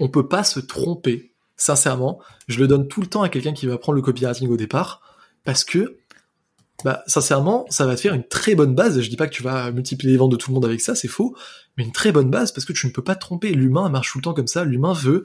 On 0.00 0.08
peut 0.08 0.28
pas 0.28 0.44
se 0.44 0.60
tromper, 0.60 1.32
sincèrement. 1.56 2.20
Je 2.48 2.58
le 2.58 2.66
donne 2.66 2.88
tout 2.88 3.00
le 3.00 3.06
temps 3.06 3.22
à 3.22 3.28
quelqu'un 3.28 3.52
qui 3.52 3.66
va 3.66 3.78
prendre 3.78 3.96
le 3.96 4.02
copywriting 4.02 4.48
au 4.48 4.56
départ, 4.56 5.00
parce 5.44 5.64
que, 5.64 5.98
bah, 6.84 7.02
sincèrement, 7.06 7.66
ça 7.70 7.86
va 7.86 7.94
te 7.96 8.00
faire 8.00 8.14
une 8.14 8.26
très 8.26 8.54
bonne 8.54 8.74
base. 8.74 9.00
Je 9.00 9.08
dis 9.08 9.16
pas 9.16 9.26
que 9.26 9.34
tu 9.34 9.42
vas 9.42 9.70
multiplier 9.70 10.12
les 10.12 10.18
ventes 10.18 10.32
de 10.32 10.36
tout 10.36 10.50
le 10.50 10.54
monde 10.54 10.64
avec 10.64 10.80
ça, 10.80 10.94
c'est 10.94 11.08
faux, 11.08 11.36
mais 11.76 11.84
une 11.84 11.92
très 11.92 12.12
bonne 12.12 12.30
base 12.30 12.52
parce 12.52 12.64
que 12.64 12.72
tu 12.72 12.86
ne 12.86 12.92
peux 12.92 13.04
pas 13.04 13.14
te 13.14 13.20
tromper. 13.20 13.52
L'humain 13.52 13.88
marche 13.88 14.12
tout 14.12 14.18
le 14.18 14.22
temps 14.22 14.34
comme 14.34 14.46
ça. 14.46 14.64
L'humain 14.64 14.92
veut 14.92 15.24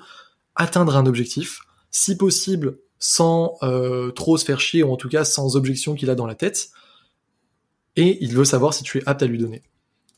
atteindre 0.56 0.96
un 0.98 1.06
objectif, 1.06 1.62
si 1.92 2.18
possible 2.18 2.78
sans 3.00 3.56
euh, 3.64 4.12
trop 4.12 4.38
se 4.38 4.46
faire 4.46 4.60
chier, 4.60 4.84
ou 4.84 4.92
en 4.92 4.98
tout 4.98 5.10
cas 5.10 5.24
sans 5.24 5.56
objection 5.56 5.94
qu'il 5.96 6.10
a 6.10 6.16
dans 6.16 6.26
la 6.26 6.36
tête 6.36 6.72
et 7.98 8.24
il 8.24 8.34
veut 8.34 8.46
savoir 8.46 8.74
si 8.74 8.84
tu 8.84 9.00
es 9.00 9.04
apte 9.06 9.24
à 9.24 9.26
lui 9.26 9.40
donner. 9.40 9.64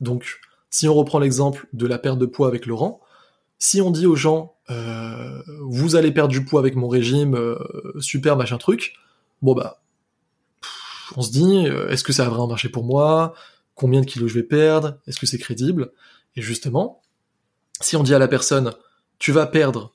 Donc, 0.01 0.39
si 0.69 0.87
on 0.87 0.93
reprend 0.93 1.17
l'exemple 1.17 1.67
de 1.73 1.87
la 1.87 1.97
perte 1.97 2.19
de 2.19 2.25
poids 2.25 2.47
avec 2.47 2.65
Laurent, 2.65 2.99
si 3.59 3.81
on 3.81 3.91
dit 3.91 4.07
aux 4.07 4.15
gens 4.15 4.55
euh, 4.71 5.41
vous 5.61 5.95
allez 5.95 6.11
perdre 6.11 6.31
du 6.31 6.45
poids 6.45 6.59
avec 6.59 6.75
mon 6.75 6.87
régime, 6.87 7.35
euh, 7.35 7.57
super 7.99 8.37
machin 8.37 8.57
truc, 8.57 8.93
bon 9.41 9.53
bah 9.53 9.81
on 11.15 11.21
se 11.21 11.31
dit 11.31 11.67
euh, 11.67 11.89
est-ce 11.89 12.03
que 12.03 12.13
ça 12.13 12.23
va 12.23 12.29
vraiment 12.29 12.47
marcher 12.47 12.69
pour 12.69 12.83
moi? 12.83 13.33
Combien 13.75 14.01
de 14.01 14.05
kilos 14.05 14.29
je 14.29 14.35
vais 14.35 14.43
perdre? 14.43 14.97
Est-ce 15.07 15.19
que 15.19 15.25
c'est 15.25 15.37
crédible? 15.37 15.91
Et 16.35 16.41
justement, 16.41 17.01
si 17.81 17.95
on 17.95 18.03
dit 18.03 18.13
à 18.13 18.19
la 18.19 18.27
personne 18.27 18.73
tu 19.17 19.33
vas 19.33 19.47
perdre, 19.47 19.91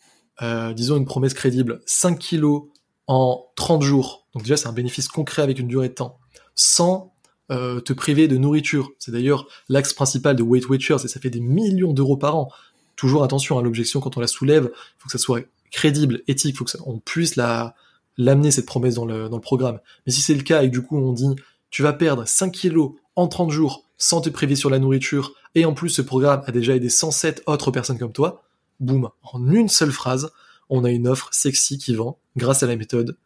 disons 0.74 0.98
une 0.98 1.06
promesse 1.06 1.32
crédible, 1.32 1.80
5 1.86 2.18
kilos 2.18 2.64
en 3.06 3.46
30 3.56 3.80
jours, 3.80 4.26
donc 4.34 4.42
déjà 4.42 4.58
c'est 4.58 4.68
un 4.68 4.72
bénéfice 4.74 5.08
concret 5.08 5.40
avec 5.40 5.58
une 5.58 5.68
durée 5.68 5.88
de 5.88 5.94
temps, 5.94 6.18
sans 6.54 7.14
te 7.48 7.92
priver 7.94 8.28
de 8.28 8.36
nourriture. 8.36 8.90
C'est 8.98 9.12
d'ailleurs 9.12 9.46
l'axe 9.70 9.94
principal 9.94 10.36
de 10.36 10.42
Weight 10.42 10.68
Watchers 10.68 10.98
et 11.04 11.08
ça 11.08 11.20
fait 11.20 11.30
des 11.30 11.40
millions 11.40 11.94
d'euros 11.94 12.18
par 12.18 12.36
an. 12.36 12.50
Toujours 12.96 13.24
attention 13.24 13.58
à 13.58 13.62
l'objection 13.62 14.00
quand 14.00 14.16
on 14.16 14.20
la 14.20 14.26
soulève, 14.26 14.70
il 14.72 14.94
faut 14.98 15.06
que 15.06 15.12
ça 15.12 15.18
soit 15.18 15.42
crédible, 15.70 16.22
éthique, 16.28 16.54
il 16.54 16.56
faut 16.56 16.64
que 16.64 16.72
on 16.86 16.98
puisse 16.98 17.36
la 17.36 17.74
l'amener 18.16 18.52
cette 18.52 18.66
promesse 18.66 18.94
dans 18.94 19.06
le, 19.06 19.28
dans 19.28 19.36
le 19.36 19.42
programme. 19.42 19.80
Mais 20.06 20.12
si 20.12 20.20
c'est 20.20 20.34
le 20.34 20.42
cas 20.42 20.62
et 20.62 20.68
que 20.68 20.72
du 20.72 20.82
coup 20.82 20.96
on 20.96 21.12
dit 21.12 21.34
tu 21.70 21.82
vas 21.82 21.92
perdre 21.92 22.24
5 22.24 22.52
kilos 22.52 22.92
en 23.16 23.26
30 23.26 23.50
jours 23.50 23.84
sans 23.98 24.20
te 24.20 24.30
priver 24.30 24.54
sur 24.54 24.70
la 24.70 24.78
nourriture 24.78 25.34
et 25.54 25.64
en 25.64 25.74
plus 25.74 25.90
ce 25.90 26.02
programme 26.02 26.42
a 26.46 26.52
déjà 26.52 26.76
aidé 26.76 26.88
107 26.88 27.42
autres 27.46 27.70
personnes 27.70 27.98
comme 27.98 28.12
toi, 28.12 28.44
boum, 28.80 29.10
en 29.22 29.50
une 29.50 29.68
seule 29.68 29.92
phrase, 29.92 30.30
on 30.68 30.84
a 30.84 30.90
une 30.90 31.08
offre 31.08 31.28
sexy 31.32 31.78
qui 31.78 31.94
vend 31.94 32.18
grâce 32.36 32.62
à 32.62 32.66
la 32.66 32.76
méthode 32.76 33.16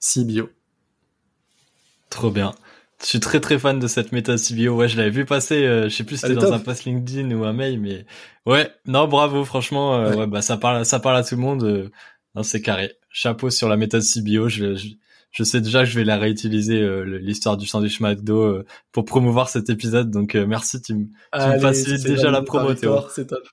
CBO. 0.00 0.48
Trop 2.10 2.30
bien. 2.30 2.54
Je 3.04 3.10
suis 3.10 3.20
très 3.20 3.38
très 3.38 3.58
fan 3.58 3.78
de 3.78 3.86
cette 3.86 4.12
méthode 4.12 4.38
CBO. 4.38 4.76
Ouais, 4.76 4.88
je 4.88 4.96
l'avais 4.96 5.10
vu 5.10 5.26
passer. 5.26 5.66
Euh, 5.66 5.90
je 5.90 5.94
sais 5.94 6.04
plus 6.04 6.16
si 6.16 6.22
c'était 6.22 6.34
dans 6.34 6.54
un 6.54 6.58
post 6.58 6.84
LinkedIn 6.84 7.30
ou 7.32 7.44
un 7.44 7.52
mail, 7.52 7.78
mais 7.78 8.06
ouais, 8.46 8.70
non, 8.86 9.06
bravo, 9.08 9.44
franchement, 9.44 9.96
euh, 9.96 10.14
ouais. 10.14 10.26
bah 10.26 10.40
ça 10.40 10.56
parle, 10.56 10.86
ça 10.86 11.00
parle 11.00 11.18
à 11.18 11.22
tout 11.22 11.34
le 11.36 11.42
monde. 11.42 11.64
Euh, 11.64 11.90
non, 12.34 12.42
c'est 12.42 12.62
carré. 12.62 12.94
Chapeau 13.10 13.50
sur 13.50 13.68
la 13.68 13.76
méthode 13.76 14.02
CBO. 14.02 14.48
Je, 14.48 14.74
je, 15.30 15.44
sais 15.44 15.60
déjà 15.60 15.80
que 15.80 15.90
je 15.90 15.98
vais 15.98 16.04
la 16.04 16.16
réutiliser 16.16 16.82
l'histoire 17.04 17.58
du 17.58 17.66
sandwich 17.66 18.00
McDo 18.00 18.62
pour 18.90 19.04
promouvoir 19.04 19.50
cet 19.50 19.68
épisode. 19.68 20.10
Donc 20.10 20.34
merci, 20.34 20.80
tu, 20.80 20.94
me, 20.94 21.04
tu 21.04 21.46
me 21.46 21.58
facilites 21.58 22.04
déjà 22.04 22.30
la 22.30 22.40
promo, 22.42 22.74
C'est 23.10 23.26
top. 23.26 23.44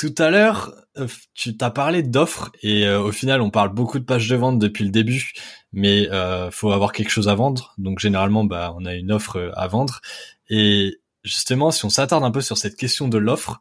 Tout 0.00 0.14
à 0.16 0.30
l'heure, 0.30 0.74
euh, 0.96 1.06
tu 1.34 1.58
t'as 1.58 1.68
parlé 1.68 2.02
d'offres 2.02 2.50
et 2.62 2.86
euh, 2.86 3.02
au 3.02 3.12
final, 3.12 3.42
on 3.42 3.50
parle 3.50 3.68
beaucoup 3.68 3.98
de 3.98 4.04
pages 4.04 4.30
de 4.30 4.34
vente 4.34 4.58
depuis 4.58 4.82
le 4.82 4.90
début, 4.90 5.34
mais 5.74 6.10
euh, 6.10 6.50
faut 6.50 6.72
avoir 6.72 6.92
quelque 6.92 7.10
chose 7.10 7.28
à 7.28 7.34
vendre. 7.34 7.74
Donc 7.76 7.98
généralement, 7.98 8.44
bah, 8.44 8.74
on 8.78 8.86
a 8.86 8.94
une 8.94 9.12
offre 9.12 9.36
euh, 9.36 9.50
à 9.56 9.66
vendre. 9.66 10.00
Et 10.48 11.02
justement, 11.22 11.70
si 11.70 11.84
on 11.84 11.90
s'attarde 11.90 12.24
un 12.24 12.30
peu 12.30 12.40
sur 12.40 12.56
cette 12.56 12.76
question 12.76 13.08
de 13.08 13.18
l'offre, 13.18 13.60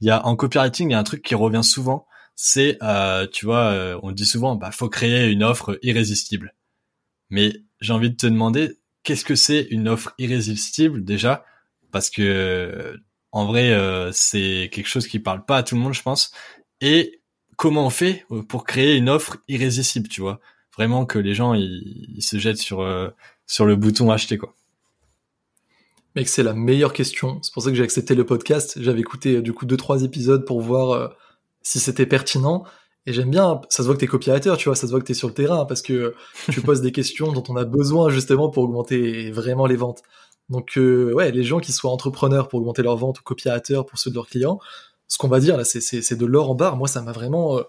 il 0.00 0.06
y 0.06 0.10
a 0.10 0.24
en 0.24 0.36
copywriting, 0.36 0.90
il 0.90 0.92
y 0.92 0.94
a 0.94 1.00
un 1.00 1.02
truc 1.02 1.20
qui 1.20 1.34
revient 1.34 1.64
souvent. 1.64 2.06
C'est, 2.36 2.78
tu 3.32 3.44
vois, 3.44 3.98
on 4.04 4.12
dit 4.12 4.24
souvent, 4.24 4.54
bah, 4.54 4.70
faut 4.70 4.88
créer 4.88 5.28
une 5.30 5.42
offre 5.42 5.80
irrésistible. 5.82 6.54
Mais 7.28 7.54
j'ai 7.80 7.92
envie 7.92 8.10
de 8.10 8.16
te 8.16 8.26
demander, 8.28 8.78
qu'est-ce 9.02 9.24
que 9.24 9.34
c'est 9.34 9.66
une 9.70 9.88
offre 9.88 10.14
irrésistible 10.18 11.04
déjà? 11.04 11.44
Parce 11.90 12.08
que 12.08 13.02
en 13.32 13.46
vrai, 13.46 13.72
euh, 13.72 14.10
c'est 14.12 14.68
quelque 14.72 14.88
chose 14.88 15.08
qui 15.08 15.18
parle 15.18 15.44
pas 15.44 15.56
à 15.56 15.62
tout 15.62 15.74
le 15.74 15.80
monde, 15.80 15.94
je 15.94 16.02
pense. 16.02 16.32
Et 16.82 17.20
comment 17.56 17.86
on 17.86 17.90
fait 17.90 18.26
euh, 18.30 18.42
pour 18.42 18.64
créer 18.64 18.96
une 18.96 19.08
offre 19.08 19.38
irrésistible, 19.48 20.08
tu 20.08 20.20
vois? 20.20 20.38
Vraiment 20.76 21.06
que 21.06 21.18
les 21.18 21.34
gens 21.34 21.54
ils, 21.54 22.22
se 22.22 22.38
jettent 22.38 22.58
sur 22.58 22.80
euh, 22.80 23.08
sur 23.46 23.64
le 23.66 23.74
bouton 23.74 24.10
acheter, 24.10 24.38
quoi. 24.38 24.54
Mec, 26.14 26.28
c'est 26.28 26.42
la 26.42 26.52
meilleure 26.52 26.92
question. 26.92 27.38
C'est 27.42 27.54
pour 27.54 27.62
ça 27.62 27.70
que 27.70 27.74
j'ai 27.74 27.82
accepté 27.82 28.14
le 28.14 28.26
podcast. 28.26 28.74
J'avais 28.80 29.00
écouté 29.00 29.40
du 29.40 29.54
coup 29.54 29.64
deux 29.64 29.78
trois 29.78 30.02
épisodes 30.02 30.44
pour 30.44 30.60
voir 30.60 31.14
si 31.62 31.80
c'était 31.80 32.04
pertinent. 32.04 32.64
Et 33.06 33.14
j'aime 33.14 33.30
bien, 33.30 33.62
ça 33.70 33.78
se 33.78 33.88
voit 33.88 33.94
que 33.94 34.00
t'es 34.00 34.06
copywriter, 34.06 34.54
tu 34.58 34.68
vois, 34.68 34.76
ça 34.76 34.86
se 34.86 34.92
voit 34.92 35.00
que 35.00 35.06
t'es 35.06 35.14
sur 35.14 35.26
le 35.26 35.34
terrain 35.34 35.64
parce 35.64 35.80
que 35.82 36.14
tu 36.50 36.60
poses 36.60 36.82
des 36.82 36.92
questions 36.92 37.32
dont 37.32 37.42
on 37.48 37.56
a 37.56 37.64
besoin 37.64 38.10
justement 38.10 38.50
pour 38.50 38.64
augmenter 38.64 39.30
vraiment 39.30 39.66
les 39.66 39.76
ventes. 39.76 40.02
Donc 40.52 40.76
euh, 40.76 41.12
ouais, 41.14 41.32
les 41.32 41.44
gens 41.44 41.60
qui 41.60 41.72
soient 41.72 41.90
entrepreneurs 41.90 42.46
pour 42.46 42.60
augmenter 42.60 42.82
leurs 42.82 42.98
ventes 42.98 43.20
ou 43.20 43.22
copiateurs 43.22 43.86
pour 43.86 43.98
ceux 43.98 44.10
de 44.10 44.14
leurs 44.14 44.28
clients, 44.28 44.60
ce 45.08 45.16
qu'on 45.16 45.28
va 45.28 45.40
dire 45.40 45.56
là, 45.56 45.64
c'est 45.64 46.14
de 46.14 46.26
l'or 46.26 46.50
en 46.50 46.54
barre. 46.54 46.76
Moi, 46.76 46.88
ça 46.88 47.00
m'a 47.00 47.12
vraiment, 47.12 47.58
euh, 47.58 47.62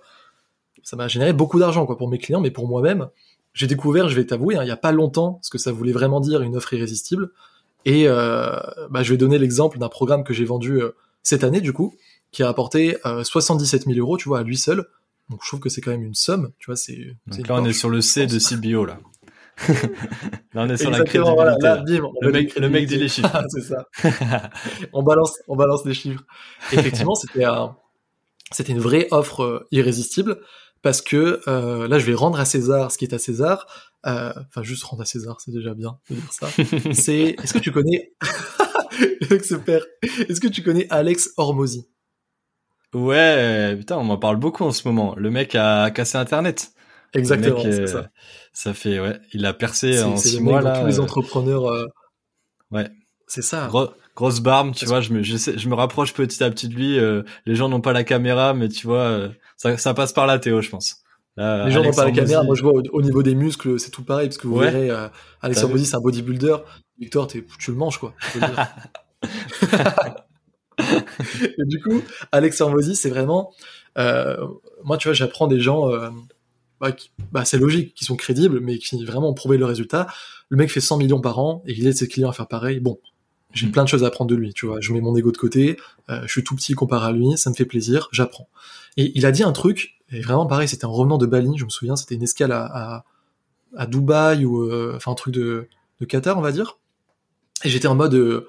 ça 0.83 0.97
m'a 0.97 1.07
généré 1.07 1.31
beaucoup 1.31 1.59
d'argent 1.59 1.85
quoi 1.85 1.97
pour 1.97 2.09
mes 2.09 2.19
clients, 2.19 2.41
mais 2.41 2.51
pour 2.51 2.67
moi-même, 2.67 3.07
j'ai 3.53 3.67
découvert, 3.67 4.09
je 4.09 4.15
vais 4.15 4.25
t'avouer, 4.25 4.57
hein, 4.57 4.63
il 4.63 4.67
y 4.67 4.71
a 4.71 4.77
pas 4.77 4.91
longtemps, 4.91 5.39
ce 5.41 5.49
que 5.49 5.57
ça 5.57 5.71
voulait 5.71 5.93
vraiment 5.93 6.19
dire 6.19 6.41
une 6.41 6.57
offre 6.57 6.73
irrésistible. 6.73 7.31
Et 7.85 8.07
euh, 8.07 8.59
bah, 8.89 9.01
je 9.01 9.11
vais 9.11 9.17
donner 9.17 9.37
l'exemple 9.37 9.79
d'un 9.79 9.89
programme 9.89 10.25
que 10.25 10.33
j'ai 10.33 10.45
vendu 10.45 10.81
cette 11.21 11.45
année 11.45 11.61
du 11.61 11.71
coup, 11.71 11.95
qui 12.31 12.43
a 12.43 12.49
apporté 12.49 12.97
77 13.05 13.85
000 13.85 13.97
euros, 13.97 14.17
tu 14.17 14.27
vois, 14.27 14.39
à 14.39 14.43
lui 14.43 14.57
seul. 14.57 14.85
Donc 15.29 15.39
je 15.41 15.47
trouve 15.47 15.61
que 15.61 15.69
c'est 15.69 15.79
quand 15.79 15.91
même 15.91 16.03
une 16.03 16.15
somme, 16.15 16.51
tu 16.59 16.65
vois, 16.65 16.75
c'est. 16.75 17.15
Donc 17.27 17.47
là, 17.47 17.55
on 17.55 17.65
est 17.65 17.71
sur 17.71 17.89
le 17.89 18.01
C 18.01 18.27
de 18.27 18.39
CBO 18.39 18.83
là. 18.83 18.99
Là, 20.53 20.63
on 20.63 20.69
est 20.69 20.77
sur 20.77 20.91
la 20.91 21.03
crédibilité. 21.03 21.99
le, 22.21 22.31
mec, 22.31 22.55
le 22.55 22.69
mec 22.69 22.87
dit 22.87 22.97
les 22.97 23.07
chiffres. 23.07 23.45
c'est 23.49 23.61
ça. 23.61 23.87
on 24.93 25.03
balance, 25.03 25.37
on 25.47 25.55
balance 25.55 25.85
les 25.85 25.93
chiffres. 25.93 26.23
Effectivement, 26.71 27.15
c'était 27.15 27.45
un, 27.45 27.75
c'était 28.51 28.71
une 28.71 28.79
vraie 28.79 29.07
offre 29.11 29.43
euh, 29.43 29.67
irrésistible 29.71 30.39
parce 30.81 31.01
que 31.01 31.41
euh, 31.47 31.87
là, 31.87 31.97
je 31.99 32.05
vais 32.05 32.13
rendre 32.13 32.39
à 32.39 32.45
César 32.45 32.91
ce 32.91 32.97
qui 32.97 33.05
est 33.05 33.13
à 33.13 33.19
César. 33.19 33.67
Euh, 34.05 34.33
enfin, 34.49 34.63
juste 34.63 34.83
rendre 34.83 35.01
à 35.01 35.05
César, 35.05 35.39
c'est 35.39 35.51
déjà 35.51 35.73
bien 35.73 35.97
de 36.09 36.15
dire 36.15 36.33
ça. 36.33 36.47
c'est, 36.93 37.35
est-ce 37.41 37.53
que 37.53 37.59
tu 37.59 37.71
connais, 37.71 38.13
Est-ce 39.31 40.41
que 40.41 40.47
tu 40.47 40.61
connais 40.61 40.87
Alex 40.89 41.31
Hormozy? 41.37 41.87
Ouais, 42.93 43.75
putain, 43.77 43.97
on 43.97 44.03
m'en 44.03 44.17
parle 44.17 44.37
beaucoup 44.37 44.65
en 44.65 44.71
ce 44.71 44.87
moment. 44.87 45.15
Le 45.17 45.31
mec 45.31 45.55
a 45.55 45.89
cassé 45.89 46.17
Internet. 46.17 46.73
Exactement, 47.13 47.61
c'est 47.63 47.87
ça. 47.87 48.09
Ça 48.53 48.73
fait, 48.73 48.99
ouais, 48.99 49.19
il 49.33 49.45
a 49.45 49.53
percé 49.53 50.01
en 50.01 50.17
six 50.17 50.39
mois 50.39 50.61
là. 50.61 50.79
Tous 50.79 50.87
les 50.87 50.99
euh, 50.99 51.03
entrepreneurs. 51.03 51.67
Euh, 51.67 51.85
ouais. 52.71 52.89
C'est 53.27 53.41
ça. 53.41 53.69
grosse 54.15 54.39
barbe, 54.41 54.73
tu 54.75 54.85
vois. 54.85 55.01
Je 55.01 55.11
me, 55.13 55.23
je, 55.23 55.37
je 55.37 55.69
me 55.69 55.75
rapproche 55.75 56.13
petit 56.13 56.43
à 56.43 56.49
petit 56.49 56.67
de 56.67 56.75
lui. 56.75 56.99
Euh, 56.99 57.23
les 57.45 57.55
gens 57.55 57.69
n'ont 57.69 57.81
pas 57.81 57.93
la 57.93 58.03
caméra, 58.03 58.53
mais 58.53 58.69
tu 58.69 58.87
vois, 58.87 59.29
ça, 59.57 59.77
ça 59.77 59.93
passe 59.93 60.13
par 60.13 60.27
là, 60.27 60.39
Théo, 60.39 60.61
je 60.61 60.69
pense. 60.69 61.03
les 61.37 61.71
gens 61.71 61.83
n'ont 61.83 61.93
pas 61.93 62.05
la 62.05 62.11
caméra. 62.11 62.43
Moi, 62.43 62.55
je 62.55 62.61
vois 62.61 62.73
au, 62.91 63.01
niveau 63.01 63.23
des 63.23 63.35
muscles, 63.35 63.79
c'est 63.79 63.91
tout 63.91 64.03
pareil 64.03 64.27
parce 64.27 64.37
que 64.37 64.47
vous 64.47 64.57
verrez, 64.57 64.89
euh, 64.89 65.07
Alex 65.41 65.65
c'est 65.85 65.95
un 65.95 65.99
bodybuilder. 65.99 66.57
Victor, 66.99 67.27
tu 67.27 67.45
le 67.67 67.73
manges 67.75 67.97
quoi. 67.97 68.13
et 70.79 71.65
du 71.65 71.81
coup, 71.81 72.01
Alex 72.31 72.61
Hormozy, 72.61 72.95
c'est 72.95 73.09
vraiment, 73.09 73.51
euh, 73.97 74.37
moi, 74.83 74.97
tu 74.97 75.07
vois, 75.07 75.13
j'apprends 75.13 75.47
des 75.47 75.59
gens, 75.59 75.89
euh, 75.89 76.09
bah, 76.83 76.95
bah, 77.31 77.45
c'est 77.45 77.57
logique, 77.57 77.93
qui 77.93 78.05
sont 78.05 78.15
crédibles, 78.15 78.59
mais 78.59 78.77
qui 78.77 79.03
vraiment 79.05 79.29
ont 79.29 79.33
prouvé 79.33 79.57
le 79.57 79.65
résultat. 79.65 80.07
Le 80.49 80.57
mec 80.57 80.69
fait 80.69 80.81
100 80.81 80.97
millions 80.97 81.21
par 81.21 81.39
an 81.39 81.63
et 81.65 81.73
il 81.73 81.87
aide 81.87 81.95
ses 81.95 82.07
clients 82.07 82.29
à 82.29 82.33
faire 82.33 82.47
pareil. 82.47 82.79
Bon, 82.79 82.99
j'ai 83.53 83.67
mm. 83.67 83.71
plein 83.71 83.83
de 83.83 83.89
choses 83.89 84.03
à 84.03 84.07
apprendre 84.07 84.29
de 84.29 84.35
lui, 84.35 84.53
tu 84.53 84.65
vois. 84.65 84.81
Je 84.81 84.91
mets 84.91 85.01
mon 85.01 85.15
ego 85.15 85.31
de 85.31 85.37
côté, 85.37 85.77
euh, 86.09 86.21
je 86.23 86.31
suis 86.31 86.43
tout 86.43 86.55
petit 86.55 86.73
comparé 86.73 87.07
à 87.07 87.11
lui, 87.11 87.37
ça 87.37 87.49
me 87.49 87.55
fait 87.55 87.65
plaisir, 87.65 88.09
j'apprends. 88.11 88.49
Et 88.97 89.11
il 89.15 89.25
a 89.25 89.31
dit 89.31 89.43
un 89.43 89.51
truc, 89.51 89.95
et 90.11 90.21
vraiment 90.21 90.45
pareil, 90.45 90.67
c'était 90.67 90.85
un 90.85 90.89
revenant 90.89 91.17
de 91.17 91.25
Bali, 91.25 91.51
je 91.57 91.65
me 91.65 91.69
souviens, 91.69 91.95
c'était 91.95 92.15
une 92.15 92.23
escale 92.23 92.51
à, 92.51 93.05
à, 93.75 93.85
Dubaï 93.87 94.45
ou 94.45 94.63
euh, 94.63 94.93
enfin 94.95 95.11
un 95.11 95.15
truc 95.15 95.33
de, 95.33 95.67
de 96.01 96.05
Qatar, 96.05 96.37
on 96.37 96.41
va 96.41 96.51
dire. 96.51 96.77
Et 97.63 97.69
j'étais 97.69 97.87
en 97.87 97.95
mode, 97.95 98.15
euh, 98.15 98.47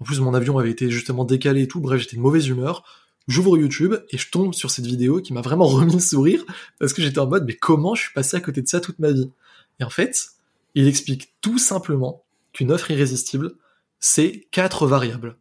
en 0.00 0.04
plus 0.04 0.20
mon 0.20 0.34
avion 0.34 0.58
avait 0.58 0.70
été 0.70 0.90
justement 0.90 1.24
décalé 1.24 1.62
et 1.62 1.68
tout, 1.68 1.80
bref, 1.80 2.00
j'étais 2.00 2.16
de 2.16 2.20
mauvaise 2.20 2.46
humeur. 2.46 2.84
J'ouvre 3.30 3.56
YouTube 3.56 3.94
et 4.10 4.18
je 4.18 4.28
tombe 4.28 4.54
sur 4.54 4.72
cette 4.72 4.86
vidéo 4.86 5.20
qui 5.20 5.32
m'a 5.32 5.40
vraiment 5.40 5.66
remis 5.68 5.92
le 5.92 6.00
sourire 6.00 6.44
parce 6.80 6.92
que 6.92 7.00
j'étais 7.00 7.20
en 7.20 7.28
mode 7.28 7.44
mais 7.46 7.54
comment 7.54 7.94
je 7.94 8.02
suis 8.02 8.12
passé 8.12 8.36
à 8.36 8.40
côté 8.40 8.60
de 8.60 8.66
ça 8.66 8.80
toute 8.80 8.98
ma 8.98 9.12
vie? 9.12 9.30
Et 9.78 9.84
en 9.84 9.88
fait, 9.88 10.30
il 10.74 10.88
explique 10.88 11.32
tout 11.40 11.56
simplement 11.56 12.24
qu'une 12.52 12.72
offre 12.72 12.90
irrésistible, 12.90 13.52
c'est 14.00 14.48
quatre 14.50 14.84
variables. 14.84 15.36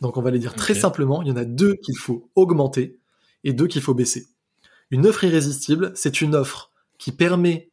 Donc 0.00 0.16
on 0.16 0.22
va 0.22 0.30
les 0.30 0.38
dire 0.38 0.54
très 0.54 0.74
simplement, 0.74 1.20
il 1.22 1.28
y 1.28 1.32
en 1.32 1.36
a 1.36 1.44
deux 1.44 1.74
qu'il 1.74 1.98
faut 1.98 2.28
augmenter 2.36 2.96
et 3.42 3.52
deux 3.52 3.66
qu'il 3.66 3.82
faut 3.82 3.94
baisser. 3.94 4.28
Une 4.92 5.04
offre 5.04 5.24
irrésistible, 5.24 5.90
c'est 5.96 6.20
une 6.20 6.36
offre 6.36 6.70
qui 6.96 7.10
permet 7.10 7.70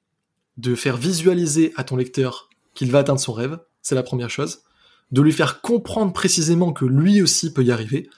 de 0.58 0.74
faire 0.74 0.98
visualiser 0.98 1.74
à 1.76 1.84
ton 1.84 1.96
lecteur 1.96 2.50
qu'il 2.74 2.90
va 2.90 3.00
atteindre 3.00 3.20
son 3.20 3.34
rêve, 3.34 3.60
c'est 3.84 3.94
la 3.94 4.02
première 4.02 4.32
chose, 4.32 4.64
de 5.12 5.22
lui 5.22 5.32
faire 5.32 5.62
comprendre 5.62 6.12
précisément 6.12 6.74
que 6.74 6.86
lui 6.86 7.22
aussi 7.22 7.54
peut 7.54 7.64
y 7.64 7.72
arriver. 7.72 8.10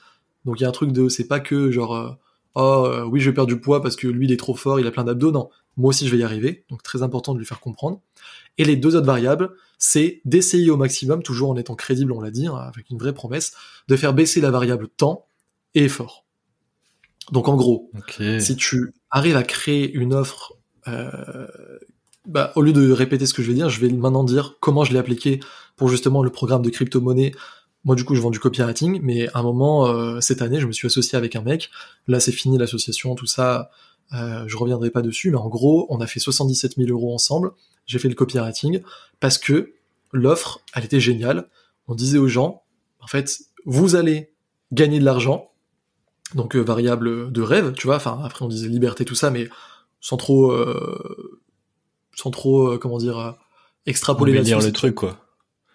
Donc 0.46 0.60
il 0.60 0.62
y 0.62 0.66
a 0.66 0.68
un 0.68 0.72
truc 0.72 0.92
de, 0.92 1.08
c'est 1.08 1.26
pas 1.26 1.40
que 1.40 1.70
genre, 1.70 1.94
euh, 1.94 2.10
oh 2.54 2.86
euh, 2.86 3.04
oui 3.04 3.20
je 3.20 3.28
vais 3.30 3.34
perdre 3.34 3.52
du 3.52 3.60
poids 3.60 3.82
parce 3.82 3.96
que 3.96 4.06
lui 4.06 4.26
il 4.26 4.32
est 4.32 4.38
trop 4.38 4.54
fort, 4.54 4.80
il 4.80 4.86
a 4.86 4.90
plein 4.90 5.04
d'abdos, 5.04 5.32
non, 5.32 5.50
moi 5.76 5.90
aussi 5.90 6.06
je 6.06 6.12
vais 6.12 6.18
y 6.18 6.24
arriver, 6.24 6.64
donc 6.70 6.82
très 6.82 7.02
important 7.02 7.34
de 7.34 7.38
lui 7.38 7.46
faire 7.46 7.60
comprendre. 7.60 8.00
Et 8.58 8.64
les 8.64 8.76
deux 8.76 8.96
autres 8.96 9.06
variables, 9.06 9.50
c'est 9.78 10.22
d'essayer 10.24 10.70
au 10.70 10.78
maximum, 10.78 11.22
toujours 11.22 11.50
en 11.50 11.56
étant 11.56 11.74
crédible, 11.74 12.12
on 12.12 12.20
l'a 12.20 12.30
dit, 12.30 12.46
hein, 12.46 12.54
avec 12.54 12.88
une 12.88 12.96
vraie 12.96 13.12
promesse, 13.12 13.52
de 13.88 13.96
faire 13.96 14.14
baisser 14.14 14.40
la 14.40 14.50
variable 14.50 14.88
temps 14.88 15.26
et 15.74 15.84
effort. 15.84 16.24
Donc 17.32 17.48
en 17.48 17.56
gros, 17.56 17.90
si 18.38 18.56
tu 18.56 18.94
arrives 19.10 19.36
à 19.36 19.42
créer 19.42 19.92
une 19.92 20.14
offre, 20.14 20.54
euh, 20.88 21.46
bah, 22.24 22.52
au 22.56 22.62
lieu 22.62 22.72
de 22.72 22.90
répéter 22.92 23.26
ce 23.26 23.34
que 23.34 23.42
je 23.42 23.48
vais 23.48 23.54
dire, 23.54 23.68
je 23.68 23.80
vais 23.80 23.88
maintenant 23.88 24.24
dire 24.24 24.56
comment 24.60 24.84
je 24.84 24.92
l'ai 24.92 24.98
appliqué 24.98 25.40
pour 25.76 25.88
justement 25.88 26.22
le 26.22 26.30
programme 26.30 26.62
de 26.62 26.70
crypto-monnaie. 26.70 27.32
Moi 27.86 27.96
du 27.96 28.04
coup 28.04 28.14
je 28.14 28.20
vends 28.20 28.30
du 28.30 28.38
copywriting, 28.38 29.00
mais 29.02 29.28
à 29.28 29.38
un 29.38 29.42
moment 29.42 29.86
euh, 29.86 30.20
cette 30.20 30.42
année 30.42 30.60
je 30.60 30.66
me 30.66 30.72
suis 30.72 30.86
associé 30.86 31.16
avec 31.16 31.34
un 31.36 31.42
mec. 31.42 31.70
Là 32.06 32.20
c'est 32.20 32.32
fini 32.32 32.58
l'association, 32.58 33.14
tout 33.14 33.26
ça. 33.26 33.70
Euh, 34.12 34.44
je 34.46 34.56
reviendrai 34.58 34.90
pas 34.90 35.00
dessus, 35.00 35.30
mais 35.30 35.38
en 35.38 35.48
gros 35.48 35.86
on 35.88 36.00
a 36.00 36.06
fait 36.06 36.20
77 36.20 36.76
000 36.76 36.90
euros 36.90 37.14
ensemble 37.14 37.52
j'ai 37.86 37.98
fait 37.98 38.08
le 38.08 38.14
copywriting 38.14 38.82
parce 39.20 39.38
que 39.38 39.74
l'offre, 40.12 40.60
elle 40.74 40.84
était 40.84 41.00
géniale. 41.00 41.48
On 41.88 41.94
disait 41.94 42.18
aux 42.18 42.28
gens, 42.28 42.64
en 43.00 43.06
fait, 43.06 43.40
vous 43.64 43.94
allez 43.94 44.32
gagner 44.72 44.98
de 44.98 45.04
l'argent, 45.04 45.52
donc 46.34 46.56
euh, 46.56 46.60
variable 46.60 47.32
de 47.32 47.42
rêve, 47.42 47.72
tu 47.72 47.86
vois. 47.86 47.96
Enfin, 47.96 48.20
après 48.24 48.44
on 48.44 48.48
disait 48.48 48.68
liberté, 48.68 49.04
tout 49.04 49.14
ça, 49.14 49.30
mais 49.30 49.48
sans 50.00 50.16
trop, 50.16 50.50
euh, 50.50 51.40
sans 52.14 52.30
trop, 52.30 52.72
euh, 52.72 52.78
comment 52.78 52.98
dire, 52.98 53.36
extrapoler 53.86 54.34
la 54.34 54.42
dire 54.42 54.60
le 54.60 54.72
truc, 54.72 54.96
quoi. 54.96 55.25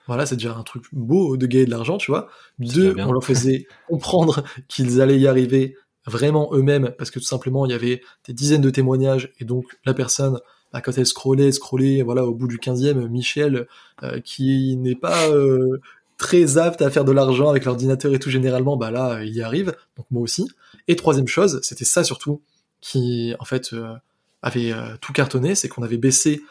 Voilà, 0.07 0.25
c'est 0.25 0.35
déjà 0.35 0.55
un 0.55 0.63
truc 0.63 0.85
beau 0.91 1.37
de 1.37 1.45
gagner 1.45 1.65
de 1.65 1.71
l'argent, 1.71 1.97
tu 1.97 2.11
vois. 2.11 2.27
Deux, 2.59 2.95
on 2.97 3.11
leur 3.11 3.23
faisait 3.23 3.67
comprendre 3.87 4.43
qu'ils 4.67 5.01
allaient 5.01 5.19
y 5.19 5.27
arriver 5.27 5.75
vraiment 6.05 6.49
eux-mêmes, 6.53 6.93
parce 6.97 7.11
que 7.11 7.19
tout 7.19 7.25
simplement, 7.25 7.65
il 7.65 7.71
y 7.71 7.75
avait 7.75 8.01
des 8.27 8.33
dizaines 8.33 8.61
de 8.61 8.69
témoignages, 8.69 9.31
et 9.39 9.45
donc 9.45 9.65
la 9.85 9.93
personne 9.93 10.39
bah, 10.73 10.81
quand 10.81 10.97
elle 10.97 11.05
scrollait, 11.05 11.51
scrollait, 11.51 12.01
voilà, 12.01 12.25
au 12.25 12.33
bout 12.33 12.47
du 12.47 12.57
15e, 12.57 13.07
Michel, 13.07 13.67
euh, 14.03 14.19
qui 14.21 14.77
n'est 14.77 14.95
pas 14.95 15.27
euh, 15.29 15.81
très 16.17 16.57
apte 16.57 16.81
à 16.81 16.89
faire 16.89 17.03
de 17.03 17.11
l'argent 17.11 17.49
avec 17.49 17.65
l'ordinateur 17.65 18.13
et 18.13 18.19
tout 18.19 18.29
généralement, 18.29 18.77
bah 18.77 18.91
là, 18.91 19.21
il 19.23 19.33
y 19.33 19.41
arrive, 19.41 19.75
donc 19.97 20.05
moi 20.11 20.21
aussi. 20.21 20.49
Et 20.87 20.95
troisième 20.95 21.27
chose, 21.27 21.59
c'était 21.63 21.85
ça 21.85 22.03
surtout 22.03 22.41
qui, 22.79 23.35
en 23.39 23.45
fait, 23.45 23.73
euh, 23.73 23.93
avait 24.41 24.73
tout 25.01 25.13
cartonné, 25.13 25.53
c'est 25.53 25.67
qu'on 25.67 25.83
avait 25.83 25.97
baissé. 25.97 26.41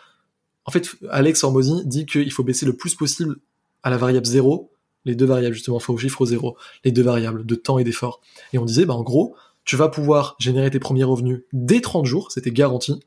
En 0.64 0.70
fait, 0.70 0.90
Alex 1.11 1.42
Hormozy 1.42 1.83
dit 1.85 2.07
qu'il 2.07 2.31
faut 2.33 2.44
baisser 2.44 2.66
le 2.66 2.77
plus 2.77 2.94
possible 2.94 3.37
à 3.83 3.90
la 3.90 3.96
variable 3.96 4.27
0, 4.27 4.70
les 5.05 5.14
deux 5.14 5.27
variables 5.27 5.55
justement, 5.55 5.79
faut 5.79 5.94
au 5.94 5.99
chiffre 5.99 6.25
0, 6.27 6.57
les 6.85 6.92
deux 6.92 7.03
variables 7.03 7.46
de 7.46 7.55
temps 7.55 7.79
et 7.79 7.85
d'effort. 7.85 8.20
Et 8.53 8.59
on 8.59 8.64
disait, 8.64 8.85
bah 8.85 8.94
en 8.94 9.03
gros, 9.03 9.35
tu 9.64 9.77
vas 9.77 9.88
pouvoir 9.88 10.37
générer 10.38 10.70
tes 10.70 10.81
premiers 10.81 11.05
revenus 11.05 11.42
dès 11.53 11.81
30 11.81 12.05
jours, 12.07 12.31
c'était 12.33 12.51
garanti, 12.51 13.01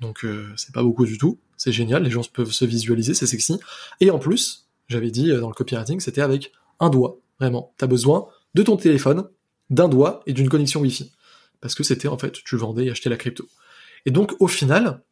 donc 0.00 0.24
euh, 0.24 0.52
c'est 0.56 0.74
pas 0.74 0.82
beaucoup 0.82 1.06
du 1.06 1.18
tout, 1.18 1.38
c'est 1.56 1.72
génial, 1.72 2.02
les 2.02 2.10
gens 2.10 2.22
peuvent 2.32 2.52
se 2.52 2.64
visualiser, 2.64 3.14
c'est 3.14 3.26
sexy. 3.26 3.58
Et 4.00 4.10
en 4.10 4.18
plus, 4.18 4.66
j'avais 4.88 5.10
dit 5.10 5.30
euh, 5.30 5.40
dans 5.40 5.48
le 5.48 5.54
copywriting, 5.54 6.00
c'était 6.00 6.20
avec 6.20 6.52
un 6.80 6.90
doigt, 6.90 7.18
vraiment. 7.38 7.72
T'as 7.78 7.86
besoin 7.86 8.26
de 8.54 8.62
ton 8.62 8.76
téléphone, 8.76 9.28
d'un 9.70 9.88
doigt 9.88 10.22
et 10.26 10.32
d'une 10.32 10.48
connexion 10.48 10.80
Wi-Fi. 10.80 11.12
Parce 11.60 11.74
que 11.74 11.82
c'était 11.82 12.08
en 12.08 12.18
fait, 12.18 12.32
tu 12.44 12.56
vendais 12.56 12.86
et 12.86 12.90
achetais 12.90 13.08
la 13.08 13.16
crypto. 13.16 13.48
Et 14.04 14.10
donc 14.10 14.34
au 14.40 14.48
final, 14.48 15.02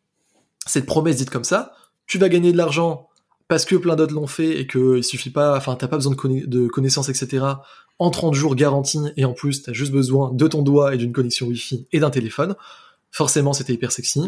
cette 0.66 0.87
promesse 0.87 1.16
dite 1.16 1.31
comme 1.31 1.44
ça, 1.44 1.75
tu 2.07 2.18
vas 2.18 2.29
gagner 2.29 2.53
de 2.53 2.57
l'argent 2.57 3.09
parce 3.48 3.64
que 3.64 3.77
plein 3.77 3.96
d'autres 3.96 4.14
l'ont 4.14 4.27
fait 4.27 4.61
et 4.61 4.66
que 4.66 4.96
il 4.96 5.05
suffit 5.05 5.31
pas, 5.31 5.57
enfin 5.57 5.77
t'as 5.77 5.88
pas 5.88 5.96
besoin 5.96 6.14
de, 6.14 6.68
connaissances, 6.68 7.09
etc. 7.09 7.44
En 7.98 8.11
30 8.11 8.35
jours 8.35 8.55
garantis 8.55 9.01
et 9.16 9.25
en 9.25 9.33
plus 9.33 9.62
t'as 9.62 9.72
juste 9.72 9.92
besoin 9.92 10.33
de 10.33 10.46
ton 10.46 10.62
doigt 10.62 10.94
et 10.94 10.96
d'une 10.96 11.12
connexion 11.12 11.46
Wi-Fi 11.46 11.87
et 11.92 12.01
d'un 12.01 12.11
téléphone. 12.11 12.55
Forcément 13.11 13.53
c'était 13.53 13.75
hyper 13.75 13.92
sexy. 13.92 14.22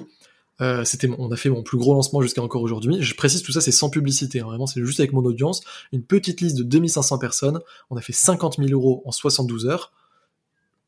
Euh, 0.60 0.84
c'était, 0.84 1.08
on 1.18 1.32
a 1.32 1.36
fait 1.36 1.48
mon 1.48 1.62
plus 1.62 1.78
gros 1.78 1.94
lancement 1.94 2.22
jusqu'à 2.22 2.42
encore 2.42 2.62
aujourd'hui. 2.62 3.02
Je 3.02 3.14
précise 3.14 3.42
tout 3.42 3.50
ça, 3.52 3.60
c'est 3.60 3.72
sans 3.72 3.90
publicité. 3.90 4.40
Hein. 4.40 4.44
vraiment, 4.44 4.66
c'est 4.66 4.84
juste 4.84 5.00
avec 5.00 5.12
mon 5.12 5.24
audience. 5.24 5.62
Une 5.92 6.02
petite 6.02 6.40
liste 6.40 6.56
de 6.56 6.62
2500 6.62 7.18
personnes. 7.18 7.60
On 7.90 7.96
a 7.96 8.00
fait 8.00 8.12
50 8.12 8.58
000 8.58 8.70
euros 8.70 9.02
en 9.04 9.10
72 9.10 9.66
heures. 9.66 9.92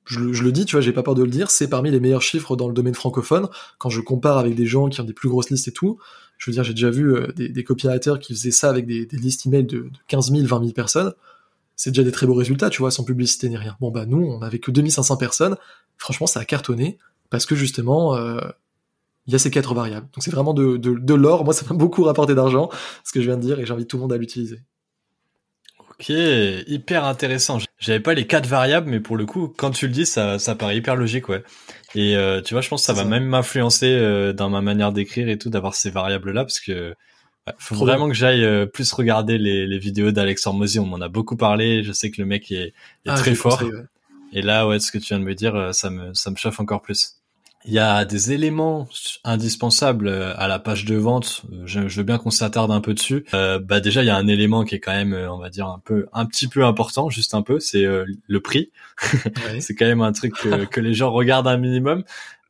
Je, 0.06 0.20
le 0.20 0.52
dis, 0.52 0.64
tu 0.64 0.76
vois, 0.76 0.80
j'ai 0.80 0.92
pas 0.92 1.02
peur 1.02 1.14
de 1.14 1.22
le 1.22 1.30
dire. 1.30 1.50
C'est 1.50 1.68
parmi 1.68 1.90
les 1.90 2.00
meilleurs 2.00 2.22
chiffres 2.22 2.56
dans 2.56 2.68
le 2.68 2.74
domaine 2.74 2.94
francophone. 2.94 3.48
Quand 3.78 3.90
je 3.90 4.00
compare 4.00 4.38
avec 4.38 4.54
des 4.54 4.66
gens 4.66 4.88
qui 4.88 5.00
ont 5.00 5.04
des 5.04 5.12
plus 5.12 5.28
grosses 5.28 5.50
listes 5.50 5.68
et 5.68 5.72
tout, 5.72 5.98
je 6.38 6.50
veux 6.50 6.54
dire, 6.54 6.64
j'ai 6.64 6.74
déjà 6.74 6.90
vu 6.90 7.14
euh, 7.14 7.32
des, 7.34 7.48
des 7.48 7.64
copywriters 7.64 8.18
qui 8.18 8.34
faisaient 8.34 8.50
ça 8.50 8.70
avec 8.70 8.86
des, 8.86 9.08
listes 9.12 9.46
email 9.46 9.64
de, 9.64 9.78
de 9.78 9.90
15 10.08 10.30
000, 10.30 10.46
20 10.46 10.60
000 10.60 10.72
personnes. 10.72 11.12
C'est 11.74 11.90
déjà 11.90 12.04
des 12.04 12.12
très 12.12 12.26
beaux 12.26 12.34
résultats, 12.34 12.70
tu 12.70 12.78
vois, 12.78 12.90
sans 12.90 13.04
publicité 13.04 13.48
ni 13.48 13.56
rien. 13.56 13.76
Bon 13.80 13.90
bah 13.90 14.06
nous, 14.06 14.22
on 14.22 14.40
avait 14.42 14.58
que 14.58 14.70
2500 14.70 15.16
personnes. 15.18 15.56
Franchement, 15.98 16.26
ça 16.26 16.40
a 16.40 16.44
cartonné 16.44 16.98
parce 17.28 17.44
que 17.44 17.54
justement, 17.54 18.16
euh, 18.16 18.38
il 19.26 19.32
y 19.32 19.36
a 19.36 19.38
ces 19.38 19.50
quatre 19.50 19.74
variables. 19.74 20.06
Donc 20.14 20.22
c'est 20.22 20.30
vraiment 20.30 20.54
de, 20.54 21.14
l'or. 21.14 21.44
Moi, 21.44 21.52
ça 21.52 21.66
m'a 21.68 21.76
beaucoup 21.76 22.04
rapporté 22.04 22.34
d'argent, 22.34 22.70
ce 23.04 23.12
que 23.12 23.20
je 23.20 23.26
viens 23.26 23.36
de 23.36 23.42
dire, 23.42 23.58
et 23.60 23.66
j'invite 23.66 23.88
tout 23.88 23.96
le 23.96 24.02
monde 24.02 24.12
à 24.12 24.16
l'utiliser. 24.16 24.60
Ok, 25.90 26.08
hyper 26.10 27.04
intéressant. 27.04 27.58
J'avais 27.78 28.00
pas 28.00 28.14
les 28.14 28.26
quatre 28.26 28.46
variables, 28.46 28.88
mais 28.88 29.00
pour 29.00 29.16
le 29.16 29.26
coup, 29.26 29.52
quand 29.54 29.70
tu 29.70 29.86
le 29.86 29.92
dis, 29.92 30.06
ça, 30.06 30.38
ça 30.38 30.54
paraît 30.54 30.78
hyper 30.78 30.96
logique, 30.96 31.28
ouais. 31.28 31.42
Et 31.94 32.16
euh, 32.16 32.40
tu 32.40 32.54
vois, 32.54 32.62
je 32.62 32.68
pense 32.68 32.82
que 32.82 32.86
ça 32.86 32.94
va 32.94 33.04
même 33.04 33.26
m'influencer 33.26 33.90
euh, 33.90 34.32
dans 34.32 34.48
ma 34.48 34.62
manière 34.62 34.92
d'écrire 34.92 35.28
et 35.28 35.36
tout, 35.36 35.50
d'avoir 35.50 35.74
ces 35.74 35.90
variables-là, 35.90 36.44
parce 36.44 36.58
que 36.58 36.94
ouais, 37.46 37.54
faut 37.58 37.74
vraiment 37.74 38.08
que 38.08 38.14
j'aille 38.14 38.44
euh, 38.44 38.64
plus 38.64 38.90
regarder 38.92 39.36
les, 39.36 39.66
les 39.66 39.78
vidéos 39.78 40.10
d'Alex 40.10 40.46
Hormozy. 40.46 40.78
On 40.78 40.86
m'en 40.86 41.00
a 41.00 41.08
beaucoup 41.08 41.36
parlé. 41.36 41.82
Je 41.82 41.92
sais 41.92 42.10
que 42.10 42.20
le 42.22 42.26
mec 42.26 42.50
est, 42.50 42.68
est 42.68 42.72
ah, 43.08 43.14
très 43.14 43.34
fort. 43.34 43.62
Et 44.32 44.40
là, 44.40 44.66
ouais, 44.66 44.80
ce 44.80 44.90
que 44.90 44.98
tu 44.98 45.08
viens 45.08 45.18
de 45.18 45.24
me 45.24 45.34
dire, 45.34 45.74
ça 45.74 45.90
me, 45.90 46.14
ça 46.14 46.30
me 46.30 46.36
chauffe 46.36 46.60
encore 46.60 46.80
plus. 46.80 47.15
Il 47.68 47.72
y 47.72 47.80
a 47.80 48.04
des 48.04 48.30
éléments 48.30 48.88
indispensables 49.24 50.06
euh, 50.06 50.32
à 50.36 50.46
la 50.46 50.60
page 50.60 50.84
de 50.84 50.94
vente. 50.94 51.42
Je, 51.64 51.80
veux 51.80 52.04
bien 52.04 52.16
qu'on 52.16 52.30
s'attarde 52.30 52.70
un 52.70 52.80
peu 52.80 52.94
dessus. 52.94 53.24
Euh, 53.34 53.58
bah 53.58 53.80
déjà, 53.80 54.04
il 54.04 54.06
y 54.06 54.10
a 54.10 54.16
un 54.16 54.28
élément 54.28 54.64
qui 54.64 54.76
est 54.76 54.80
quand 54.80 54.92
même, 54.92 55.12
euh, 55.12 55.32
on 55.32 55.38
va 55.38 55.50
dire 55.50 55.66
un 55.66 55.80
peu, 55.84 56.06
un 56.12 56.26
petit 56.26 56.46
peu 56.46 56.64
important, 56.64 57.10
juste 57.10 57.34
un 57.34 57.42
peu, 57.42 57.58
c'est 57.58 57.84
le 57.84 58.40
prix. 58.40 58.70
c'est 59.60 59.74
quand 59.74 59.84
même 59.84 60.00
un 60.00 60.12
truc 60.12 60.34
que, 60.34 60.64
que, 60.64 60.80
les 60.80 60.94
gens 60.94 61.10
regardent 61.10 61.48
un 61.48 61.56
minimum. 61.56 62.04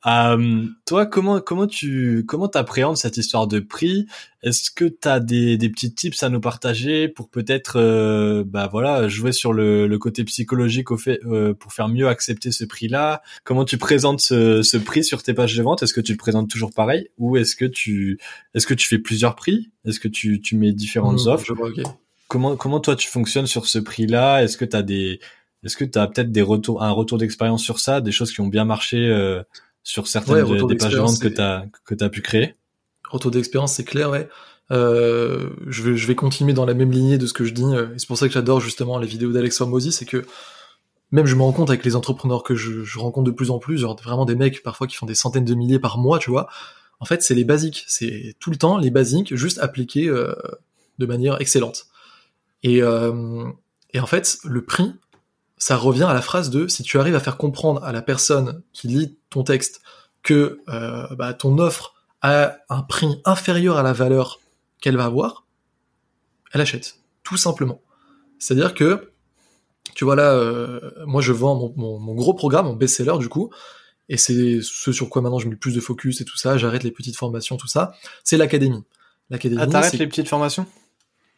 Euh, 0.07 0.67
toi, 0.85 1.05
comment 1.07 1.41
comment 1.41 1.67
tu 1.67 2.25
comment 2.29 2.47
t'appréhendes 2.47 2.97
cette 2.97 3.17
histoire 3.17 3.49
de 3.49 3.59
prix? 3.59 4.07
Est-ce 4.43 4.71
que 4.71 4.85
tu 4.85 5.09
as 5.09 5.19
des, 5.19 5.57
des 5.57 5.69
petits 5.69 5.93
tips 5.93 6.23
à 6.23 6.29
nous 6.29 6.41
partager 6.41 7.09
pour 7.09 7.29
peut-être 7.29 7.81
euh, 7.81 8.45
bah 8.47 8.69
voilà 8.71 9.09
jouer 9.09 9.33
sur 9.33 9.53
le, 9.53 9.89
le 9.89 9.99
côté 9.99 10.23
psychologique 10.23 10.93
au 10.93 10.97
fait 10.97 11.19
euh, 11.27 11.55
pour 11.55 11.73
faire 11.73 11.89
mieux 11.89 12.07
accepter 12.07 12.53
ce 12.53 12.65
prix-là? 12.65 13.23
Comment 13.43 13.65
tu 13.65 13.79
présentes 13.79 14.21
ce, 14.21 14.63
ce 14.63 14.77
prix 14.77 15.03
sur 15.03 15.25
tes 15.25 15.35
pages 15.35 15.57
de 15.57 15.63
vente? 15.63 15.83
Est-ce 15.83 15.95
que 15.95 16.01
tu 16.01 16.13
le 16.13 16.19
présentes 16.19 16.49
toujours 16.49 16.73
pareil? 16.73 17.09
Ou 17.19 17.37
est-ce 17.37 17.57
que 17.57 17.65
tu 17.65 18.21
est-ce 18.55 18.69
que 18.69 18.75
tu 18.75 18.87
fais 18.87 18.99
plusieurs 18.99 19.35
prix? 19.35 19.71
Est-ce 19.85 19.99
que 19.99 20.09
tu 20.09 20.41
tu 20.41 20.57
mets 20.57 20.73
différentes 20.73 21.27
mmh, 21.27 21.29
offres? 21.29 21.53
Comment 22.29 22.57
comment 22.57 22.79
toi 22.79 22.95
tu 22.95 23.09
fonctionnes 23.09 23.49
sur 23.49 23.67
ce 23.67 23.81
prix-là? 23.81 24.45
Est-ce 24.45 24.57
que 24.57 24.65
tu 24.65 24.77
as 24.77 24.83
des 24.83 25.19
est-ce 25.65 25.77
que 25.77 25.85
tu 25.85 25.99
as 25.99 26.07
peut-être 26.07 26.31
des 26.31 26.43
retours 26.43 26.85
un 26.85 26.93
retour 26.93 27.19
d'expérience 27.19 27.65
sur 27.65 27.81
ça, 27.81 28.01
des 28.01 28.13
choses 28.13 28.31
qui 28.31 28.41
ont 28.41 28.47
bien 28.47 28.65
marché 28.65 28.99
sur 29.87 30.09
certaines 30.09 30.67
des 30.67 30.75
pages 30.75 30.93
de 30.93 30.99
vente 30.99 31.21
que 31.21 31.29
tu 31.29 31.41
as 31.41 31.65
as 32.01 32.09
pu 32.09 32.21
créer. 32.21 32.57
Retour 33.09 33.31
d'expérience, 33.31 33.75
c'est 33.75 33.85
clair, 33.85 34.11
ouais. 34.11 34.29
Euh, 34.73 35.51
je, 35.69 35.85
vais, 35.85 35.97
je 35.97 36.07
vais 36.09 36.17
continuer 36.17 36.53
dans 36.53 36.67
la 36.67 36.75
même 36.75 36.91
lignée 36.91 37.19
de 37.19 37.27
ce 37.29 37.33
que 37.33 37.45
je 37.45 37.53
dis. 37.53 37.63
Euh, 37.63 37.95
et 37.95 37.99
c'est 38.01 38.09
pour 38.09 38.19
ça 38.19 38.27
que 38.27 38.35
j'adore 38.35 38.59
justement 38.59 38.99
les 38.99 39.07
vidéos 39.07 39.33
d'Alex 39.33 39.61
Hormozy, 39.61 39.93
c'est 39.93 40.05
que 40.05 40.27
même 41.13 41.27
je 41.27 41.37
me 41.37 41.43
rends 41.43 41.53
compte 41.53 41.71
avec 41.71 41.85
les 41.85 41.95
entrepreneurs 41.95 42.43
que 42.43 42.57
je, 42.57 42.83
je, 42.83 42.99
rencontre 42.99 43.31
de 43.31 43.31
plus 43.31 43.53
en 43.53 43.61
plus, 43.61 43.79
genre 43.79 43.97
vraiment 44.03 44.25
des 44.25 44.35
mecs 44.35 44.65
parfois 44.65 44.89
qui 44.89 44.97
font 44.97 45.07
des 45.07 45.15
centaines 45.15 45.45
de 45.45 45.55
milliers 45.55 45.79
par 45.79 45.99
mois, 45.99 46.19
tu 46.19 46.31
vois. 46.31 46.49
En 46.99 47.05
fait, 47.05 47.23
c'est 47.23 47.37
les 47.37 47.45
basiques, 47.45 47.85
c'est 47.87 48.35
tout 48.41 48.51
le 48.51 48.57
temps 48.57 48.79
les 48.79 48.91
basiques, 48.91 49.37
juste 49.37 49.61
appliqués 49.61 50.09
euh, 50.09 50.35
de 50.99 51.07
manière 51.07 51.41
excellente. 51.41 51.87
Et, 52.65 52.83
euh, 52.83 53.45
et 53.93 54.01
en 54.01 54.07
fait, 54.07 54.39
le 54.43 54.65
prix, 54.65 54.95
ça 55.59 55.77
revient 55.77 56.05
à 56.05 56.15
la 56.15 56.23
phrase 56.23 56.51
de 56.51 56.69
si 56.69 56.83
tu 56.83 56.99
arrives 56.99 57.15
à 57.15 57.21
faire 57.21 57.37
comprendre 57.37 57.83
à 57.85 57.93
la 57.93 58.03
personne 58.03 58.63
qui 58.73 58.89
lit 58.89 59.17
ton 59.31 59.43
texte 59.43 59.81
que 60.23 60.61
euh, 60.69 61.07
bah, 61.15 61.35
ton 61.35 61.59
offre 61.59 61.95
a 62.21 62.57
un 62.69 62.83
prix 62.83 63.21
inférieur 63.25 63.77
à 63.79 63.83
la 63.83 63.93
valeur 63.93 64.41
qu'elle 64.81 64.97
va 64.97 65.05
avoir, 65.05 65.47
elle 66.53 66.61
achète, 66.61 66.97
tout 67.23 67.37
simplement. 67.37 67.81
C'est-à-dire 68.39 68.75
que, 68.75 69.13
tu 69.95 70.05
vois 70.05 70.17
là, 70.17 70.33
euh, 70.33 70.81
moi 71.07 71.23
je 71.23 71.33
vends 71.33 71.73
mon, 71.77 72.15
gros 72.15 72.35
programme, 72.35 72.67
mon 72.67 72.75
best-seller 72.75 73.19
du 73.19 73.29
coup, 73.29 73.51
et 74.09 74.17
c'est 74.17 74.61
ce 74.63 74.93
sur 74.93 75.09
quoi 75.09 75.23
maintenant 75.23 75.39
je 75.39 75.47
mets 75.47 75.53
le 75.53 75.59
plus 75.59 75.75
de 75.75 75.81
focus 75.81 76.21
et 76.21 76.25
tout 76.25 76.37
ça, 76.37 76.59
j'arrête 76.59 76.83
les 76.83 76.91
petites 76.91 77.17
formations, 77.17 77.57
tout 77.57 77.69
ça, 77.69 77.93
c'est 78.25 78.37
l'académie. 78.37 78.85
L'académie. 79.31 79.61
Ah, 79.63 79.67
t'arrêtes 79.67 79.99
les 79.99 80.07
petites 80.07 80.29
formations? 80.29 80.67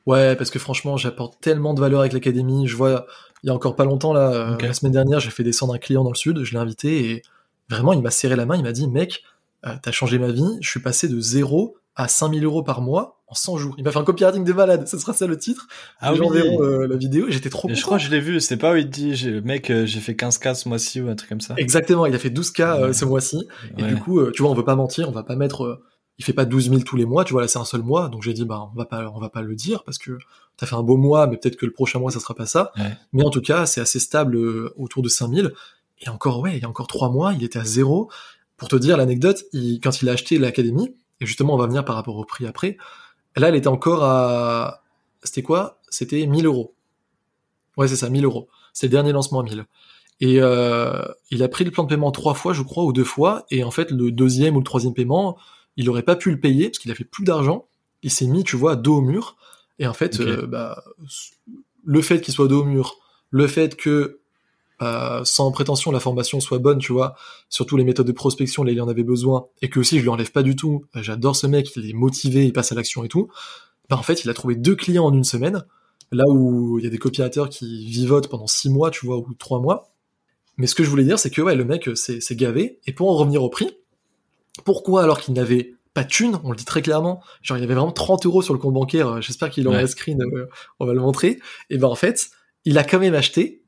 Ouais, 0.08 0.36
parce 0.36 0.48
que 0.48 0.58
franchement, 0.58 0.96
j'apporte 0.96 1.38
tellement 1.38 1.74
de 1.74 1.80
valeur 1.80 2.00
avec 2.00 2.14
l'académie. 2.14 2.66
Je 2.66 2.74
vois, 2.74 3.06
il 3.42 3.48
y 3.48 3.50
a 3.50 3.54
encore 3.54 3.76
pas 3.76 3.84
longtemps, 3.84 4.14
là, 4.14 4.32
euh, 4.32 4.56
la 4.58 4.72
semaine 4.72 4.92
dernière, 4.92 5.20
j'ai 5.20 5.28
fait 5.28 5.42
descendre 5.42 5.74
un 5.74 5.78
client 5.78 6.02
dans 6.02 6.10
le 6.10 6.16
sud, 6.16 6.42
je 6.44 6.52
l'ai 6.52 6.58
invité 6.58 7.10
et 7.10 7.22
vraiment, 7.68 7.92
il 7.92 8.00
m'a 8.00 8.10
serré 8.10 8.34
la 8.34 8.46
main, 8.46 8.56
il 8.56 8.62
m'a 8.62 8.72
dit, 8.72 8.88
mec, 8.88 9.22
euh, 9.66 9.74
t'as 9.82 9.92
changé 9.92 10.18
ma 10.18 10.30
vie, 10.30 10.56
je 10.62 10.70
suis 10.70 10.80
passé 10.80 11.08
de 11.08 11.20
0 11.20 11.76
à 11.94 12.08
5000 12.08 12.42
euros 12.42 12.62
par 12.62 12.80
mois 12.80 13.20
en 13.26 13.34
100 13.34 13.58
jours. 13.58 13.74
Il 13.76 13.84
m'a 13.84 13.90
fait 13.90 13.98
un 13.98 14.04
copywriting 14.04 14.44
de 14.44 14.52
malade, 14.54 14.88
ce 14.88 14.96
sera 14.96 15.12
ça 15.12 15.26
le 15.26 15.36
titre. 15.36 15.66
Ah 16.00 16.14
oui. 16.14 16.20
Euh, 16.22 16.88
la 16.88 16.96
vidéo, 16.96 17.26
j'étais 17.28 17.50
trop 17.50 17.68
content. 17.68 17.74
Je 17.74 17.82
crois 17.82 17.98
que 17.98 18.04
je 18.04 18.10
l'ai 18.10 18.20
vu, 18.20 18.40
c'est 18.40 18.56
pas 18.56 18.72
où 18.72 18.76
il 18.76 18.88
dit, 18.88 19.42
mec, 19.44 19.68
euh, 19.68 19.84
j'ai 19.84 20.00
fait 20.00 20.14
15K 20.14 20.54
ce 20.54 20.70
mois-ci 20.70 21.02
ou 21.02 21.10
un 21.10 21.16
truc 21.16 21.28
comme 21.28 21.42
ça. 21.42 21.52
Exactement, 21.58 22.06
il 22.06 22.14
a 22.14 22.18
fait 22.18 22.30
12K 22.30 22.94
ce 22.94 23.04
mois-ci. 23.04 23.46
Et 23.76 23.82
du 23.82 23.96
coup, 23.96 24.30
tu 24.30 24.40
vois, 24.40 24.50
on 24.50 24.54
veut 24.54 24.64
pas 24.64 24.76
mentir, 24.76 25.06
on 25.10 25.12
va 25.12 25.22
pas 25.22 25.36
mettre, 25.36 25.82
il 26.18 26.24
fait 26.24 26.32
pas 26.32 26.44
12 26.44 26.70
000 26.70 26.80
tous 26.82 26.96
les 26.96 27.06
mois, 27.06 27.24
tu 27.24 27.32
vois, 27.32 27.42
là 27.42 27.48
c'est 27.48 27.58
un 27.58 27.64
seul 27.64 27.82
mois, 27.82 28.08
donc 28.08 28.22
j'ai 28.22 28.32
dit, 28.32 28.44
bah, 28.44 28.68
on 28.72 28.76
va 28.76 28.84
pas, 28.84 29.10
on 29.14 29.20
va 29.20 29.28
pas 29.28 29.40
le 29.40 29.54
dire 29.54 29.84
parce 29.84 29.98
que 29.98 30.18
t'as 30.56 30.66
fait 30.66 30.74
un 30.74 30.82
beau 30.82 30.96
mois, 30.96 31.28
mais 31.28 31.36
peut-être 31.36 31.56
que 31.56 31.64
le 31.64 31.72
prochain 31.72 32.00
mois 32.00 32.10
ça 32.10 32.18
sera 32.18 32.34
pas 32.34 32.46
ça. 32.46 32.72
Mais 33.12 33.24
en 33.24 33.30
tout 33.30 33.40
cas, 33.40 33.66
c'est 33.66 33.80
assez 33.80 34.00
stable 34.00 34.36
autour 34.76 35.02
de 35.02 35.08
5000. 35.08 35.52
Et 36.00 36.08
encore, 36.08 36.40
ouais, 36.40 36.56
il 36.56 36.62
y 36.62 36.64
a 36.64 36.68
encore 36.68 36.86
trois 36.88 37.10
mois, 37.10 37.32
il 37.34 37.42
était 37.44 37.58
à 37.58 37.64
zéro. 37.64 38.10
Pour 38.56 38.68
te 38.68 38.76
dire 38.76 38.96
l'anecdote, 38.96 39.44
quand 39.82 40.02
il 40.02 40.08
a 40.08 40.12
acheté 40.12 40.38
l'académie, 40.38 40.94
et 41.20 41.26
justement 41.26 41.54
on 41.54 41.56
va 41.56 41.66
venir 41.66 41.84
par 41.84 41.94
rapport 41.94 42.16
au 42.16 42.24
prix 42.24 42.46
après, 42.46 42.76
là 43.36 43.48
elle 43.48 43.56
était 43.56 43.68
encore 43.68 44.02
à... 44.02 44.82
C'était 45.22 45.42
quoi? 45.42 45.80
C'était 45.88 46.26
1000 46.26 46.46
euros. 46.46 46.74
Ouais 47.76 47.86
c'est 47.86 47.96
ça, 47.96 48.10
1000 48.10 48.24
euros. 48.24 48.48
C'était 48.72 48.88
le 48.88 48.92
dernier 48.92 49.12
lancement 49.12 49.40
à 49.40 49.42
1000. 49.44 49.66
Et 50.20 50.40
euh, 50.40 51.04
il 51.30 51.44
a 51.44 51.48
pris 51.48 51.64
le 51.64 51.70
plan 51.70 51.84
de 51.84 51.88
paiement 51.88 52.10
trois 52.10 52.34
fois, 52.34 52.52
je 52.52 52.62
crois, 52.62 52.82
ou 52.82 52.92
deux 52.92 53.04
fois, 53.04 53.46
et 53.50 53.62
en 53.62 53.70
fait 53.70 53.92
le 53.92 54.10
deuxième 54.10 54.56
ou 54.56 54.58
le 54.58 54.64
troisième 54.64 54.94
paiement, 54.94 55.38
il 55.78 55.88
aurait 55.88 56.02
pas 56.02 56.16
pu 56.16 56.30
le 56.30 56.38
payer 56.38 56.68
parce 56.68 56.78
qu'il 56.78 56.90
a 56.90 56.94
fait 56.94 57.04
plus 57.04 57.24
d'argent. 57.24 57.68
Il 58.02 58.10
s'est 58.10 58.26
mis, 58.26 58.44
tu 58.44 58.56
vois, 58.56 58.76
dos 58.76 58.96
au 58.96 59.00
mur. 59.00 59.36
Et 59.78 59.86
en 59.86 59.94
fait, 59.94 60.20
euh, 60.20 60.46
bah, 60.46 60.82
le 61.84 62.02
fait 62.02 62.20
qu'il 62.20 62.34
soit 62.34 62.48
dos 62.48 62.62
au 62.62 62.64
mur, 62.64 62.98
le 63.30 63.46
fait 63.46 63.76
que 63.76 64.18
euh, 64.82 65.24
sans 65.24 65.50
prétention 65.52 65.90
la 65.92 66.00
formation 66.00 66.40
soit 66.40 66.58
bonne, 66.58 66.78
tu 66.78 66.92
vois, 66.92 67.14
surtout 67.48 67.76
les 67.76 67.84
méthodes 67.84 68.06
de 68.06 68.12
prospection, 68.12 68.62
là 68.62 68.72
il 68.72 68.80
en 68.80 68.88
avait 68.88 69.02
besoin, 69.02 69.46
et 69.62 69.68
que 69.68 69.80
aussi 69.80 69.98
je 69.98 70.02
lui 70.02 70.08
enlève 70.08 70.30
pas 70.30 70.44
du 70.44 70.54
tout, 70.54 70.84
euh, 70.94 71.02
j'adore 71.02 71.34
ce 71.34 71.48
mec, 71.48 71.74
il 71.74 71.90
est 71.90 71.94
motivé, 71.94 72.44
il 72.44 72.52
passe 72.52 72.70
à 72.70 72.76
l'action 72.76 73.02
et 73.02 73.08
tout, 73.08 73.28
bah 73.88 73.96
en 73.96 74.04
fait 74.04 74.22
il 74.22 74.30
a 74.30 74.34
trouvé 74.34 74.54
deux 74.54 74.76
clients 74.76 75.06
en 75.06 75.12
une 75.12 75.24
semaine, 75.24 75.64
là 76.12 76.22
où 76.28 76.78
il 76.78 76.84
y 76.84 76.86
a 76.86 76.90
des 76.90 76.98
copiateurs 76.98 77.48
qui 77.48 77.86
vivotent 77.86 78.28
pendant 78.28 78.46
six 78.46 78.70
mois, 78.70 78.92
tu 78.92 79.04
vois, 79.04 79.18
ou 79.18 79.34
trois 79.36 79.58
mois. 79.58 79.90
Mais 80.58 80.68
ce 80.68 80.76
que 80.76 80.84
je 80.84 80.90
voulais 80.90 81.04
dire, 81.04 81.18
c'est 81.18 81.30
que 81.30 81.42
ouais, 81.42 81.56
le 81.56 81.64
mec 81.64 81.90
c'est 81.96 82.36
gavé, 82.36 82.78
et 82.86 82.92
pour 82.92 83.10
en 83.10 83.16
revenir 83.16 83.42
au 83.42 83.48
prix, 83.48 83.76
pourquoi 84.64 85.02
alors 85.02 85.20
qu'il 85.20 85.34
n'avait 85.34 85.74
pas 85.94 86.04
de 86.04 86.08
thune, 86.08 86.38
on 86.44 86.50
le 86.50 86.56
dit 86.56 86.64
très 86.64 86.82
clairement, 86.82 87.22
genre 87.42 87.58
il 87.58 87.64
avait 87.64 87.74
vraiment 87.74 87.92
30 87.92 88.26
euros 88.26 88.42
sur 88.42 88.54
le 88.54 88.60
compte 88.60 88.74
bancaire, 88.74 89.08
euh, 89.08 89.20
j'espère 89.20 89.50
qu'il 89.50 89.66
aura 89.66 89.78
un 89.78 89.86
screen, 89.86 90.22
on 90.78 90.86
va 90.86 90.92
le 90.92 91.00
montrer, 91.00 91.40
et 91.70 91.78
ben 91.78 91.88
en 91.88 91.94
fait, 91.94 92.30
il 92.64 92.78
a 92.78 92.84
quand 92.84 92.98
même 92.98 93.14
acheté, 93.14 93.62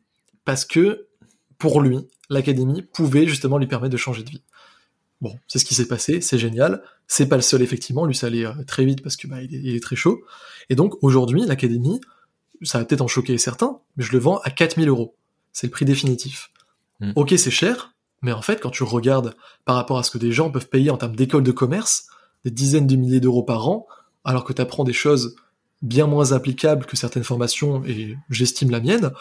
parce 0.45 0.65
que 0.65 1.09
pour 1.59 1.81
lui, 1.81 2.09
l'académie 2.29 2.83
pouvait 2.83 3.27
justement 3.27 3.59
lui 3.59 3.67
permettre 3.67 3.93
de 3.93 3.97
changer 3.97 4.23
de 4.23 4.31
vie. 4.31 4.43
Bon, 5.21 5.39
c'est 5.49 5.59
ce 5.59 5.65
qui 5.65 5.75
s'est 5.75 5.87
passé, 5.87 6.21
c'est 6.21 6.39
génial. 6.39 6.83
C'est 7.07 7.29
pas 7.29 7.37
le 7.37 7.43
seul 7.43 7.61
effectivement, 7.63 8.07
lui 8.07 8.15
ça 8.15 8.29
allait 8.29 8.47
euh, 8.47 8.53
très 8.67 8.85
vite 8.85 9.03
parce 9.03 9.17
que 9.17 9.27
bah, 9.27 9.43
il, 9.43 9.75
est, 9.75 9.81
très 9.81 9.97
chaud. 9.97 10.23
Et 10.71 10.75
donc 10.75 10.95
aujourd'hui, 11.03 11.45
l'académie, 11.45 12.01
ça 12.63 12.79
va 12.79 12.85
peut-être 12.85 13.03
en 13.03 13.09
choquer 13.09 13.37
certains, 13.37 13.81
mais 13.97 14.05
je 14.05 14.13
le 14.13 14.19
vends 14.19 14.39
à 14.45 14.51
4000 14.51 14.89
euros. 14.89 15.15
C'est 15.53 15.67
le 15.67 15.73
prix 15.73 15.85
définitif. 15.85 16.51
Hmm. 17.01 17.13
Ok, 17.17 17.35
c'est 17.37 17.51
cher, 17.51 17.95
mais 18.23 18.33
en 18.33 18.43
fait, 18.43 18.61
quand 18.61 18.71
tu 18.71 18.83
regardes 18.83 19.35
par 19.65 19.77
rapport 19.77 19.99
à 19.99 20.03
ce 20.03 20.11
que 20.11 20.19
des 20.19 20.33
gens 20.33 20.51
peuvent 20.51 20.69
payer 20.69 20.91
en 20.91 20.97
termes 20.97 21.17
d'école 21.17 21.43
de 21.43 21.53
commerce, 21.53 22.07
des 22.45 22.51
dizaines 22.51 22.87
de 22.87 22.97
milliers 22.97 23.21
d'euros 23.21 23.43
par 23.43 23.69
an, 23.69 23.87
alors 24.25 24.45
que 24.45 24.53
tu 24.53 24.63
apprends 24.63 24.85
des 24.85 24.93
choses 24.93 25.37
bien 25.83 26.07
moins 26.07 26.33
applicables 26.33 26.85
que 26.85 26.97
certaines 26.97 27.25
formations, 27.25 27.85
et 27.85 28.17
j'estime 28.29 28.71
la 28.71 28.81
mienne, 28.81 29.13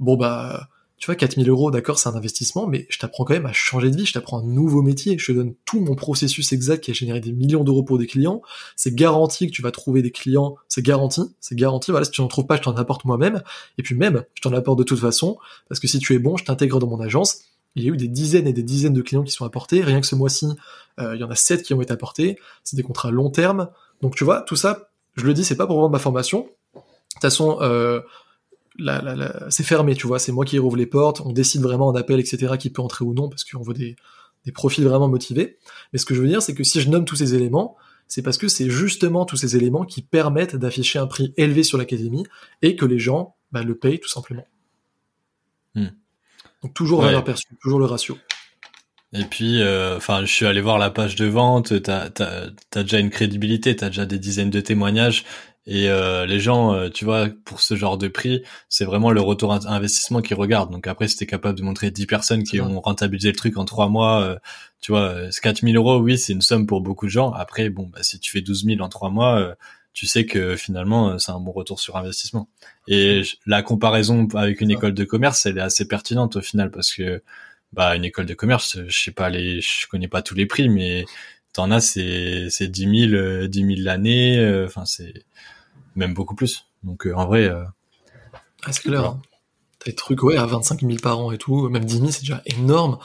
bon 0.00 0.16
bah 0.16 0.68
tu 0.98 1.06
vois, 1.06 1.14
4000 1.14 1.48
euros, 1.48 1.70
d'accord, 1.70 1.96
c'est 1.98 2.08
un 2.08 2.16
investissement, 2.16 2.66
mais 2.66 2.86
je 2.90 2.98
t'apprends 2.98 3.24
quand 3.24 3.34
même 3.34 3.46
à 3.46 3.52
changer 3.52 3.88
de 3.90 3.96
vie, 3.96 4.04
je 4.04 4.12
t'apprends 4.12 4.40
un 4.40 4.44
nouveau 4.44 4.82
métier, 4.82 5.16
je 5.16 5.26
te 5.26 5.32
donne 5.32 5.54
tout 5.64 5.78
mon 5.78 5.94
processus 5.94 6.52
exact 6.52 6.82
qui 6.82 6.90
a 6.90 6.94
généré 6.94 7.20
des 7.20 7.30
millions 7.30 7.62
d'euros 7.62 7.84
pour 7.84 7.98
des 7.98 8.08
clients, 8.08 8.42
c'est 8.74 8.92
garanti 8.92 9.46
que 9.46 9.52
tu 9.52 9.62
vas 9.62 9.70
trouver 9.70 10.02
des 10.02 10.10
clients, 10.10 10.56
c'est 10.66 10.82
garanti, 10.82 11.22
c'est 11.40 11.56
garanti, 11.56 11.92
voilà, 11.92 12.04
si 12.04 12.10
tu 12.10 12.20
n'en 12.20 12.26
trouves 12.26 12.46
pas, 12.46 12.56
je 12.56 12.62
t'en 12.62 12.74
apporte 12.74 13.04
moi-même, 13.04 13.42
et 13.78 13.84
puis 13.84 13.94
même, 13.94 14.24
je 14.34 14.42
t'en 14.42 14.52
apporte 14.52 14.80
de 14.80 14.82
toute 14.82 14.98
façon, 14.98 15.38
parce 15.68 15.78
que 15.78 15.86
si 15.86 16.00
tu 16.00 16.14
es 16.14 16.18
bon, 16.18 16.36
je 16.36 16.44
t'intègre 16.44 16.80
dans 16.80 16.88
mon 16.88 17.00
agence, 17.00 17.42
il 17.78 17.84
y 17.84 17.90
a 17.90 17.92
eu 17.92 17.96
des 17.96 18.08
dizaines 18.08 18.46
et 18.46 18.52
des 18.52 18.62
dizaines 18.62 18.92
de 18.92 19.02
clients 19.02 19.22
qui 19.22 19.32
sont 19.32 19.44
apportés, 19.44 19.82
rien 19.82 20.00
que 20.00 20.06
ce 20.06 20.14
mois-ci, 20.14 20.46
euh, 20.98 21.14
il 21.14 21.20
y 21.20 21.24
en 21.24 21.30
a 21.30 21.36
7 21.36 21.62
qui 21.62 21.74
ont 21.74 21.80
été 21.80 21.92
apportés, 21.92 22.38
c'est 22.64 22.76
des 22.76 22.82
contrats 22.82 23.10
long 23.10 23.30
terme, 23.30 23.68
donc 24.02 24.14
tu 24.14 24.24
vois, 24.24 24.42
tout 24.42 24.56
ça, 24.56 24.90
je 25.16 25.24
le 25.24 25.34
dis, 25.34 25.44
c'est 25.44 25.56
pas 25.56 25.66
pour 25.66 25.76
vendre 25.76 25.90
ma 25.90 25.98
formation, 25.98 26.48
de 26.74 26.80
toute 27.12 27.22
façon, 27.22 27.58
euh, 27.62 28.00
c'est 29.48 29.64
fermé, 29.64 29.94
tu 29.94 30.06
vois, 30.06 30.18
c'est 30.18 30.32
moi 30.32 30.44
qui 30.44 30.58
rouvre 30.58 30.76
les 30.76 30.86
portes, 30.86 31.20
on 31.20 31.32
décide 31.32 31.62
vraiment 31.62 31.88
en 31.88 31.94
appel, 31.94 32.20
etc., 32.20 32.54
qui 32.58 32.70
peut 32.70 32.82
entrer 32.82 33.04
ou 33.04 33.14
non, 33.14 33.28
parce 33.28 33.44
qu'on 33.44 33.62
veut 33.62 33.74
des, 33.74 33.96
des 34.44 34.52
profils 34.52 34.84
vraiment 34.84 35.08
motivés. 35.08 35.58
Mais 35.92 35.98
ce 35.98 36.06
que 36.06 36.14
je 36.14 36.20
veux 36.20 36.28
dire, 36.28 36.42
c'est 36.42 36.54
que 36.54 36.64
si 36.64 36.80
je 36.80 36.88
nomme 36.88 37.04
tous 37.04 37.16
ces 37.16 37.34
éléments, 37.34 37.76
c'est 38.08 38.22
parce 38.22 38.38
que 38.38 38.48
c'est 38.48 38.70
justement 38.70 39.24
tous 39.24 39.36
ces 39.36 39.56
éléments 39.56 39.84
qui 39.84 40.02
permettent 40.02 40.56
d'afficher 40.56 40.98
un 40.98 41.06
prix 41.06 41.34
élevé 41.36 41.62
sur 41.62 41.76
l'académie 41.76 42.24
et 42.62 42.74
que 42.74 42.86
les 42.86 42.98
gens 42.98 43.36
bah, 43.52 43.62
le 43.62 43.76
payent 43.76 44.00
tout 44.00 44.08
simplement. 44.08 44.46
Hmm. 45.74 45.88
Donc 46.62 46.74
toujours 46.74 47.02
valeur 47.02 47.24
perçue, 47.24 47.56
toujours 47.60 47.78
le 47.78 47.86
ratio. 47.86 48.18
Et 49.14 49.24
puis, 49.24 49.62
euh, 49.62 49.96
enfin, 49.96 50.20
je 50.20 50.32
suis 50.32 50.44
allé 50.44 50.60
voir 50.60 50.78
la 50.78 50.90
page 50.90 51.16
de 51.16 51.24
vente. 51.26 51.82
T'as 51.82 52.10
as, 52.20 52.82
déjà 52.82 52.98
une 52.98 53.10
crédibilité, 53.10 53.74
t'as 53.74 53.88
déjà 53.88 54.04
des 54.04 54.18
dizaines 54.18 54.50
de 54.50 54.60
témoignages. 54.60 55.24
Et 55.70 55.88
euh, 55.90 56.24
les 56.24 56.40
gens, 56.40 56.72
euh, 56.72 56.88
tu 56.88 57.04
vois, 57.04 57.28
pour 57.44 57.60
ce 57.60 57.74
genre 57.74 57.98
de 57.98 58.08
prix, 58.08 58.42
c'est 58.70 58.86
vraiment 58.86 59.10
le 59.10 59.20
retour 59.20 59.52
investissement 59.52 60.22
qu'ils 60.22 60.36
regardent. 60.36 60.70
Donc 60.70 60.86
après, 60.86 61.08
si 61.08 61.16
t'es 61.16 61.26
capable 61.26 61.58
de 61.58 61.62
montrer 61.62 61.90
10 61.90 62.06
personnes 62.06 62.42
qui 62.42 62.60
ont 62.60 62.80
rentabilisé 62.80 63.28
le 63.30 63.36
truc 63.36 63.58
en 63.58 63.66
3 63.66 63.88
mois, 63.88 64.22
euh, 64.22 64.36
tu 64.80 64.92
vois, 64.92 65.14
4000 65.42 65.76
euros, 65.76 65.98
oui, 65.98 66.16
c'est 66.16 66.32
une 66.32 66.40
somme 66.40 66.66
pour 66.66 66.80
beaucoup 66.80 67.06
de 67.06 67.10
gens. 67.10 67.32
Après, 67.32 67.68
bon, 67.68 67.86
bah, 67.92 68.02
si 68.02 68.18
tu 68.18 68.30
fais 68.30 68.40
12 68.40 68.64
000 68.64 68.80
en 68.80 68.88
3 68.88 69.10
mois, 69.10 69.54
tu 69.92 70.06
sais 70.06 70.26
que 70.26 70.56
finalement, 70.56 71.18
c'est 71.18 71.32
un 71.32 71.40
bon 71.40 71.52
retour 71.52 71.80
sur 71.80 71.96
investissement. 71.96 72.48
Et 72.86 73.22
la 73.46 73.62
comparaison 73.62 74.28
avec 74.34 74.60
une 74.60 74.70
école 74.70 74.94
de 74.94 75.04
commerce, 75.04 75.44
elle 75.46 75.58
est 75.58 75.62
assez 75.62 75.88
pertinente 75.88 76.36
au 76.36 76.40
final 76.40 76.70
parce 76.70 76.92
que, 76.92 77.22
bah, 77.72 77.96
une 77.96 78.04
école 78.04 78.26
de 78.26 78.34
commerce, 78.34 78.78
je 78.86 78.98
sais 78.98 79.10
pas 79.10 79.28
les, 79.28 79.60
je 79.60 79.86
connais 79.88 80.08
pas 80.08 80.22
tous 80.22 80.34
les 80.34 80.46
prix, 80.46 80.68
mais 80.68 81.04
t'en 81.52 81.70
as, 81.70 81.80
c'est, 81.80 82.48
c'est 82.50 82.68
10 82.68 83.08
000, 83.10 83.46
10 83.48 83.58
000 83.60 83.70
l'année, 83.78 84.62
enfin, 84.64 84.84
c'est, 84.84 85.24
même 85.98 86.14
beaucoup 86.14 86.34
plus. 86.34 86.64
Donc 86.82 87.06
euh, 87.06 87.14
en 87.14 87.26
vrai. 87.26 87.48
Euh, 87.48 87.64
ah, 88.64 88.72
c'est 88.72 88.82
clair. 88.82 89.04
Hein. 89.04 89.22
T'as 89.78 89.90
des 89.90 89.94
trucs 89.94 90.22
ouais 90.22 90.36
à 90.36 90.46
25 90.46 90.80
000 90.80 90.94
par 91.02 91.18
an 91.18 91.30
et 91.32 91.38
tout, 91.38 91.68
même 91.68 91.84
10 91.84 91.98
000 91.98 92.10
c'est 92.10 92.20
déjà 92.20 92.42
énorme. 92.46 92.98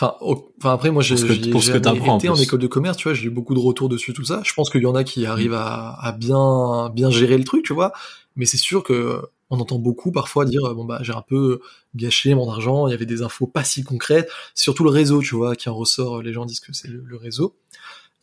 Enfin, 0.00 0.16
enfin 0.22 0.72
après 0.72 0.90
moi 0.90 1.02
j'ai 1.02 1.14
été 1.14 1.52
en, 1.52 2.34
école 2.36 2.58
de 2.58 2.66
commerce, 2.66 2.96
tu 2.96 3.04
vois, 3.04 3.12
j'ai 3.12 3.26
eu 3.26 3.30
beaucoup 3.30 3.54
de 3.54 3.58
retours 3.58 3.90
dessus 3.90 4.14
tout 4.14 4.24
ça. 4.24 4.40
Je 4.44 4.54
pense 4.54 4.70
qu'il 4.70 4.80
y 4.80 4.86
en 4.86 4.94
a 4.94 5.04
qui 5.04 5.26
arrivent 5.26 5.52
à, 5.52 5.94
à, 6.00 6.12
bien 6.12 6.88
bien 6.94 7.10
gérer 7.10 7.36
le 7.36 7.44
truc, 7.44 7.64
tu 7.64 7.74
vois. 7.74 7.92
Mais 8.34 8.46
c'est 8.46 8.56
sûr 8.56 8.82
que 8.82 9.20
on 9.50 9.60
entend 9.60 9.78
beaucoup 9.78 10.10
parfois 10.10 10.46
dire 10.46 10.74
bon 10.74 10.84
bah 10.84 11.00
j'ai 11.02 11.12
un 11.12 11.22
peu 11.22 11.60
gâché 11.94 12.34
mon 12.34 12.48
argent, 12.50 12.86
il 12.86 12.92
y 12.92 12.94
avait 12.94 13.04
des 13.04 13.20
infos 13.20 13.46
pas 13.46 13.64
si 13.64 13.84
concrètes, 13.84 14.30
surtout 14.54 14.84
le 14.84 14.90
réseau, 14.90 15.20
tu 15.20 15.34
vois, 15.34 15.54
qui 15.54 15.68
en 15.68 15.74
ressort. 15.74 16.22
Les 16.22 16.32
gens 16.32 16.46
disent 16.46 16.60
que 16.60 16.72
c'est 16.72 16.88
le, 16.88 17.16
réseau. 17.16 17.56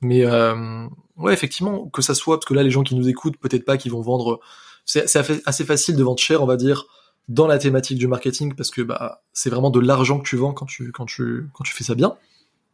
Mais 0.01 0.25
euh, 0.25 0.87
ouais, 1.17 1.33
effectivement, 1.33 1.87
que 1.89 2.01
ça 2.01 2.15
soit, 2.15 2.37
parce 2.37 2.45
que 2.45 2.53
là, 2.53 2.63
les 2.63 2.71
gens 2.71 2.83
qui 2.83 2.95
nous 2.95 3.07
écoutent, 3.07 3.37
peut-être 3.37 3.65
pas 3.65 3.77
qu'ils 3.77 3.91
vont 3.91 4.01
vendre. 4.01 4.39
C'est 4.85 5.03
assez 5.45 5.65
facile 5.65 5.97
de 5.97 6.03
vendre 6.03 6.19
cher, 6.19 6.41
on 6.41 6.45
va 6.45 6.55
dire, 6.55 6.85
dans 7.27 7.47
la 7.47 7.57
thématique 7.57 7.97
du 7.97 8.07
marketing, 8.07 8.55
parce 8.55 8.71
que 8.71 8.81
bah, 8.81 9.21
c'est 9.33 9.49
vraiment 9.49 9.69
de 9.69 9.79
l'argent 9.79 10.19
que 10.19 10.27
tu 10.27 10.37
vends 10.37 10.53
quand 10.53 10.65
tu, 10.65 10.91
quand, 10.91 11.05
tu, 11.05 11.49
quand 11.53 11.63
tu 11.63 11.73
fais 11.73 11.83
ça 11.83 11.95
bien. 11.95 12.15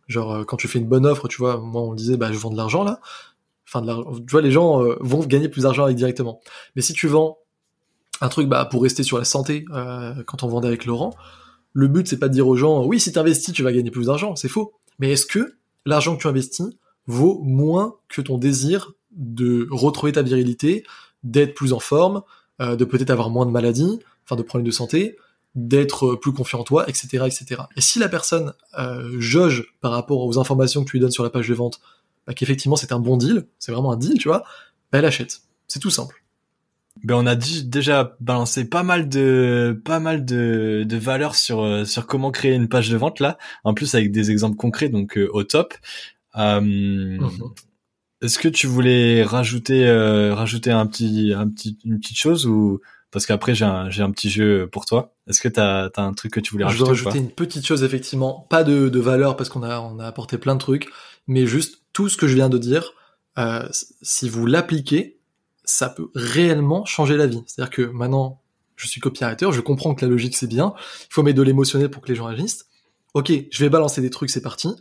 Genre, 0.07 0.33
euh, 0.33 0.43
quand 0.43 0.57
tu 0.57 0.67
fais 0.67 0.79
une 0.79 0.87
bonne 0.87 1.05
offre, 1.05 1.27
tu 1.27 1.37
vois, 1.37 1.57
moi, 1.57 1.81
on 1.81 1.93
disait, 1.93 2.17
bah, 2.17 2.31
je 2.31 2.37
vends 2.37 2.51
de 2.51 2.57
l'argent, 2.57 2.83
là. 2.83 2.99
Enfin, 3.67 3.81
de 3.81 3.87
l'argent. 3.87 4.11
Tu 4.13 4.31
vois, 4.31 4.41
les 4.41 4.51
gens 4.51 4.83
euh, 4.83 4.95
vont 4.99 5.25
gagner 5.25 5.49
plus 5.49 5.63
d'argent 5.63 5.85
avec 5.85 5.95
directement. 5.95 6.39
Mais 6.75 6.81
si 6.81 6.93
tu 6.93 7.07
vends 7.07 7.39
un 8.21 8.29
truc, 8.29 8.47
bah, 8.47 8.65
pour 8.65 8.83
rester 8.83 9.03
sur 9.03 9.17
la 9.17 9.23
santé, 9.23 9.65
euh, 9.71 10.13
quand 10.25 10.43
on 10.43 10.47
vendait 10.47 10.67
avec 10.67 10.85
Laurent, 10.85 11.15
le 11.73 11.87
but, 11.87 12.07
c'est 12.07 12.19
pas 12.19 12.27
de 12.27 12.33
dire 12.33 12.47
aux 12.47 12.55
gens, 12.55 12.85
oui, 12.85 12.99
si 12.99 13.11
t'investis, 13.11 13.53
tu 13.53 13.63
vas 13.63 13.71
gagner 13.71 13.91
plus 13.91 14.07
d'argent. 14.07 14.35
C'est 14.35 14.49
faux. 14.49 14.73
Mais 14.99 15.11
est-ce 15.11 15.25
que 15.25 15.55
l'argent 15.85 16.15
que 16.15 16.21
tu 16.21 16.27
investis 16.27 16.67
vaut 17.07 17.41
moins 17.43 17.95
que 18.09 18.21
ton 18.21 18.37
désir 18.37 18.91
de 19.11 19.67
retrouver 19.71 20.11
ta 20.11 20.21
virilité, 20.21 20.83
d'être 21.23 21.55
plus 21.55 21.73
en 21.73 21.79
forme, 21.79 22.21
de 22.59 22.85
peut-être 22.85 23.09
avoir 23.09 23.29
moins 23.29 23.45
de 23.45 23.51
maladies, 23.51 23.99
enfin, 24.26 24.36
de 24.36 24.41
problèmes 24.43 24.65
de 24.65 24.71
santé, 24.71 25.17
d'être 25.55 26.15
plus 26.15 26.34
confiant 26.34 26.59
en 26.59 26.63
toi, 26.63 26.88
etc., 26.89 27.26
etc. 27.26 27.63
Et 27.76 27.82
si 27.82 27.99
la 27.99 28.09
personne 28.09 28.53
euh, 28.78 29.15
jauge 29.19 29.74
par 29.82 29.91
rapport 29.91 30.26
aux 30.26 30.39
informations 30.39 30.84
que 30.84 30.89
tu 30.89 30.97
lui 30.97 31.01
donnes 31.01 31.11
sur 31.11 31.24
la 31.24 31.30
page 31.30 31.47
de 31.47 31.53
vente, 31.53 31.80
bah, 32.26 32.34
qu'effectivement 32.34 32.76
c'est 32.76 32.91
un 32.91 32.99
bon 32.99 33.17
deal, 33.17 33.45
c'est 33.59 33.71
vraiment 33.71 33.91
un 33.91 33.97
deal, 33.97 34.17
tu 34.17 34.28
vois, 34.28 34.43
bah, 34.91 34.99
elle 34.99 35.05
achète. 35.05 35.41
C'est 35.67 35.80
tout 35.80 35.89
simple. 35.89 36.24
Ben 37.03 37.15
on 37.15 37.26
a 37.26 37.36
déjà 37.36 38.15
balancé 38.19 38.69
pas 38.69 38.84
mal 38.84 39.09
de 39.09 39.82
pas 39.84 39.99
mal 39.99 40.26
de, 40.26 40.86
de 40.88 40.97
valeurs 40.97 41.36
sur 41.36 41.63
euh, 41.63 41.86
sur 41.86 42.05
comment 42.05 42.32
créer 42.32 42.53
une 42.53 42.69
page 42.69 42.89
de 42.89 42.97
vente 42.97 43.19
là. 43.19 43.38
En 43.63 43.74
plus 43.74 43.95
avec 43.95 44.11
des 44.11 44.30
exemples 44.30 44.55
concrets 44.55 44.89
donc 44.89 45.17
euh, 45.17 45.28
au 45.34 45.43
top. 45.43 45.74
Euh. 46.38 47.17
Est-ce 48.21 48.39
que 48.39 48.47
tu 48.47 48.67
voulais 48.67 49.24
rajouter 49.24 49.86
euh, 49.86 50.34
rajouter 50.34 50.71
un 50.71 50.86
petit 50.86 51.34
un 51.36 51.49
petit 51.49 51.78
une 51.84 51.99
petite 51.99 52.17
chose 52.17 52.45
ou 52.45 52.80
parce 53.14 53.26
qu'après 53.26 53.55
j'ai 53.55 53.64
un, 53.64 53.86
un 53.86 54.11
petit 54.11 54.30
jeu 54.30 54.68
pour 54.70 54.86
toi. 54.86 55.14
Est-ce 55.28 55.39
que 55.39 55.47
tu 55.47 55.59
as, 55.59 55.91
un 55.95 56.14
truc 56.14 56.34
que 56.34 56.39
tu 56.39 56.51
voulais 56.51 56.66
rajouter 56.66 56.93
Je 56.93 56.99
veux 56.99 57.09
rajouter 57.09 57.20
une 57.20 57.32
petite 57.32 57.66
chose 57.66 57.84
effectivement, 57.84 58.47
pas 58.49 58.64
de, 58.64 58.89
de 58.89 58.99
valeur 58.99 59.38
parce 59.38 59.49
qu'on 59.49 59.64
a, 59.64 59.80
on 59.80 59.99
a 59.99 60.05
apporté 60.05 60.38
plein 60.38 60.55
de 60.55 60.59
trucs, 60.59 60.89
mais 61.28 61.45
juste 61.45 61.84
tout 61.93 62.09
ce 62.09 62.18
que 62.18 62.28
je 62.28 62.34
viens 62.34 62.49
de 62.49 62.57
dire, 62.57 62.93
euh, 63.38 63.68
si 64.01 64.28
vous 64.28 64.45
l'appliquez, 64.47 65.20
ça 65.64 65.89
peut 65.89 66.09
réellement 66.16 66.84
changer 66.86 67.16
la 67.16 67.28
vie. 67.28 67.43
C'est-à-dire 67.45 67.70
que 67.70 67.84
maintenant, 67.84 68.41
je 68.76 68.88
suis 68.88 68.99
copywriter, 68.99 69.51
je 69.51 69.61
comprends 69.61 69.93
que 69.93 70.03
la 70.03 70.09
logique 70.09 70.36
c'est 70.36 70.47
bien, 70.47 70.74
il 70.78 71.14
faut 71.14 71.24
mettre 71.24 71.38
de 71.38 71.43
l'émotionnel 71.43 71.89
pour 71.89 72.01
que 72.01 72.09
les 72.09 72.16
gens 72.16 72.26
agissent. 72.26 72.66
Ok, 73.14 73.32
je 73.51 73.64
vais 73.64 73.70
balancer 73.70 74.01
des 74.01 74.09
trucs, 74.09 74.32
c'est 74.32 74.41
parti. 74.41 74.76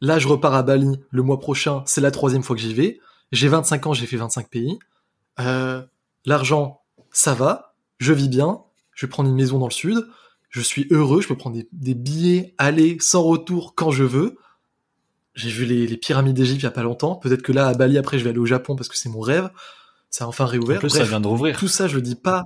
Là, 0.00 0.18
je 0.18 0.26
repars 0.26 0.54
à 0.54 0.64
Bali 0.64 1.00
le 1.10 1.22
mois 1.22 1.38
prochain, 1.38 1.84
c'est 1.86 2.00
la 2.00 2.10
troisième 2.10 2.42
fois 2.42 2.56
que 2.56 2.62
j'y 2.62 2.74
vais. 2.74 2.98
J'ai 3.30 3.46
25 3.46 3.86
ans, 3.86 3.94
j'ai 3.94 4.06
fait 4.06 4.16
25 4.16 4.48
pays. 4.48 4.78
Euh, 5.38 5.80
L'argent, 6.24 6.82
ça 7.12 7.34
va 7.34 7.67
je 7.98 8.12
vis 8.12 8.28
bien, 8.28 8.62
je 8.94 9.06
vais 9.06 9.10
prendre 9.10 9.28
une 9.28 9.36
maison 9.36 9.58
dans 9.58 9.66
le 9.66 9.72
sud, 9.72 10.06
je 10.48 10.60
suis 10.60 10.86
heureux, 10.90 11.20
je 11.20 11.28
peux 11.28 11.36
prendre 11.36 11.60
des, 11.72 11.94
billets, 11.94 12.54
aller 12.58 12.96
sans 13.00 13.22
retour 13.22 13.74
quand 13.74 13.90
je 13.90 14.04
veux. 14.04 14.36
J'ai 15.34 15.50
vu 15.50 15.66
les, 15.66 15.96
pyramides 15.96 16.34
d'Égypte 16.34 16.62
il 16.62 16.64
y 16.64 16.66
a 16.66 16.70
pas 16.70 16.82
longtemps. 16.82 17.16
Peut-être 17.16 17.42
que 17.42 17.52
là, 17.52 17.68
à 17.68 17.74
Bali, 17.74 17.98
après, 17.98 18.18
je 18.18 18.24
vais 18.24 18.30
aller 18.30 18.38
au 18.38 18.46
Japon 18.46 18.74
parce 18.74 18.88
que 18.88 18.96
c'est 18.96 19.08
mon 19.08 19.20
rêve. 19.20 19.50
Ça 20.10 20.24
a 20.24 20.26
enfin 20.26 20.46
réouvert. 20.46 20.80
ça 20.90 21.04
vient 21.04 21.20
de 21.20 21.28
rouvrir. 21.28 21.56
Tout 21.58 21.68
ça, 21.68 21.86
je 21.86 21.96
le 21.96 22.02
dis 22.02 22.16
pas. 22.16 22.44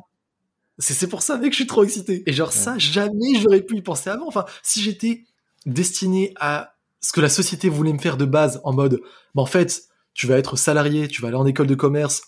C'est 0.78 1.06
pour 1.06 1.22
ça, 1.22 1.36
mec, 1.36 1.52
je 1.52 1.56
suis 1.56 1.66
trop 1.66 1.84
excité. 1.84 2.22
Et 2.26 2.32
genre, 2.32 2.52
ça, 2.52 2.76
jamais 2.78 3.38
j'aurais 3.40 3.62
pu 3.62 3.76
y 3.76 3.82
penser 3.82 4.10
avant. 4.10 4.26
Enfin, 4.26 4.46
si 4.62 4.82
j'étais 4.82 5.24
destiné 5.64 6.32
à 6.40 6.74
ce 7.00 7.12
que 7.12 7.20
la 7.20 7.28
société 7.28 7.68
voulait 7.68 7.92
me 7.92 7.98
faire 7.98 8.16
de 8.16 8.24
base, 8.24 8.60
en 8.64 8.72
mode, 8.72 9.00
bah, 9.34 9.42
en 9.42 9.46
fait, 9.46 9.84
tu 10.14 10.26
vas 10.26 10.38
être 10.38 10.56
salarié, 10.56 11.08
tu 11.08 11.22
vas 11.22 11.28
aller 11.28 11.36
en 11.36 11.46
école 11.46 11.66
de 11.68 11.74
commerce, 11.74 12.22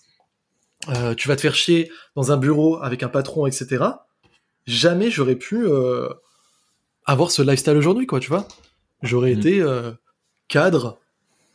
euh, 0.89 1.15
tu 1.15 1.29
vas 1.29 1.37
te 1.37 1.41
faire 1.41 1.55
chier 1.55 1.91
dans 2.17 2.33
un 2.33 2.37
bureau 2.37 2.79
avec 2.83 3.03
un 3.03 3.09
patron, 3.09 3.47
etc. 3.47 3.85
Jamais 4.67 5.11
j'aurais 5.11 5.37
pu 5.37 5.67
euh, 5.67 6.09
avoir 7.05 7.31
ce 7.31 7.43
lifestyle 7.43 7.77
aujourd'hui, 7.77 8.07
quoi, 8.07 8.21
tu 8.21 8.29
vois. 8.29 8.47
J'aurais 9.03 9.33
mhm. 9.33 9.39
été 9.39 9.61
euh, 9.61 9.93
cadre 10.49 10.99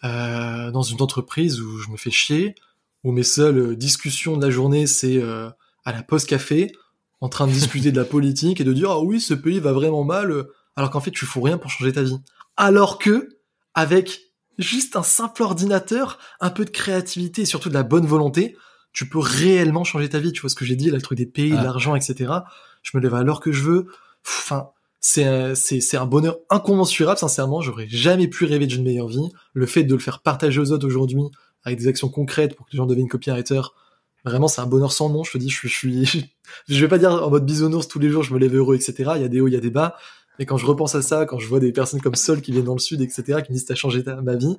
dans 0.01 0.82
une 0.82 1.01
entreprise 1.01 1.59
où 1.59 1.77
je 1.80 1.89
me 1.89 1.97
fais 1.97 2.09
chier, 2.09 2.55
où 3.03 3.11
mes 3.11 3.23
seules 3.23 3.75
discussions 3.75 4.38
de 4.38 4.45
la 4.45 4.49
journée, 4.49 4.88
c'est 4.88 5.21
à 5.21 5.91
la 5.91 6.03
poste 6.03 6.30
café, 6.30 6.71
en 7.19 7.27
train 7.27 7.47
de 7.47 7.51
discuter 7.51 7.91
de 7.91 7.97
la 7.97 8.05
politique 8.15 8.61
et 8.61 8.63
de 8.63 8.71
dire 8.71 8.91
ah 8.91 9.01
oui, 9.01 9.19
ce 9.19 9.34
pays 9.34 9.59
va 9.59 9.73
vraiment 9.73 10.05
mal, 10.05 10.45
alors 10.77 10.89
qu'en 10.89 11.01
fait 11.01 11.11
tu 11.11 11.25
fous 11.25 11.41
rien 11.41 11.57
pour 11.57 11.69
changer 11.69 11.91
ta 11.91 12.03
vie. 12.03 12.17
Alors 12.55 12.97
que 12.97 13.27
avec 13.73 14.21
juste 14.57 14.95
un 14.95 15.03
simple 15.03 15.43
ordinateur, 15.43 16.17
un 16.39 16.49
peu 16.49 16.63
de 16.63 16.69
créativité 16.69 17.41
et 17.41 17.45
surtout 17.45 17.67
de 17.67 17.73
la 17.73 17.84
bonne 17.84 18.05
volonté, 18.05 18.55
tu 18.93 19.07
peux 19.07 19.19
réellement 19.19 19.83
changer 19.83 20.09
ta 20.09 20.19
vie. 20.19 20.31
Tu 20.31 20.41
vois 20.41 20.49
ce 20.49 20.55
que 20.55 20.65
j'ai 20.65 20.75
dit, 20.75 20.89
là, 20.89 20.95
le 20.95 21.01
truc 21.01 21.17
des 21.17 21.25
pays, 21.25 21.51
de 21.51 21.55
l'argent, 21.55 21.95
etc. 21.95 22.33
Je 22.81 22.97
me 22.97 23.01
lève 23.01 23.13
à 23.13 23.23
l'heure 23.23 23.39
que 23.39 23.51
je 23.51 23.63
veux. 23.63 23.87
Enfin, 24.25 24.69
c'est 24.99 25.55
c'est 25.55 25.97
un 25.97 26.05
bonheur 26.05 26.37
incommensurable, 26.49 27.19
sincèrement. 27.19 27.61
J'aurais 27.61 27.87
jamais 27.87 28.27
pu 28.27 28.45
rêver 28.45 28.67
d'une 28.67 28.83
meilleure 28.83 29.07
vie. 29.07 29.29
Le 29.53 29.65
fait 29.65 29.83
de 29.83 29.93
le 29.93 29.99
faire 29.99 30.21
partager 30.21 30.59
aux 30.59 30.71
autres 30.71 30.85
aujourd'hui, 30.85 31.21
avec 31.63 31.79
des 31.79 31.87
actions 31.87 32.09
concrètes 32.09 32.55
pour 32.55 32.65
que 32.65 32.71
les 32.73 32.77
gens 32.77 32.85
deviennent 32.85 33.07
copywriter, 33.07 33.61
vraiment, 34.25 34.47
c'est 34.47 34.61
un 34.61 34.65
bonheur 34.65 34.91
sans 34.91 35.09
nom. 35.09 35.23
Je 35.23 35.31
te 35.31 35.37
dis, 35.37 35.49
je 35.49 35.67
suis, 35.67 36.05
je, 36.05 36.19
je 36.67 36.81
vais 36.81 36.87
pas 36.87 36.97
dire 36.97 37.11
en 37.11 37.29
mode 37.29 37.45
bisounours 37.45 37.87
tous 37.87 37.99
les 37.99 38.09
jours, 38.09 38.23
je 38.23 38.33
me 38.33 38.39
lève 38.39 38.55
heureux, 38.55 38.75
etc. 38.75 39.11
Il 39.15 39.21
y 39.21 39.25
a 39.25 39.29
des 39.29 39.41
hauts, 39.41 39.47
il 39.47 39.53
y 39.53 39.57
a 39.57 39.61
des 39.61 39.71
bas. 39.71 39.95
Mais 40.37 40.45
quand 40.45 40.57
je 40.57 40.65
repense 40.65 40.95
à 40.95 41.01
ça, 41.01 41.25
quand 41.25 41.37
je 41.37 41.47
vois 41.47 41.59
des 41.59 41.73
personnes 41.73 42.01
comme 42.01 42.15
Sol 42.15 42.41
qui 42.41 42.51
viennent 42.51 42.65
dans 42.65 42.73
le 42.73 42.79
sud, 42.79 43.01
etc., 43.01 43.41
qui 43.45 43.51
me 43.51 43.57
disent 43.57 43.65
t'as 43.65 43.75
changé 43.75 44.03
ma 44.23 44.35
vie, 44.35 44.55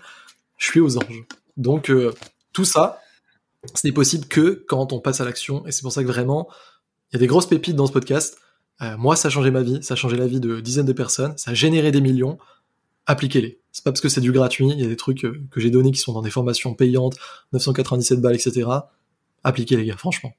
je 0.58 0.66
suis 0.66 0.80
aux 0.80 0.98
anges. 0.98 1.24
Donc, 1.56 1.90
euh, 1.90 2.12
tout 2.52 2.66
ça, 2.66 3.00
ce 3.74 3.86
n'est 3.86 3.92
possible 3.92 4.26
que 4.26 4.64
quand 4.68 4.92
on 4.92 5.00
passe 5.00 5.20
à 5.20 5.24
l'action. 5.24 5.66
Et 5.66 5.72
c'est 5.72 5.82
pour 5.82 5.92
ça 5.92 6.02
que 6.02 6.08
vraiment, 6.08 6.48
il 7.11 7.14
y 7.14 7.16
a 7.16 7.20
des 7.20 7.26
grosses 7.26 7.46
pépites 7.46 7.76
dans 7.76 7.86
ce 7.86 7.92
podcast. 7.92 8.38
Euh, 8.82 8.96
moi, 8.96 9.16
ça 9.16 9.28
a 9.28 9.30
changé 9.30 9.50
ma 9.50 9.62
vie, 9.62 9.82
ça 9.82 9.94
a 9.94 9.96
changé 9.96 10.16
la 10.16 10.26
vie 10.26 10.40
de 10.40 10.61
dizaines 10.61 10.86
de 10.86 10.92
personnes, 10.92 11.36
ça 11.36 11.50
a 11.50 11.54
généré 11.54 11.90
des 11.90 12.00
millions. 12.00 12.38
Appliquez-les. 13.06 13.61
C'est 13.72 13.84
pas 13.84 13.92
parce 13.92 14.00
que 14.00 14.08
c'est 14.08 14.20
du 14.20 14.32
gratuit, 14.32 14.68
il 14.70 14.80
y 14.80 14.84
a 14.84 14.88
des 14.88 14.96
trucs 14.96 15.24
euh, 15.24 15.42
que 15.50 15.61
j'ai 15.61 15.70
donnés 15.70 15.92
qui 15.92 15.98
sont 15.98 16.12
dans 16.12 16.22
des 16.22 16.30
formations 16.30 16.74
payantes, 16.74 17.16
997 17.52 18.20
balles, 18.20 18.34
etc. 18.34 18.68
Appliquez 19.44 19.76
les 19.76 19.84
gars, 19.84 19.96
franchement. 19.96 20.32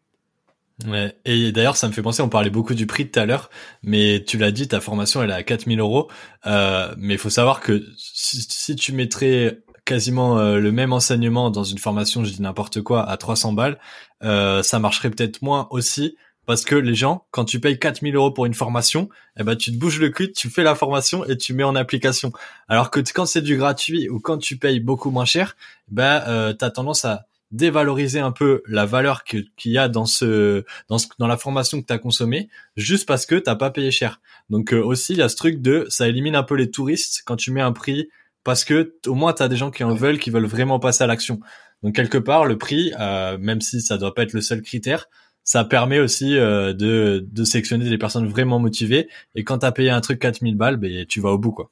Ouais. 0.88 1.16
Et 1.26 1.52
d'ailleurs, 1.52 1.78
ça 1.78 1.88
me 1.88 1.94
fait 1.94 2.02
penser, 2.02 2.22
on 2.22 2.30
parlait 2.30 2.50
beaucoup 2.50 2.74
du 2.74 2.88
prix 2.88 3.10
tout 3.10 3.20
à 3.20 3.26
l'heure, 3.26 3.50
mais 3.84 4.24
tu 4.26 4.38
l'as 4.38 4.52
dit, 4.52 4.68
ta 4.68 4.82
formation, 4.82 5.22
elle 5.22 5.30
est 5.30 5.34
à 5.34 5.44
4000 5.44 5.80
euros. 5.80 6.10
Euh, 6.48 6.94
mais 6.98 7.16
il 7.16 7.20
faut 7.20 7.30
savoir 7.30 7.60
que 7.60 7.86
si, 7.98 8.42
si, 8.42 8.76
tu 8.76 8.94
mettrais 8.94 9.62
quasiment 9.86 10.40
euh, 10.40 10.60
le 10.60 10.72
même 10.72 10.94
enseignement 10.94 11.50
dans 11.50 11.64
une 11.64 11.78
formation, 11.78 12.24
je 12.24 12.32
dis 12.32 12.42
n'importe 12.42 12.82
quoi, 12.82 13.08
à 13.10 13.18
300 13.18 13.54
balles, 13.54 13.80
euh, 14.24 14.64
ça 14.64 14.80
marcherait 14.80 15.10
peut-être 15.10 15.42
moins 15.42 15.68
aussi 15.72 16.16
parce 16.46 16.66
que 16.66 16.76
les 16.76 16.96
gens, 16.96 17.26
quand 17.32 17.46
tu 17.46 17.60
payes 17.60 17.78
4000 17.78 18.16
euros 18.16 18.32
pour 18.32 18.46
une 18.46 18.54
formation, 18.54 19.10
eh 19.40 19.44
ben 19.44 19.56
tu 19.56 19.72
te 19.72 19.78
bouges 19.78 20.00
le 20.00 20.10
cul, 20.10 20.32
tu 20.32 20.50
fais 20.50 20.64
la 20.64 20.76
formation 20.76 21.24
et 21.26 21.38
tu 21.38 21.54
mets 21.54 21.64
en 21.64 21.76
application. 21.76 22.32
Alors 22.68 22.90
que 22.92 23.00
quand 23.00 23.26
c'est 23.26 23.42
du 23.42 23.58
gratuit 23.58 24.10
ou 24.10 24.20
quand 24.20 24.38
tu 24.38 24.58
payes 24.58 24.80
beaucoup 24.80 25.12
moins 25.12 25.26
cher, 25.26 25.56
ben 25.90 26.24
euh, 26.28 26.54
t'as 26.54 26.72
tendance 26.72 27.06
à 27.06 27.26
dévaloriser 27.52 28.20
un 28.20 28.32
peu 28.32 28.64
la 28.66 28.86
valeur 28.86 29.24
qu'il 29.24 29.50
y 29.66 29.78
a 29.78 29.88
dans 29.88 30.06
ce 30.06 30.64
dans 30.88 30.98
ce, 30.98 31.08
dans 31.20 31.28
la 31.28 31.38
formation 31.38 31.82
que 31.82 31.86
tu 31.86 31.94
as 31.94 32.00
consommée 32.00 32.50
juste 32.76 33.08
parce 33.08 33.26
que 33.26 33.36
t'as 33.36 33.56
pas 33.56 33.70
payé 33.70 33.92
cher. 33.92 34.20
Donc 34.50 34.74
euh, 34.74 34.84
aussi 34.84 35.14
il 35.14 35.20
y 35.20 35.22
a 35.22 35.30
ce 35.30 35.36
truc 35.36 35.62
de 35.62 35.86
ça 35.90 36.08
élimine 36.08 36.36
un 36.36 36.44
peu 36.44 36.56
les 36.56 36.72
touristes 36.72 37.24
quand 37.26 37.36
tu 37.36 37.52
mets 37.52 37.62
un 37.62 37.74
prix 37.74 38.10
parce 38.44 38.64
que 38.64 38.96
au 39.08 39.16
moins 39.16 39.34
tu 39.34 39.44
as 39.44 39.48
des 39.48 39.56
gens 39.56 39.72
qui 39.72 39.84
en 39.84 39.94
veulent, 39.94 40.20
qui 40.20 40.30
veulent 40.30 40.46
vraiment 40.46 40.80
passer 40.80 41.04
à 41.04 41.08
l'action. 41.08 41.40
Donc 41.84 41.96
quelque 41.96 42.18
part, 42.18 42.46
le 42.46 42.58
prix, 42.58 42.94
euh, 43.00 43.38
même 43.40 43.62
si 43.62 43.82
ça 43.82 43.98
doit 43.98 44.14
pas 44.14 44.24
être 44.24 44.34
le 44.34 44.42
seul 44.42 44.62
critère, 44.62 45.08
ça 45.44 45.64
permet 45.64 46.00
aussi 46.00 46.38
euh, 46.38 46.74
de, 46.74 47.26
de 47.32 47.44
sélectionner 47.44 47.90
des 47.90 47.98
personnes 47.98 48.28
vraiment 48.28 48.60
motivées. 48.60 49.10
Et 49.36 49.44
quand 49.44 49.60
tu 49.60 49.66
as 49.66 49.72
payé 49.72 49.90
un 49.90 50.02
truc 50.02 50.20
4000 50.20 50.56
balles, 50.56 50.78
ben, 50.78 51.06
tu 51.08 51.20
vas 51.20 51.32
au 51.32 51.38
bout. 51.38 51.52
quoi. 51.52 51.72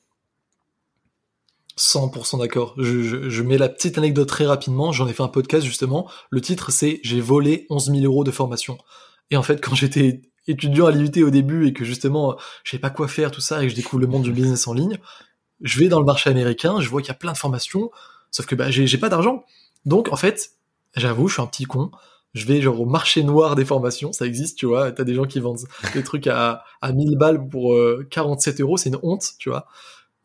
100% 1.77 2.39
d'accord. 2.39 2.75
Je, 2.77 3.03
je, 3.03 3.29
je, 3.29 3.43
mets 3.43 3.57
la 3.57 3.69
petite 3.69 3.97
anecdote 3.97 4.27
très 4.27 4.45
rapidement. 4.45 4.91
J'en 4.91 5.07
ai 5.07 5.13
fait 5.13 5.23
un 5.23 5.29
podcast 5.29 5.65
justement. 5.65 6.09
Le 6.29 6.41
titre 6.41 6.71
c'est 6.71 6.99
J'ai 7.03 7.21
volé 7.21 7.65
11 7.69 7.91
000 7.91 8.03
euros 8.03 8.23
de 8.23 8.31
formation. 8.31 8.77
Et 9.31 9.37
en 9.37 9.43
fait, 9.43 9.61
quand 9.61 9.75
j'étais 9.75 10.21
étudiant 10.47 10.87
à 10.87 10.91
l'IUT 10.91 11.23
au 11.23 11.29
début 11.29 11.67
et 11.67 11.73
que 11.73 11.85
justement 11.85 12.35
je 12.63 12.71
savais 12.71 12.81
pas 12.81 12.89
quoi 12.89 13.07
faire 13.07 13.31
tout 13.31 13.41
ça 13.41 13.61
et 13.61 13.67
que 13.67 13.71
je 13.71 13.75
découvre 13.75 14.01
le 14.01 14.07
monde 14.07 14.23
du 14.23 14.33
business 14.33 14.67
en 14.67 14.73
ligne, 14.73 14.97
je 15.61 15.79
vais 15.79 15.87
dans 15.87 15.99
le 15.99 16.05
marché 16.05 16.29
américain, 16.29 16.79
je 16.79 16.89
vois 16.89 17.01
qu'il 17.01 17.09
y 17.09 17.11
a 17.11 17.15
plein 17.15 17.33
de 17.33 17.37
formations, 17.37 17.91
sauf 18.31 18.45
que 18.45 18.55
bah, 18.55 18.71
j'ai 18.71 18.97
pas 18.97 19.09
d'argent. 19.09 19.43
Donc 19.85 20.11
en 20.11 20.15
fait, 20.15 20.51
j'avoue, 20.95 21.27
je 21.27 21.33
suis 21.33 21.41
un 21.41 21.47
petit 21.47 21.65
con. 21.65 21.91
Je 22.35 22.45
vais 22.45 22.61
genre 22.61 22.79
au 22.79 22.85
marché 22.85 23.23
noir 23.23 23.55
des 23.55 23.65
formations, 23.65 24.13
ça 24.13 24.25
existe, 24.25 24.57
tu 24.57 24.67
vois. 24.67 24.91
T'as 24.91 25.03
des 25.03 25.15
gens 25.15 25.25
qui 25.25 25.39
vendent 25.39 25.61
des 25.93 26.03
trucs 26.03 26.27
à, 26.27 26.63
à 26.81 26.91
1000 26.91 27.17
balles 27.17 27.47
pour 27.47 27.75
47 28.11 28.59
euh, 28.59 28.63
euros, 28.63 28.77
c'est 28.77 28.89
une 28.89 28.99
honte, 29.01 29.31
tu 29.39 29.49
vois. 29.49 29.65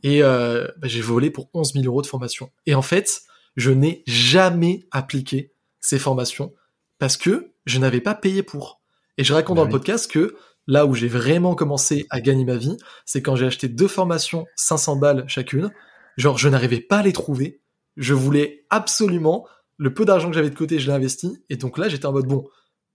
Et 0.03 0.22
euh, 0.22 0.68
bah, 0.76 0.87
j'ai 0.87 1.01
volé 1.01 1.30
pour 1.30 1.49
11 1.55 1.72
000 1.72 1.87
euros 1.87 2.03
de 2.03 2.07
formation. 2.07 2.51
Et 2.66 2.74
en 2.74 2.82
fait, 2.82 3.22
je 3.57 3.70
n'ai 3.70 4.03
jamais 4.07 4.87
appliqué 4.91 5.53
ces 5.80 5.99
formations 5.99 6.53
parce 6.99 7.16
que 7.16 7.53
je 7.64 7.78
n'avais 7.78 8.03
pas 8.03 8.14
payé 8.14 8.43
pour. 8.43 8.82
Et 9.16 9.24
je 9.24 9.32
raconte 9.32 9.57
bah 9.57 9.62
dans 9.62 9.66
le 9.66 9.72
podcast 9.72 10.11
que 10.11 10.37
Là 10.67 10.87
où 10.87 10.95
j'ai 10.95 11.09
vraiment 11.09 11.55
commencé 11.55 12.07
à 12.11 12.21
gagner 12.21 12.45
ma 12.45 12.57
vie, 12.57 12.77
c'est 13.05 13.23
quand 13.23 13.37
j'ai 13.37 13.47
acheté 13.47 13.69
deux 13.69 13.89
formations 13.89 14.47
500 14.57 14.97
balles 14.97 15.25
chacune. 15.27 15.71
Genre, 16.17 16.39
je 16.39 16.49
n'arrivais 16.49 16.81
pas 16.81 16.99
à 16.99 17.03
les 17.03 17.12
trouver. 17.12 17.61
Je 17.97 18.15
voulais 18.15 18.65
absolument 18.71 19.47
le 19.77 19.93
peu 19.93 20.05
d'argent 20.05 20.29
que 20.29 20.35
j'avais 20.35 20.51
de 20.51 20.55
côté, 20.55 20.79
je 20.79 20.87
l'ai 20.87 20.95
investi. 20.95 21.43
Et 21.51 21.57
donc 21.57 21.79
là, 21.79 21.89
j'étais 21.89 22.07
en 22.07 22.12
mode 22.12 22.27
bon. 22.27 22.47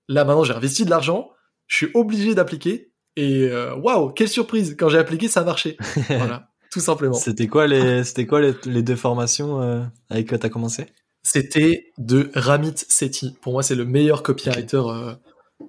Là, 0.07 0.25
maintenant, 0.25 0.43
j'ai 0.43 0.53
investi 0.53 0.85
de 0.85 0.89
l'argent. 0.89 1.29
Je 1.67 1.75
suis 1.75 1.89
obligé 1.93 2.33
d'appliquer. 2.33 2.91
Et 3.15 3.43
euh, 3.43 3.75
waouh, 3.75 4.11
quelle 4.11 4.29
surprise 4.29 4.75
Quand 4.79 4.89
j'ai 4.89 4.97
appliqué, 4.97 5.27
ça 5.27 5.41
a 5.41 5.43
marché. 5.43 5.77
voilà. 6.07 6.49
tout 6.71 6.79
simplement. 6.79 7.15
C'était 7.15 7.47
quoi 7.47 7.67
les, 7.67 8.03
c'était 8.03 8.25
quoi 8.25 8.41
les, 8.41 8.53
les 8.65 8.81
deux 8.81 8.95
formations 8.95 9.61
euh, 9.61 9.83
avec 10.09 10.29
quoi 10.29 10.37
t'as 10.37 10.49
commencé? 10.49 10.87
C'était 11.23 11.91
de 11.97 12.31
Ramit 12.33 12.75
Sethi. 12.75 13.35
Pour 13.41 13.53
moi, 13.53 13.61
c'est 13.61 13.75
le 13.75 13.85
meilleur 13.85 14.23
copywriter 14.23 14.77
euh, 14.77 15.13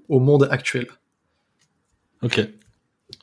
au 0.08 0.20
monde 0.20 0.48
actuel. 0.50 0.86
Ok. 2.22 2.40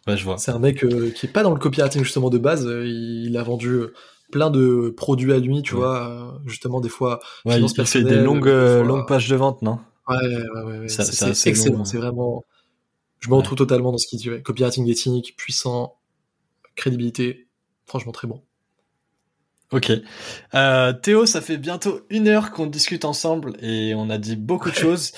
Ouais, 0.07 0.17
je 0.17 0.23
vois. 0.23 0.37
C'est 0.37 0.51
un 0.51 0.59
mec 0.59 0.83
euh, 0.83 1.11
qui 1.11 1.25
est 1.25 1.29
pas 1.29 1.43
dans 1.43 1.53
le 1.53 1.59
copywriting 1.59 2.03
justement 2.03 2.29
de 2.29 2.37
base. 2.37 2.65
euh, 2.65 2.85
il 2.87 3.35
a 3.37 3.43
vendu 3.43 3.69
euh, 3.69 3.93
plein 4.31 4.49
de 4.49 4.93
produits 4.95 5.33
à 5.33 5.39
lui, 5.39 5.61
tu 5.61 5.73
Ouais. 5.75 5.81
vois, 5.81 6.39
justement 6.45 6.81
des 6.81 6.89
fois. 6.89 7.19
Ouais, 7.45 7.59
il, 7.61 7.85
fait 7.85 8.03
des 8.03 8.17
longues, 8.21 8.43
fois- 8.43 8.83
longues 8.83 9.07
pages 9.07 9.27
de 9.29 9.35
vente, 9.35 9.61
non? 9.61 9.79
Ouais, 10.07 10.15
ouais, 10.55 10.61
ouais, 10.79 10.87
C'est 10.87 11.49
excellent. 11.49 11.79
long. 11.79 11.85
C'est 11.85 11.97
vraiment. 11.97 12.45
Je 13.19 13.27
me 13.29 13.33
Ouais. 13.33 13.39
retrouve 13.39 13.57
totalement 13.57 13.91
dans 13.91 13.97
ce 13.97 14.07
qu'il 14.07 14.19
dit. 14.19 14.29
Copywriting 14.43 14.87
éthique, 14.89 15.35
puissant, 15.37 15.95
crédibilité. 16.75 17.47
Franchement, 17.85 18.11
très 18.11 18.27
bon. 18.27 18.41
Ok. 19.71 19.91
Euh, 20.55 20.93
Théo, 20.93 21.25
ça 21.25 21.41
fait 21.41 21.57
bientôt 21.57 22.01
une 22.09 22.27
heure 22.29 22.51
qu'on 22.51 22.67
discute 22.67 23.03
ensemble 23.05 23.53
et 23.61 23.93
on 23.95 24.09
a 24.09 24.17
dit 24.17 24.35
beaucoup 24.37 24.69
de 24.69 24.75
choses. 24.75 25.11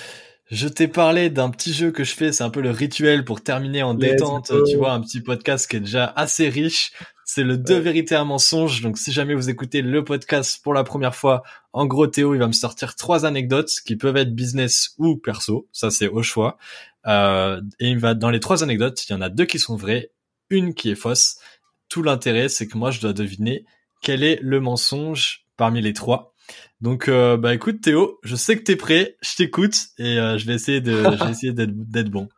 Je 0.51 0.67
t'ai 0.67 0.87
parlé 0.87 1.29
d'un 1.29 1.51
petit 1.51 1.73
jeu 1.73 1.91
que 1.91 2.03
je 2.03 2.13
fais, 2.15 2.31
c'est 2.31 2.43
un 2.43 2.49
peu 2.49 2.61
le 2.61 2.71
rituel 2.71 3.23
pour 3.23 3.41
terminer 3.41 3.83
en 3.83 3.93
Let's 3.93 3.99
détente, 4.11 4.51
go. 4.51 4.63
tu 4.63 4.77
vois, 4.77 4.93
un 4.93 5.01
petit 5.01 5.21
podcast 5.21 5.69
qui 5.69 5.75
est 5.75 5.79
déjà 5.81 6.05
assez 6.05 6.49
riche. 6.49 6.91
C'est 7.23 7.43
le 7.43 7.57
deux 7.57 7.75
Ouais. 7.75 7.81
vérités 7.81 8.15
un 8.15 8.25
mensonge. 8.25 8.81
Donc 8.81 8.97
si 8.97 9.11
jamais 9.11 9.35
vous 9.35 9.51
écoutez 9.51 9.83
le 9.83 10.03
podcast 10.03 10.59
pour 10.63 10.73
la 10.73 10.83
première 10.83 11.13
fois, 11.13 11.43
en 11.73 11.85
gros 11.85 12.07
Théo, 12.07 12.33
il 12.33 12.39
va 12.39 12.47
me 12.47 12.51
sortir 12.53 12.95
trois 12.95 13.27
anecdotes 13.27 13.71
qui 13.85 13.95
peuvent 13.95 14.17
être 14.17 14.33
business 14.33 14.95
ou 14.97 15.17
perso, 15.17 15.67
ça 15.71 15.91
c'est 15.91 16.07
au 16.07 16.23
choix. 16.23 16.57
Euh, 17.05 17.61
et 17.79 17.89
il 17.89 17.99
va 17.99 18.15
dans 18.15 18.31
les 18.31 18.39
trois 18.39 18.63
anecdotes, 18.63 19.07
il 19.07 19.11
y 19.13 19.15
en 19.15 19.21
a 19.21 19.29
deux 19.29 19.45
qui 19.45 19.59
sont 19.59 19.75
vraies, 19.75 20.09
une 20.49 20.73
qui 20.73 20.89
est 20.89 20.95
fausse. 20.95 21.37
Tout 21.89 22.01
l'intérêt, 22.01 22.49
c'est 22.49 22.65
que 22.67 22.75
moi 22.77 22.89
je 22.89 22.99
dois 22.99 23.13
deviner 23.13 23.65
quel 24.01 24.23
est 24.23 24.39
le 24.41 24.59
mensonge 24.59 25.45
parmi 25.57 25.79
les 25.81 25.93
trois. 25.93 26.33
Donc, 26.81 27.07
euh, 27.07 27.37
bah 27.37 27.53
écoute 27.53 27.81
Théo, 27.81 28.19
je 28.23 28.35
sais 28.35 28.57
que 28.57 28.63
t'es 28.63 28.75
prêt, 28.75 29.17
je 29.21 29.35
t'écoute 29.35 29.75
et 29.97 30.17
euh, 30.19 30.37
je 30.37 30.45
vais 30.45 30.53
essayer 30.55 30.81
de, 30.81 30.91
je 31.03 31.23
vais 31.25 31.31
essayer 31.31 31.53
d'être, 31.53 32.09
bon. 32.09 32.29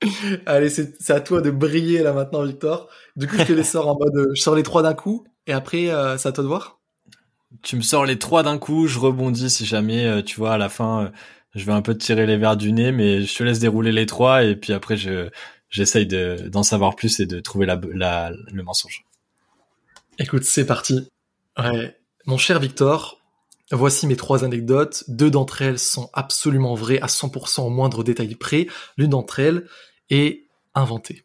Allez, 0.46 0.70
c'est 0.70 1.10
à 1.10 1.20
toi 1.20 1.40
de 1.40 1.50
briller 1.50 2.02
là 2.02 2.12
maintenant, 2.12 2.44
Victor. 2.44 2.88
Du 3.16 3.26
coup, 3.26 3.36
je 3.36 3.44
te 3.44 3.52
les 3.52 3.64
sors 3.64 3.88
en 3.88 3.98
mode. 3.98 4.14
euh, 4.16 4.32
Je 4.34 4.40
sors 4.40 4.54
les 4.54 4.62
trois 4.62 4.82
d'un 4.82 4.94
coup 4.94 5.26
et 5.46 5.52
après, 5.52 5.90
euh, 5.90 6.16
c'est 6.18 6.28
à 6.28 6.32
toi 6.32 6.44
de 6.44 6.48
voir. 6.48 6.78
Tu 7.62 7.76
me 7.76 7.82
sors 7.82 8.04
les 8.06 8.18
trois 8.18 8.42
d'un 8.42 8.58
coup, 8.58 8.86
je 8.86 8.98
rebondis 8.98 9.50
si 9.50 9.64
jamais, 9.66 10.22
tu 10.22 10.36
vois, 10.36 10.52
à 10.52 10.58
la 10.58 10.68
fin, 10.68 11.10
je 11.54 11.64
vais 11.64 11.72
un 11.72 11.82
peu 11.82 11.94
te 11.94 12.04
tirer 12.04 12.26
les 12.26 12.36
verres 12.36 12.56
du 12.58 12.72
nez, 12.72 12.92
mais 12.92 13.22
je 13.22 13.34
te 13.36 13.42
laisse 13.42 13.58
dérouler 13.58 13.90
les 13.90 14.06
trois 14.06 14.44
et 14.44 14.54
puis 14.54 14.72
après, 14.72 14.96
je 14.96 15.30
j'essaye 15.70 16.06
de 16.06 16.48
d'en 16.48 16.62
savoir 16.62 16.94
plus 16.96 17.20
et 17.20 17.26
de 17.26 17.40
trouver 17.40 17.66
la, 17.66 17.80
la 17.94 18.30
le 18.52 18.62
mensonge. 18.62 19.04
Écoute, 20.18 20.44
c'est 20.44 20.66
parti. 20.66 21.08
Ouais. 21.58 21.96
Mon 22.26 22.36
cher 22.38 22.58
Victor, 22.60 23.20
voici 23.76 24.06
mes 24.06 24.16
trois 24.16 24.44
anecdotes. 24.44 25.04
Deux 25.08 25.30
d'entre 25.30 25.62
elles 25.62 25.78
sont 25.78 26.10
absolument 26.12 26.74
vraies 26.74 27.00
à 27.00 27.06
100% 27.06 27.62
au 27.62 27.70
moindre 27.70 28.02
détail 28.02 28.34
près. 28.34 28.66
L'une 28.96 29.10
d'entre 29.10 29.40
elles 29.40 29.66
est 30.10 30.44
inventée. 30.74 31.24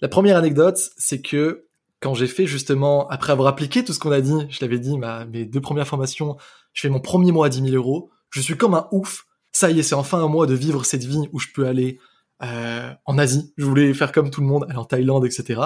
La 0.00 0.08
première 0.08 0.36
anecdote, 0.36 0.78
c'est 0.96 1.22
que 1.22 1.66
quand 2.00 2.14
j'ai 2.14 2.26
fait 2.26 2.46
justement, 2.46 3.08
après 3.08 3.32
avoir 3.32 3.48
appliqué 3.48 3.84
tout 3.84 3.92
ce 3.92 4.00
qu'on 4.00 4.10
a 4.10 4.20
dit, 4.20 4.46
je 4.50 4.58
l'avais 4.60 4.80
dit, 4.80 4.98
mes 5.30 5.44
deux 5.44 5.60
premières 5.60 5.86
formations, 5.86 6.36
je 6.72 6.82
fais 6.82 6.88
mon 6.88 7.00
premier 7.00 7.30
mois 7.30 7.46
à 7.46 7.48
10 7.48 7.62
000 7.62 7.76
euros, 7.76 8.10
je 8.30 8.40
suis 8.40 8.56
comme 8.56 8.74
un 8.74 8.88
ouf. 8.90 9.26
Ça 9.52 9.70
y 9.70 9.78
est, 9.78 9.82
c'est 9.82 9.94
enfin 9.94 10.18
un 10.18 10.28
mois 10.28 10.46
de 10.46 10.54
vivre 10.54 10.84
cette 10.84 11.04
vie 11.04 11.28
où 11.32 11.38
je 11.38 11.48
peux 11.54 11.66
aller 11.66 11.98
euh, 12.42 12.92
en 13.04 13.18
Asie. 13.18 13.52
Je 13.56 13.64
voulais 13.64 13.94
faire 13.94 14.10
comme 14.10 14.30
tout 14.30 14.40
le 14.40 14.46
monde, 14.48 14.64
aller 14.68 14.78
en 14.78 14.84
Thaïlande, 14.84 15.24
etc. 15.24 15.60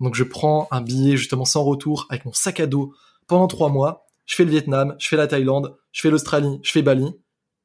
Donc 0.00 0.14
je 0.14 0.24
prends 0.24 0.68
un 0.70 0.80
billet 0.80 1.16
justement 1.16 1.44
sans 1.44 1.62
retour 1.62 2.06
avec 2.08 2.24
mon 2.24 2.32
sac 2.32 2.60
à 2.60 2.66
dos 2.66 2.94
pendant 3.26 3.48
trois 3.48 3.68
mois. 3.68 4.01
Je 4.26 4.34
fais 4.34 4.44
le 4.44 4.50
Vietnam, 4.50 4.94
je 4.98 5.08
fais 5.08 5.16
la 5.16 5.26
Thaïlande, 5.26 5.76
je 5.92 6.00
fais 6.00 6.10
l'Australie, 6.10 6.60
je 6.62 6.70
fais 6.70 6.82
Bali. 6.82 7.06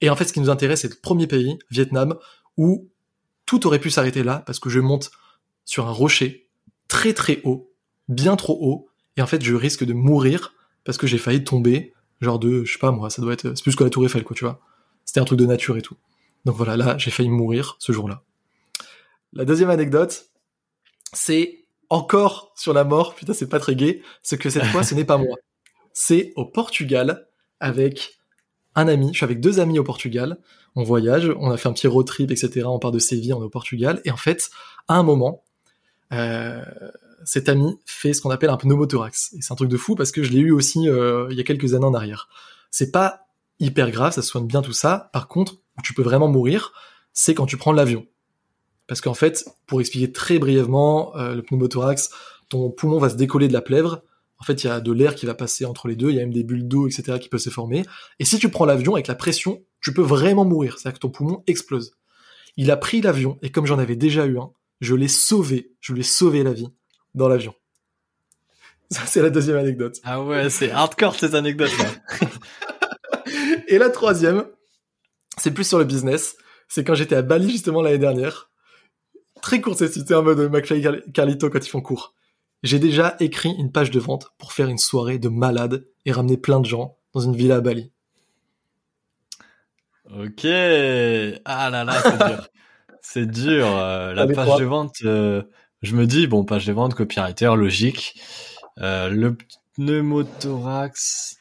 Et 0.01 0.09
en 0.09 0.15
fait, 0.15 0.25
ce 0.25 0.33
qui 0.33 0.39
nous 0.39 0.49
intéresse, 0.49 0.81
c'est 0.81 0.89
le 0.89 0.99
premier 1.01 1.27
pays, 1.27 1.57
Vietnam, 1.69 2.17
où 2.57 2.89
tout 3.45 3.65
aurait 3.67 3.79
pu 3.79 3.89
s'arrêter 3.89 4.23
là 4.23 4.43
parce 4.45 4.59
que 4.59 4.69
je 4.69 4.79
monte 4.79 5.11
sur 5.65 5.87
un 5.87 5.91
rocher 5.91 6.49
très 6.87 7.13
très 7.13 7.41
haut, 7.43 7.73
bien 8.07 8.35
trop 8.35 8.57
haut, 8.61 8.89
et 9.17 9.21
en 9.21 9.27
fait, 9.27 9.43
je 9.43 9.53
risque 9.53 9.83
de 9.83 9.93
mourir 9.93 10.53
parce 10.83 10.97
que 10.97 11.07
j'ai 11.07 11.17
failli 11.17 11.43
tomber, 11.43 11.93
genre 12.21 12.39
de, 12.39 12.63
je 12.63 12.73
sais 12.73 12.79
pas 12.79 12.91
moi, 12.91 13.09
ça 13.09 13.21
doit 13.21 13.33
être, 13.33 13.53
c'est 13.55 13.63
plus 13.63 13.75
que 13.75 13.83
la 13.83 13.89
Tour 13.89 14.05
Eiffel, 14.05 14.23
quoi, 14.23 14.35
tu 14.35 14.45
vois. 14.45 14.59
C'était 15.05 15.19
un 15.19 15.25
truc 15.25 15.39
de 15.39 15.45
nature 15.45 15.77
et 15.77 15.81
tout. 15.81 15.97
Donc 16.45 16.55
voilà, 16.55 16.77
là, 16.77 16.97
j'ai 16.97 17.11
failli 17.11 17.29
mourir 17.29 17.75
ce 17.79 17.91
jour-là. 17.91 18.23
La 19.33 19.43
deuxième 19.43 19.69
anecdote, 19.69 20.29
c'est 21.13 21.65
encore 21.89 22.53
sur 22.55 22.73
la 22.73 22.83
mort, 22.83 23.15
putain, 23.15 23.33
c'est 23.33 23.49
pas 23.49 23.59
très 23.59 23.75
gai, 23.75 24.01
ce 24.21 24.35
que 24.35 24.49
cette 24.49 24.65
fois, 24.65 24.83
ce 24.83 24.95
n'est 24.95 25.05
pas 25.05 25.17
moi. 25.17 25.35
C'est 25.99 26.31
au 26.35 26.45
Portugal, 26.45 27.27
avec 27.59 28.19
un 28.75 28.87
ami, 28.87 29.07
je 29.13 29.17
suis 29.17 29.23
avec 29.23 29.39
deux 29.39 29.59
amis 29.59 29.79
au 29.79 29.83
Portugal, 29.83 30.37
on 30.75 30.83
voyage, 30.83 31.31
on 31.39 31.49
a 31.49 31.57
fait 31.57 31.69
un 31.69 31.73
petit 31.73 31.87
road 31.87 32.05
trip, 32.05 32.29
etc., 32.29 32.67
on 32.67 32.77
part 32.77 32.91
de 32.91 32.99
Séville, 32.99 33.33
on 33.33 33.41
est 33.41 33.45
au 33.45 33.49
Portugal, 33.49 33.99
et 34.05 34.11
en 34.11 34.15
fait, 34.15 34.51
à 34.87 34.93
un 34.93 35.01
moment, 35.01 35.43
euh, 36.13 36.63
cet 37.25 37.49
ami 37.49 37.79
fait 37.87 38.13
ce 38.13 38.21
qu'on 38.21 38.29
appelle 38.29 38.51
un 38.51 38.57
pneumothorax. 38.57 39.33
Et 39.33 39.41
c'est 39.41 39.51
un 39.51 39.55
truc 39.55 39.69
de 39.69 39.75
fou 39.75 39.95
parce 39.95 40.11
que 40.11 40.21
je 40.21 40.31
l'ai 40.31 40.37
eu 40.37 40.51
aussi 40.51 40.87
euh, 40.87 41.25
il 41.31 41.37
y 41.37 41.39
a 41.39 41.43
quelques 41.43 41.73
années 41.73 41.87
en 41.87 41.95
arrière. 41.95 42.29
C'est 42.69 42.91
pas 42.91 43.25
hyper 43.59 43.89
grave, 43.89 44.13
ça 44.13 44.21
soigne 44.21 44.45
bien 44.45 44.61
tout 44.61 44.73
ça. 44.73 45.09
Par 45.13 45.27
contre, 45.27 45.55
où 45.79 45.81
tu 45.81 45.95
peux 45.95 46.03
vraiment 46.03 46.27
mourir, 46.27 46.73
c'est 47.11 47.33
quand 47.33 47.47
tu 47.47 47.57
prends 47.57 47.71
l'avion. 47.71 48.05
Parce 48.85 49.01
qu'en 49.01 49.15
fait, 49.15 49.49
pour 49.65 49.81
expliquer 49.81 50.11
très 50.11 50.37
brièvement, 50.37 51.17
euh, 51.17 51.33
le 51.33 51.41
pneumothorax, 51.41 52.11
ton 52.49 52.69
poumon 52.69 52.99
va 52.99 53.09
se 53.09 53.15
décoller 53.15 53.47
de 53.47 53.53
la 53.53 53.61
plèvre. 53.61 54.03
En 54.39 54.43
fait, 54.43 54.63
il 54.63 54.67
y 54.67 54.69
a 54.69 54.79
de 54.79 54.91
l'air 54.91 55.15
qui 55.15 55.25
va 55.25 55.33
passer 55.33 55.65
entre 55.65 55.87
les 55.87 55.95
deux, 55.95 56.09
il 56.09 56.15
y 56.15 56.19
a 56.19 56.21
même 56.21 56.33
des 56.33 56.43
bulles 56.43 56.67
d'eau, 56.67 56.87
etc., 56.87 57.17
qui 57.19 57.29
peuvent 57.29 57.39
se 57.39 57.49
former. 57.49 57.83
Et 58.19 58.25
si 58.25 58.37
tu 58.37 58.49
prends 58.49 58.65
l'avion 58.65 58.93
avec 58.93 59.07
la 59.07 59.15
pression, 59.15 59.63
tu 59.81 59.93
peux 59.93 60.01
vraiment 60.01 60.45
mourir. 60.45 60.77
C'est-à-dire 60.77 60.99
que 60.99 61.01
ton 61.01 61.09
poumon 61.09 61.43
explose. 61.47 61.95
Il 62.55 62.71
a 62.71 62.77
pris 62.77 63.01
l'avion, 63.01 63.37
et 63.41 63.51
comme 63.51 63.65
j'en 63.65 63.79
avais 63.79 63.95
déjà 63.95 64.25
eu 64.25 64.37
un, 64.37 64.51
je 64.79 64.95
l'ai 64.95 65.07
sauvé. 65.07 65.71
Je 65.79 65.93
lui 65.93 66.01
ai 66.01 66.03
sauvé 66.03 66.43
la 66.43 66.53
vie 66.53 66.69
dans 67.15 67.27
l'avion. 67.27 67.53
Ça, 68.91 69.05
c'est 69.05 69.21
la 69.21 69.29
deuxième 69.29 69.57
anecdote. 69.57 69.99
Ah 70.03 70.23
ouais, 70.23 70.49
c'est 70.49 70.71
hardcore 70.71 71.15
cette 71.15 71.33
anecdote 71.33 71.71
là. 71.77 72.27
Et 73.67 73.77
la 73.77 73.89
troisième, 73.89 74.45
c'est 75.37 75.51
plus 75.51 75.67
sur 75.67 75.79
le 75.79 75.85
business. 75.85 76.37
C'est 76.67 76.83
quand 76.83 76.95
j'étais 76.95 77.15
à 77.15 77.21
Bali 77.21 77.51
justement 77.51 77.81
l'année 77.81 77.97
dernière. 77.97 78.49
Très 79.41 79.61
court, 79.61 79.75
c'est 79.77 79.87
c'était 79.87 80.13
un 80.13 80.21
mode 80.21 80.51
McFly 80.51 80.85
et 80.85 81.11
Carlito 81.11 81.49
quand 81.49 81.65
ils 81.65 81.69
font 81.69 81.81
court. 81.81 82.13
J'ai 82.63 82.79
déjà 82.79 83.15
écrit 83.19 83.53
une 83.57 83.71
page 83.71 83.91
de 83.91 83.99
vente 83.99 84.31
pour 84.37 84.53
faire 84.53 84.67
une 84.67 84.77
soirée 84.77 85.19
de 85.19 85.29
malade 85.29 85.85
et 86.05 86.11
ramener 86.11 86.37
plein 86.37 86.59
de 86.59 86.65
gens 86.65 86.97
dans 87.13 87.19
une 87.19 87.35
villa 87.35 87.57
à 87.57 87.61
Bali. 87.61 87.91
Ok. 90.05 90.45
Ah 91.45 91.69
là 91.69 91.83
là, 91.83 92.01
c'est 92.01 92.17
dur. 92.17 92.47
C'est 93.09 93.25
dur. 93.25 93.65
euh, 93.67 94.13
la 94.13 94.27
page 94.27 94.57
de 94.59 94.65
vente, 94.65 94.95
euh, 95.05 95.43
je 95.81 95.95
me 95.95 96.05
dis, 96.05 96.27
bon, 96.27 96.43
page 96.43 96.65
de 96.65 96.73
vente, 96.73 96.93
copywriter, 96.93 97.55
logique. 97.55 98.19
Euh, 98.79 99.07
le 99.07 99.37
pneumothorax, 99.75 101.37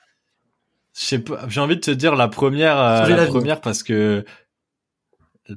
je 0.97 1.05
sais 1.05 1.19
pas, 1.19 1.45
j'ai 1.49 1.61
envie 1.61 1.75
de 1.75 1.81
te 1.81 1.91
dire 1.91 2.15
la 2.15 2.29
première, 2.29 2.77
la 2.77 3.09
la 3.09 3.27
première 3.27 3.61
parce 3.61 3.83
que, 3.83 4.25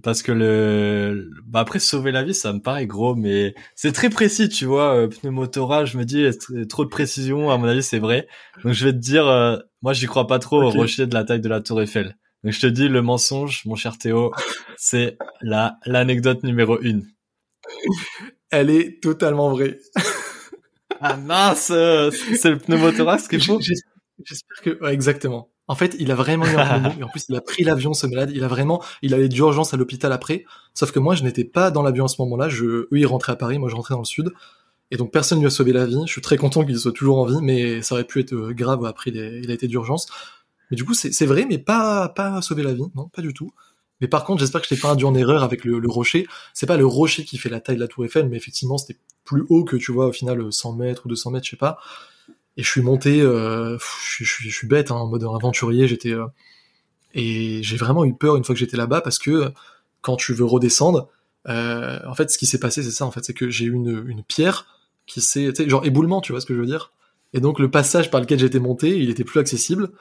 parce 0.03 0.21
que 0.21 0.31
le, 0.31 1.29
bah 1.45 1.59
après 1.61 1.79
sauver 1.79 2.11
la 2.11 2.23
vie, 2.23 2.33
ça 2.33 2.53
me 2.53 2.59
paraît 2.59 2.85
gros, 2.87 3.15
mais 3.15 3.55
c'est 3.75 3.91
très 3.91 4.09
précis, 4.09 4.47
tu 4.49 4.65
vois, 4.65 4.93
euh, 4.95 5.07
pneumothorax, 5.07 5.91
je 5.91 5.97
me 5.97 6.05
dis, 6.05 6.25
trop 6.67 6.85
de 6.85 6.89
précision, 6.89 7.49
à 7.49 7.57
mon 7.57 7.65
avis, 7.67 7.81
c'est 7.83 7.99
vrai. 7.99 8.27
Donc 8.63 8.73
je 8.73 8.85
vais 8.85 8.93
te 8.93 8.97
dire, 8.97 9.27
euh, 9.27 9.57
moi 9.81 9.93
j'y 9.93 10.05
crois 10.05 10.27
pas 10.27 10.39
trop 10.39 10.57
au 10.61 10.69
rocher 10.81 11.07
de 11.07 11.13
la 11.13 11.23
taille 11.23 11.41
de 11.41 11.49
la 11.49 11.61
tour 11.61 11.81
Eiffel. 11.81 12.17
Donc 12.43 12.53
je 12.53 12.59
te 12.59 12.67
dis, 12.67 12.87
le 12.87 13.01
mensonge, 13.01 13.63
mon 13.65 13.75
cher 13.75 13.97
Théo, 13.97 14.31
c'est 14.77 15.17
la, 15.41 15.77
l'anecdote 15.85 16.43
numéro 16.43 16.79
une. 16.81 17.05
Elle 18.51 18.69
est 18.69 19.01
totalement 19.01 19.49
vraie. 19.51 19.79
Ah 21.01 21.15
mince, 21.17 21.69
euh, 21.71 22.11
c'est 22.11 22.49
le 22.51 22.57
pneumothorax 22.57 23.27
qui 23.27 23.35
est 23.37 23.39
faux. 23.45 23.59
J'es- 23.61 23.73
J'espère 24.25 24.61
que, 24.63 24.83
ouais, 24.83 24.93
exactement. 24.93 25.48
En 25.69 25.75
fait, 25.75 25.95
il 25.99 26.11
a 26.11 26.15
vraiment 26.15 26.45
eu 26.47 26.55
un 26.55 26.65
pneumo, 26.65 26.95
et 26.99 27.03
en 27.03 27.07
plus, 27.07 27.25
il 27.29 27.35
a 27.35 27.41
pris 27.41 27.63
l'avion, 27.63 27.93
ce 27.93 28.07
malade. 28.07 28.31
Il 28.33 28.43
a 28.43 28.47
vraiment, 28.47 28.83
il 29.03 29.13
allait 29.13 29.29
d'urgence 29.29 29.71
à 29.73 29.77
l'hôpital 29.77 30.11
après. 30.11 30.43
Sauf 30.73 30.91
que 30.91 30.97
moi, 30.97 31.13
je 31.13 31.23
n'étais 31.23 31.43
pas 31.43 31.69
dans 31.69 31.83
l'avion 31.83 32.05
à 32.05 32.07
ce 32.07 32.19
moment-là. 32.23 32.49
Je, 32.49 32.65
eux, 32.65 32.87
ils 32.91 33.05
rentraient 33.05 33.33
à 33.33 33.35
Paris, 33.35 33.59
moi, 33.59 33.69
je 33.69 33.75
rentrais 33.75 33.93
dans 33.93 34.01
le 34.01 34.05
sud. 34.05 34.33
Et 34.89 34.97
donc, 34.97 35.11
personne 35.11 35.37
ne 35.37 35.43
lui 35.43 35.47
a 35.47 35.51
sauvé 35.51 35.71
la 35.71 35.85
vie. 35.85 36.01
Je 36.07 36.11
suis 36.11 36.21
très 36.21 36.37
content 36.37 36.65
qu'il 36.65 36.77
soit 36.77 36.91
toujours 36.91 37.19
en 37.19 37.25
vie, 37.25 37.37
mais 37.43 37.83
ça 37.83 37.93
aurait 37.93 38.03
pu 38.03 38.19
être 38.19 38.33
euh, 38.33 38.51
grave 38.51 38.83
après, 38.83 39.11
il 39.11 39.19
a, 39.19 39.27
il 39.27 39.51
a 39.51 39.53
été 39.53 39.67
d'urgence. 39.67 40.07
Mais 40.71 40.75
du 40.75 40.85
coup, 40.85 40.95
c'est 40.95 41.11
c'est 41.11 41.27
vrai, 41.27 41.45
mais 41.47 41.59
pas, 41.59 42.09
pas 42.09 42.41
sauver 42.41 42.63
la 42.63 42.73
vie. 42.73 42.85
Non, 42.95 43.07
pas 43.07 43.21
du 43.21 43.33
tout. 43.35 43.51
Mais 44.01 44.07
par 44.07 44.23
contre, 44.23 44.39
j'espère 44.39 44.61
que 44.61 44.67
je 44.67 44.73
t'ai 44.73 44.81
pas 44.81 44.89
induit 44.89 45.05
en 45.05 45.13
erreur 45.13 45.43
avec 45.43 45.65
le, 45.65 45.77
le 45.77 45.89
rocher. 45.89 46.25
C'est 46.55 46.65
pas 46.65 46.77
le 46.77 46.85
rocher 46.87 47.25
qui 47.25 47.37
fait 47.37 47.49
la 47.49 47.59
taille 47.59 47.75
de 47.75 47.81
la 47.81 47.87
tour 47.87 48.05
Eiffel, 48.05 48.27
mais 48.27 48.37
effectivement, 48.37 48.79
c'était 48.79 48.99
plus 49.23 49.45
haut 49.49 49.63
que, 49.65 49.75
tu 49.75 49.91
vois, 49.91 50.07
au 50.07 50.11
final, 50.11 50.51
100 50.51 50.73
mètres 50.73 51.03
ou 51.05 51.09
200 51.09 51.31
mètres, 51.31 51.45
je 51.45 51.51
sais 51.51 51.57
pas. 51.57 51.77
Et 52.59 52.61
je 52.61 52.69
suis 52.69 52.81
monté, 52.81 53.21
euh, 53.21 53.77
je, 54.03 54.25
suis- 54.25 54.67
bête, 54.67 54.91
hein, 54.91 54.95
en 54.95 55.07
mode 55.07 55.23
aventurier, 55.23 55.87
j'étais... 55.87 56.11
euh, 56.11 56.25
et 57.13 57.63
j'ai 57.63 57.77
vraiment 57.77 58.03
eu 58.03 58.13
peur 58.13 58.35
une 58.35 58.43
fois 58.43 58.53
que 58.53 58.59
j'étais 58.59 58.75
là-bas, 58.75 58.99
parce 58.99 59.17
que 59.17 59.53
quand 60.01 60.17
tu 60.17 60.33
veux 60.33 60.43
redescendre, 60.43 61.07
euh, 61.47 61.99
en 62.05 62.13
fait, 62.15 62.29
ce 62.29 62.37
qui 62.37 62.45
s'est 62.45 62.59
passé, 62.59 62.83
c'est 62.83 62.91
ça, 62.91 63.05
en 63.05 63.11
fait, 63.11 63.23
c'est 63.23 63.33
que 63.33 63.49
j'ai 63.49 63.63
eu 63.63 63.71
une, 63.71 64.23
pierre 64.27 64.65
qui 65.07 65.21
s'est, 65.21 65.53
genre 65.69 65.85
éboulement, 65.85 66.19
tu 66.19 66.33
vois 66.33 66.41
ce 66.41 66.45
que 66.45 66.53
je 66.53 66.59
veux 66.59 66.65
dire? 66.65 66.91
Et 67.31 67.39
donc 67.39 67.59
le 67.59 67.71
passage 67.71 68.11
par 68.11 68.19
lequel 68.19 68.39
j'étais 68.39 68.59
monté, 68.59 68.97
il 68.97 69.09
était 69.09 69.23
plus 69.23 69.39
accessible 69.39 69.91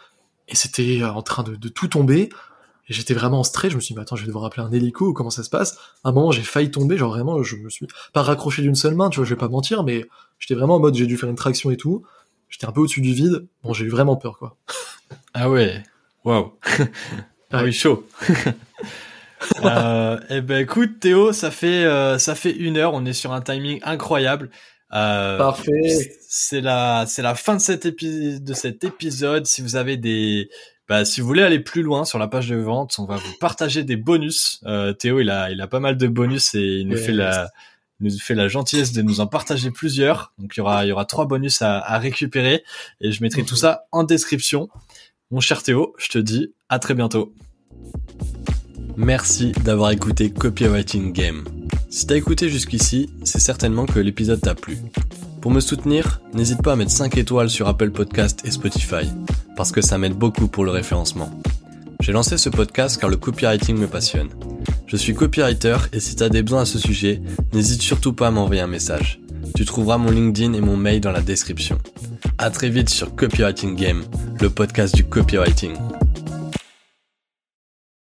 et 0.48 0.56
c'était 0.56 1.04
en 1.04 1.22
train 1.22 1.44
de, 1.44 1.68
tout 1.68 1.86
tomber. 1.86 2.28
Et 2.88 2.92
j'étais 2.92 3.14
vraiment 3.14 3.38
en 3.38 3.44
stress, 3.44 3.70
je 3.70 3.76
me 3.76 3.80
suis 3.80 3.94
dit, 3.94 4.00
attends, 4.00 4.16
je 4.16 4.22
vais 4.22 4.26
devoir 4.26 4.46
appeler 4.46 4.64
un 4.66 4.72
hélico, 4.72 5.12
comment 5.12 5.30
ça 5.30 5.44
se 5.44 5.50
passe? 5.50 5.78
À 6.02 6.08
un 6.08 6.12
moment, 6.12 6.32
j'ai 6.32 6.42
failli 6.42 6.72
tomber, 6.72 6.96
genre 6.96 7.10
vraiment, 7.10 7.40
je 7.44 7.54
me 7.54 7.70
suis 7.70 7.86
pas 8.12 8.22
raccroché 8.22 8.62
d'une 8.62 8.74
seule 8.74 8.96
main, 8.96 9.10
tu 9.10 9.20
vois, 9.20 9.24
je 9.24 9.30
vais 9.30 9.38
pas 9.38 9.48
mentir, 9.48 9.84
mais 9.84 10.06
j'étais 10.40 10.54
vraiment 10.54 10.74
en 10.76 10.80
mode, 10.80 10.96
j'ai 10.96 11.06
dû 11.06 11.16
faire 11.16 11.28
une 11.28 11.36
traction 11.36 11.70
et 11.70 11.76
tout. 11.76 12.04
J'étais 12.48 12.66
un 12.66 12.72
peu 12.72 12.80
au-dessus 12.80 13.00
du 13.00 13.12
vide. 13.12 13.46
Bon, 13.62 13.72
j'ai 13.72 13.84
eu 13.84 13.88
vraiment 13.88 14.16
peur, 14.16 14.38
quoi. 14.38 14.56
Ah 15.34 15.50
ouais, 15.50 15.82
waouh. 16.24 16.52
ah 17.52 17.62
oui, 17.62 17.72
chaud. 17.72 18.06
euh, 19.64 20.18
eh 20.30 20.40
ben 20.40 20.58
écoute 20.58 21.00
Théo, 21.00 21.32
ça 21.32 21.50
fait 21.50 21.84
euh, 21.84 22.18
ça 22.18 22.34
fait 22.34 22.50
une 22.50 22.76
heure, 22.76 22.94
on 22.94 23.04
est 23.04 23.12
sur 23.12 23.32
un 23.32 23.40
timing 23.40 23.80
incroyable. 23.82 24.50
Euh, 24.92 25.38
Parfait. 25.38 26.16
C'est 26.28 26.60
la 26.60 27.04
c'est 27.06 27.22
la 27.22 27.34
fin 27.34 27.56
de 27.56 27.60
cet 27.60 27.86
épisode 27.86 28.42
de 28.42 28.54
cet 28.54 28.84
épisode. 28.84 29.46
Si 29.46 29.62
vous 29.62 29.76
avez 29.76 29.96
des 29.96 30.48
bah, 30.88 31.04
si 31.04 31.20
vous 31.20 31.26
voulez 31.26 31.42
aller 31.42 31.60
plus 31.60 31.82
loin 31.82 32.04
sur 32.04 32.18
la 32.18 32.28
page 32.28 32.48
de 32.48 32.56
vente, 32.56 32.96
on 32.98 33.04
va 33.04 33.16
vous 33.16 33.34
partager 33.38 33.84
des 33.84 33.96
bonus. 33.96 34.60
Euh, 34.66 34.94
Théo, 34.94 35.20
il 35.20 35.28
a, 35.28 35.50
il 35.50 35.60
a 35.60 35.66
pas 35.66 35.80
mal 35.80 35.98
de 35.98 36.08
bonus 36.08 36.54
et 36.54 36.78
il 36.80 36.88
nous 36.88 36.96
fait 36.96 37.12
la, 37.12 37.50
nous 38.00 38.10
fait 38.18 38.34
la 38.34 38.48
gentillesse 38.48 38.92
de 38.92 39.02
nous 39.02 39.20
en 39.20 39.26
partager 39.26 39.70
plusieurs. 39.70 40.32
Donc 40.38 40.54
il 40.56 40.60
y 40.60 40.92
aura, 40.92 41.04
trois 41.04 41.26
bonus 41.26 41.62
à, 41.62 41.78
à 41.78 41.98
récupérer 41.98 42.64
et 43.00 43.12
je 43.12 43.22
mettrai 43.22 43.44
tout 43.44 43.56
ça 43.56 43.84
en 43.92 44.04
description. 44.04 44.68
Mon 45.30 45.40
cher 45.40 45.62
Théo, 45.62 45.94
je 45.98 46.08
te 46.08 46.18
dis 46.18 46.54
à 46.68 46.78
très 46.78 46.94
bientôt. 46.94 47.34
Merci 48.96 49.52
d'avoir 49.64 49.90
écouté 49.90 50.30
Copywriting 50.30 51.12
Game. 51.12 51.44
Si 51.90 52.06
t'as 52.06 52.16
écouté 52.16 52.48
jusqu'ici, 52.48 53.08
c'est 53.24 53.38
certainement 53.38 53.86
que 53.86 54.00
l'épisode 54.00 54.40
t'a 54.40 54.54
plu. 54.54 54.78
Pour 55.40 55.52
me 55.52 55.60
soutenir, 55.60 56.20
n'hésite 56.34 56.62
pas 56.62 56.72
à 56.72 56.76
mettre 56.76 56.90
5 56.90 57.16
étoiles 57.16 57.48
sur 57.48 57.68
Apple 57.68 57.92
Podcast 57.92 58.42
et 58.44 58.50
Spotify, 58.50 59.08
parce 59.56 59.70
que 59.70 59.80
ça 59.80 59.98
m'aide 59.98 60.14
beaucoup 60.14 60.48
pour 60.48 60.64
le 60.64 60.72
référencement. 60.72 61.30
J'ai 62.00 62.12
lancé 62.12 62.38
ce 62.38 62.48
podcast 62.48 63.00
car 63.00 63.10
le 63.10 63.16
copywriting 63.16 63.76
me 63.76 63.86
passionne. 63.86 64.28
Je 64.86 64.96
suis 64.96 65.14
copywriter 65.14 65.76
et 65.92 66.00
si 66.00 66.16
t'as 66.16 66.28
des 66.28 66.42
besoins 66.42 66.62
à 66.62 66.66
ce 66.66 66.78
sujet, 66.78 67.20
n'hésite 67.52 67.82
surtout 67.82 68.12
pas 68.12 68.28
à 68.28 68.30
m'envoyer 68.30 68.62
un 68.62 68.66
message. 68.68 69.20
Tu 69.54 69.64
trouveras 69.64 69.98
mon 69.98 70.10
LinkedIn 70.10 70.52
et 70.52 70.60
mon 70.60 70.76
mail 70.76 71.00
dans 71.00 71.12
la 71.12 71.20
description. 71.20 71.78
À 72.38 72.50
très 72.50 72.70
vite 72.70 72.88
sur 72.88 73.14
Copywriting 73.14 73.74
Game, 73.76 74.04
le 74.40 74.48
podcast 74.48 74.94
du 74.94 75.04
copywriting. 75.04 75.74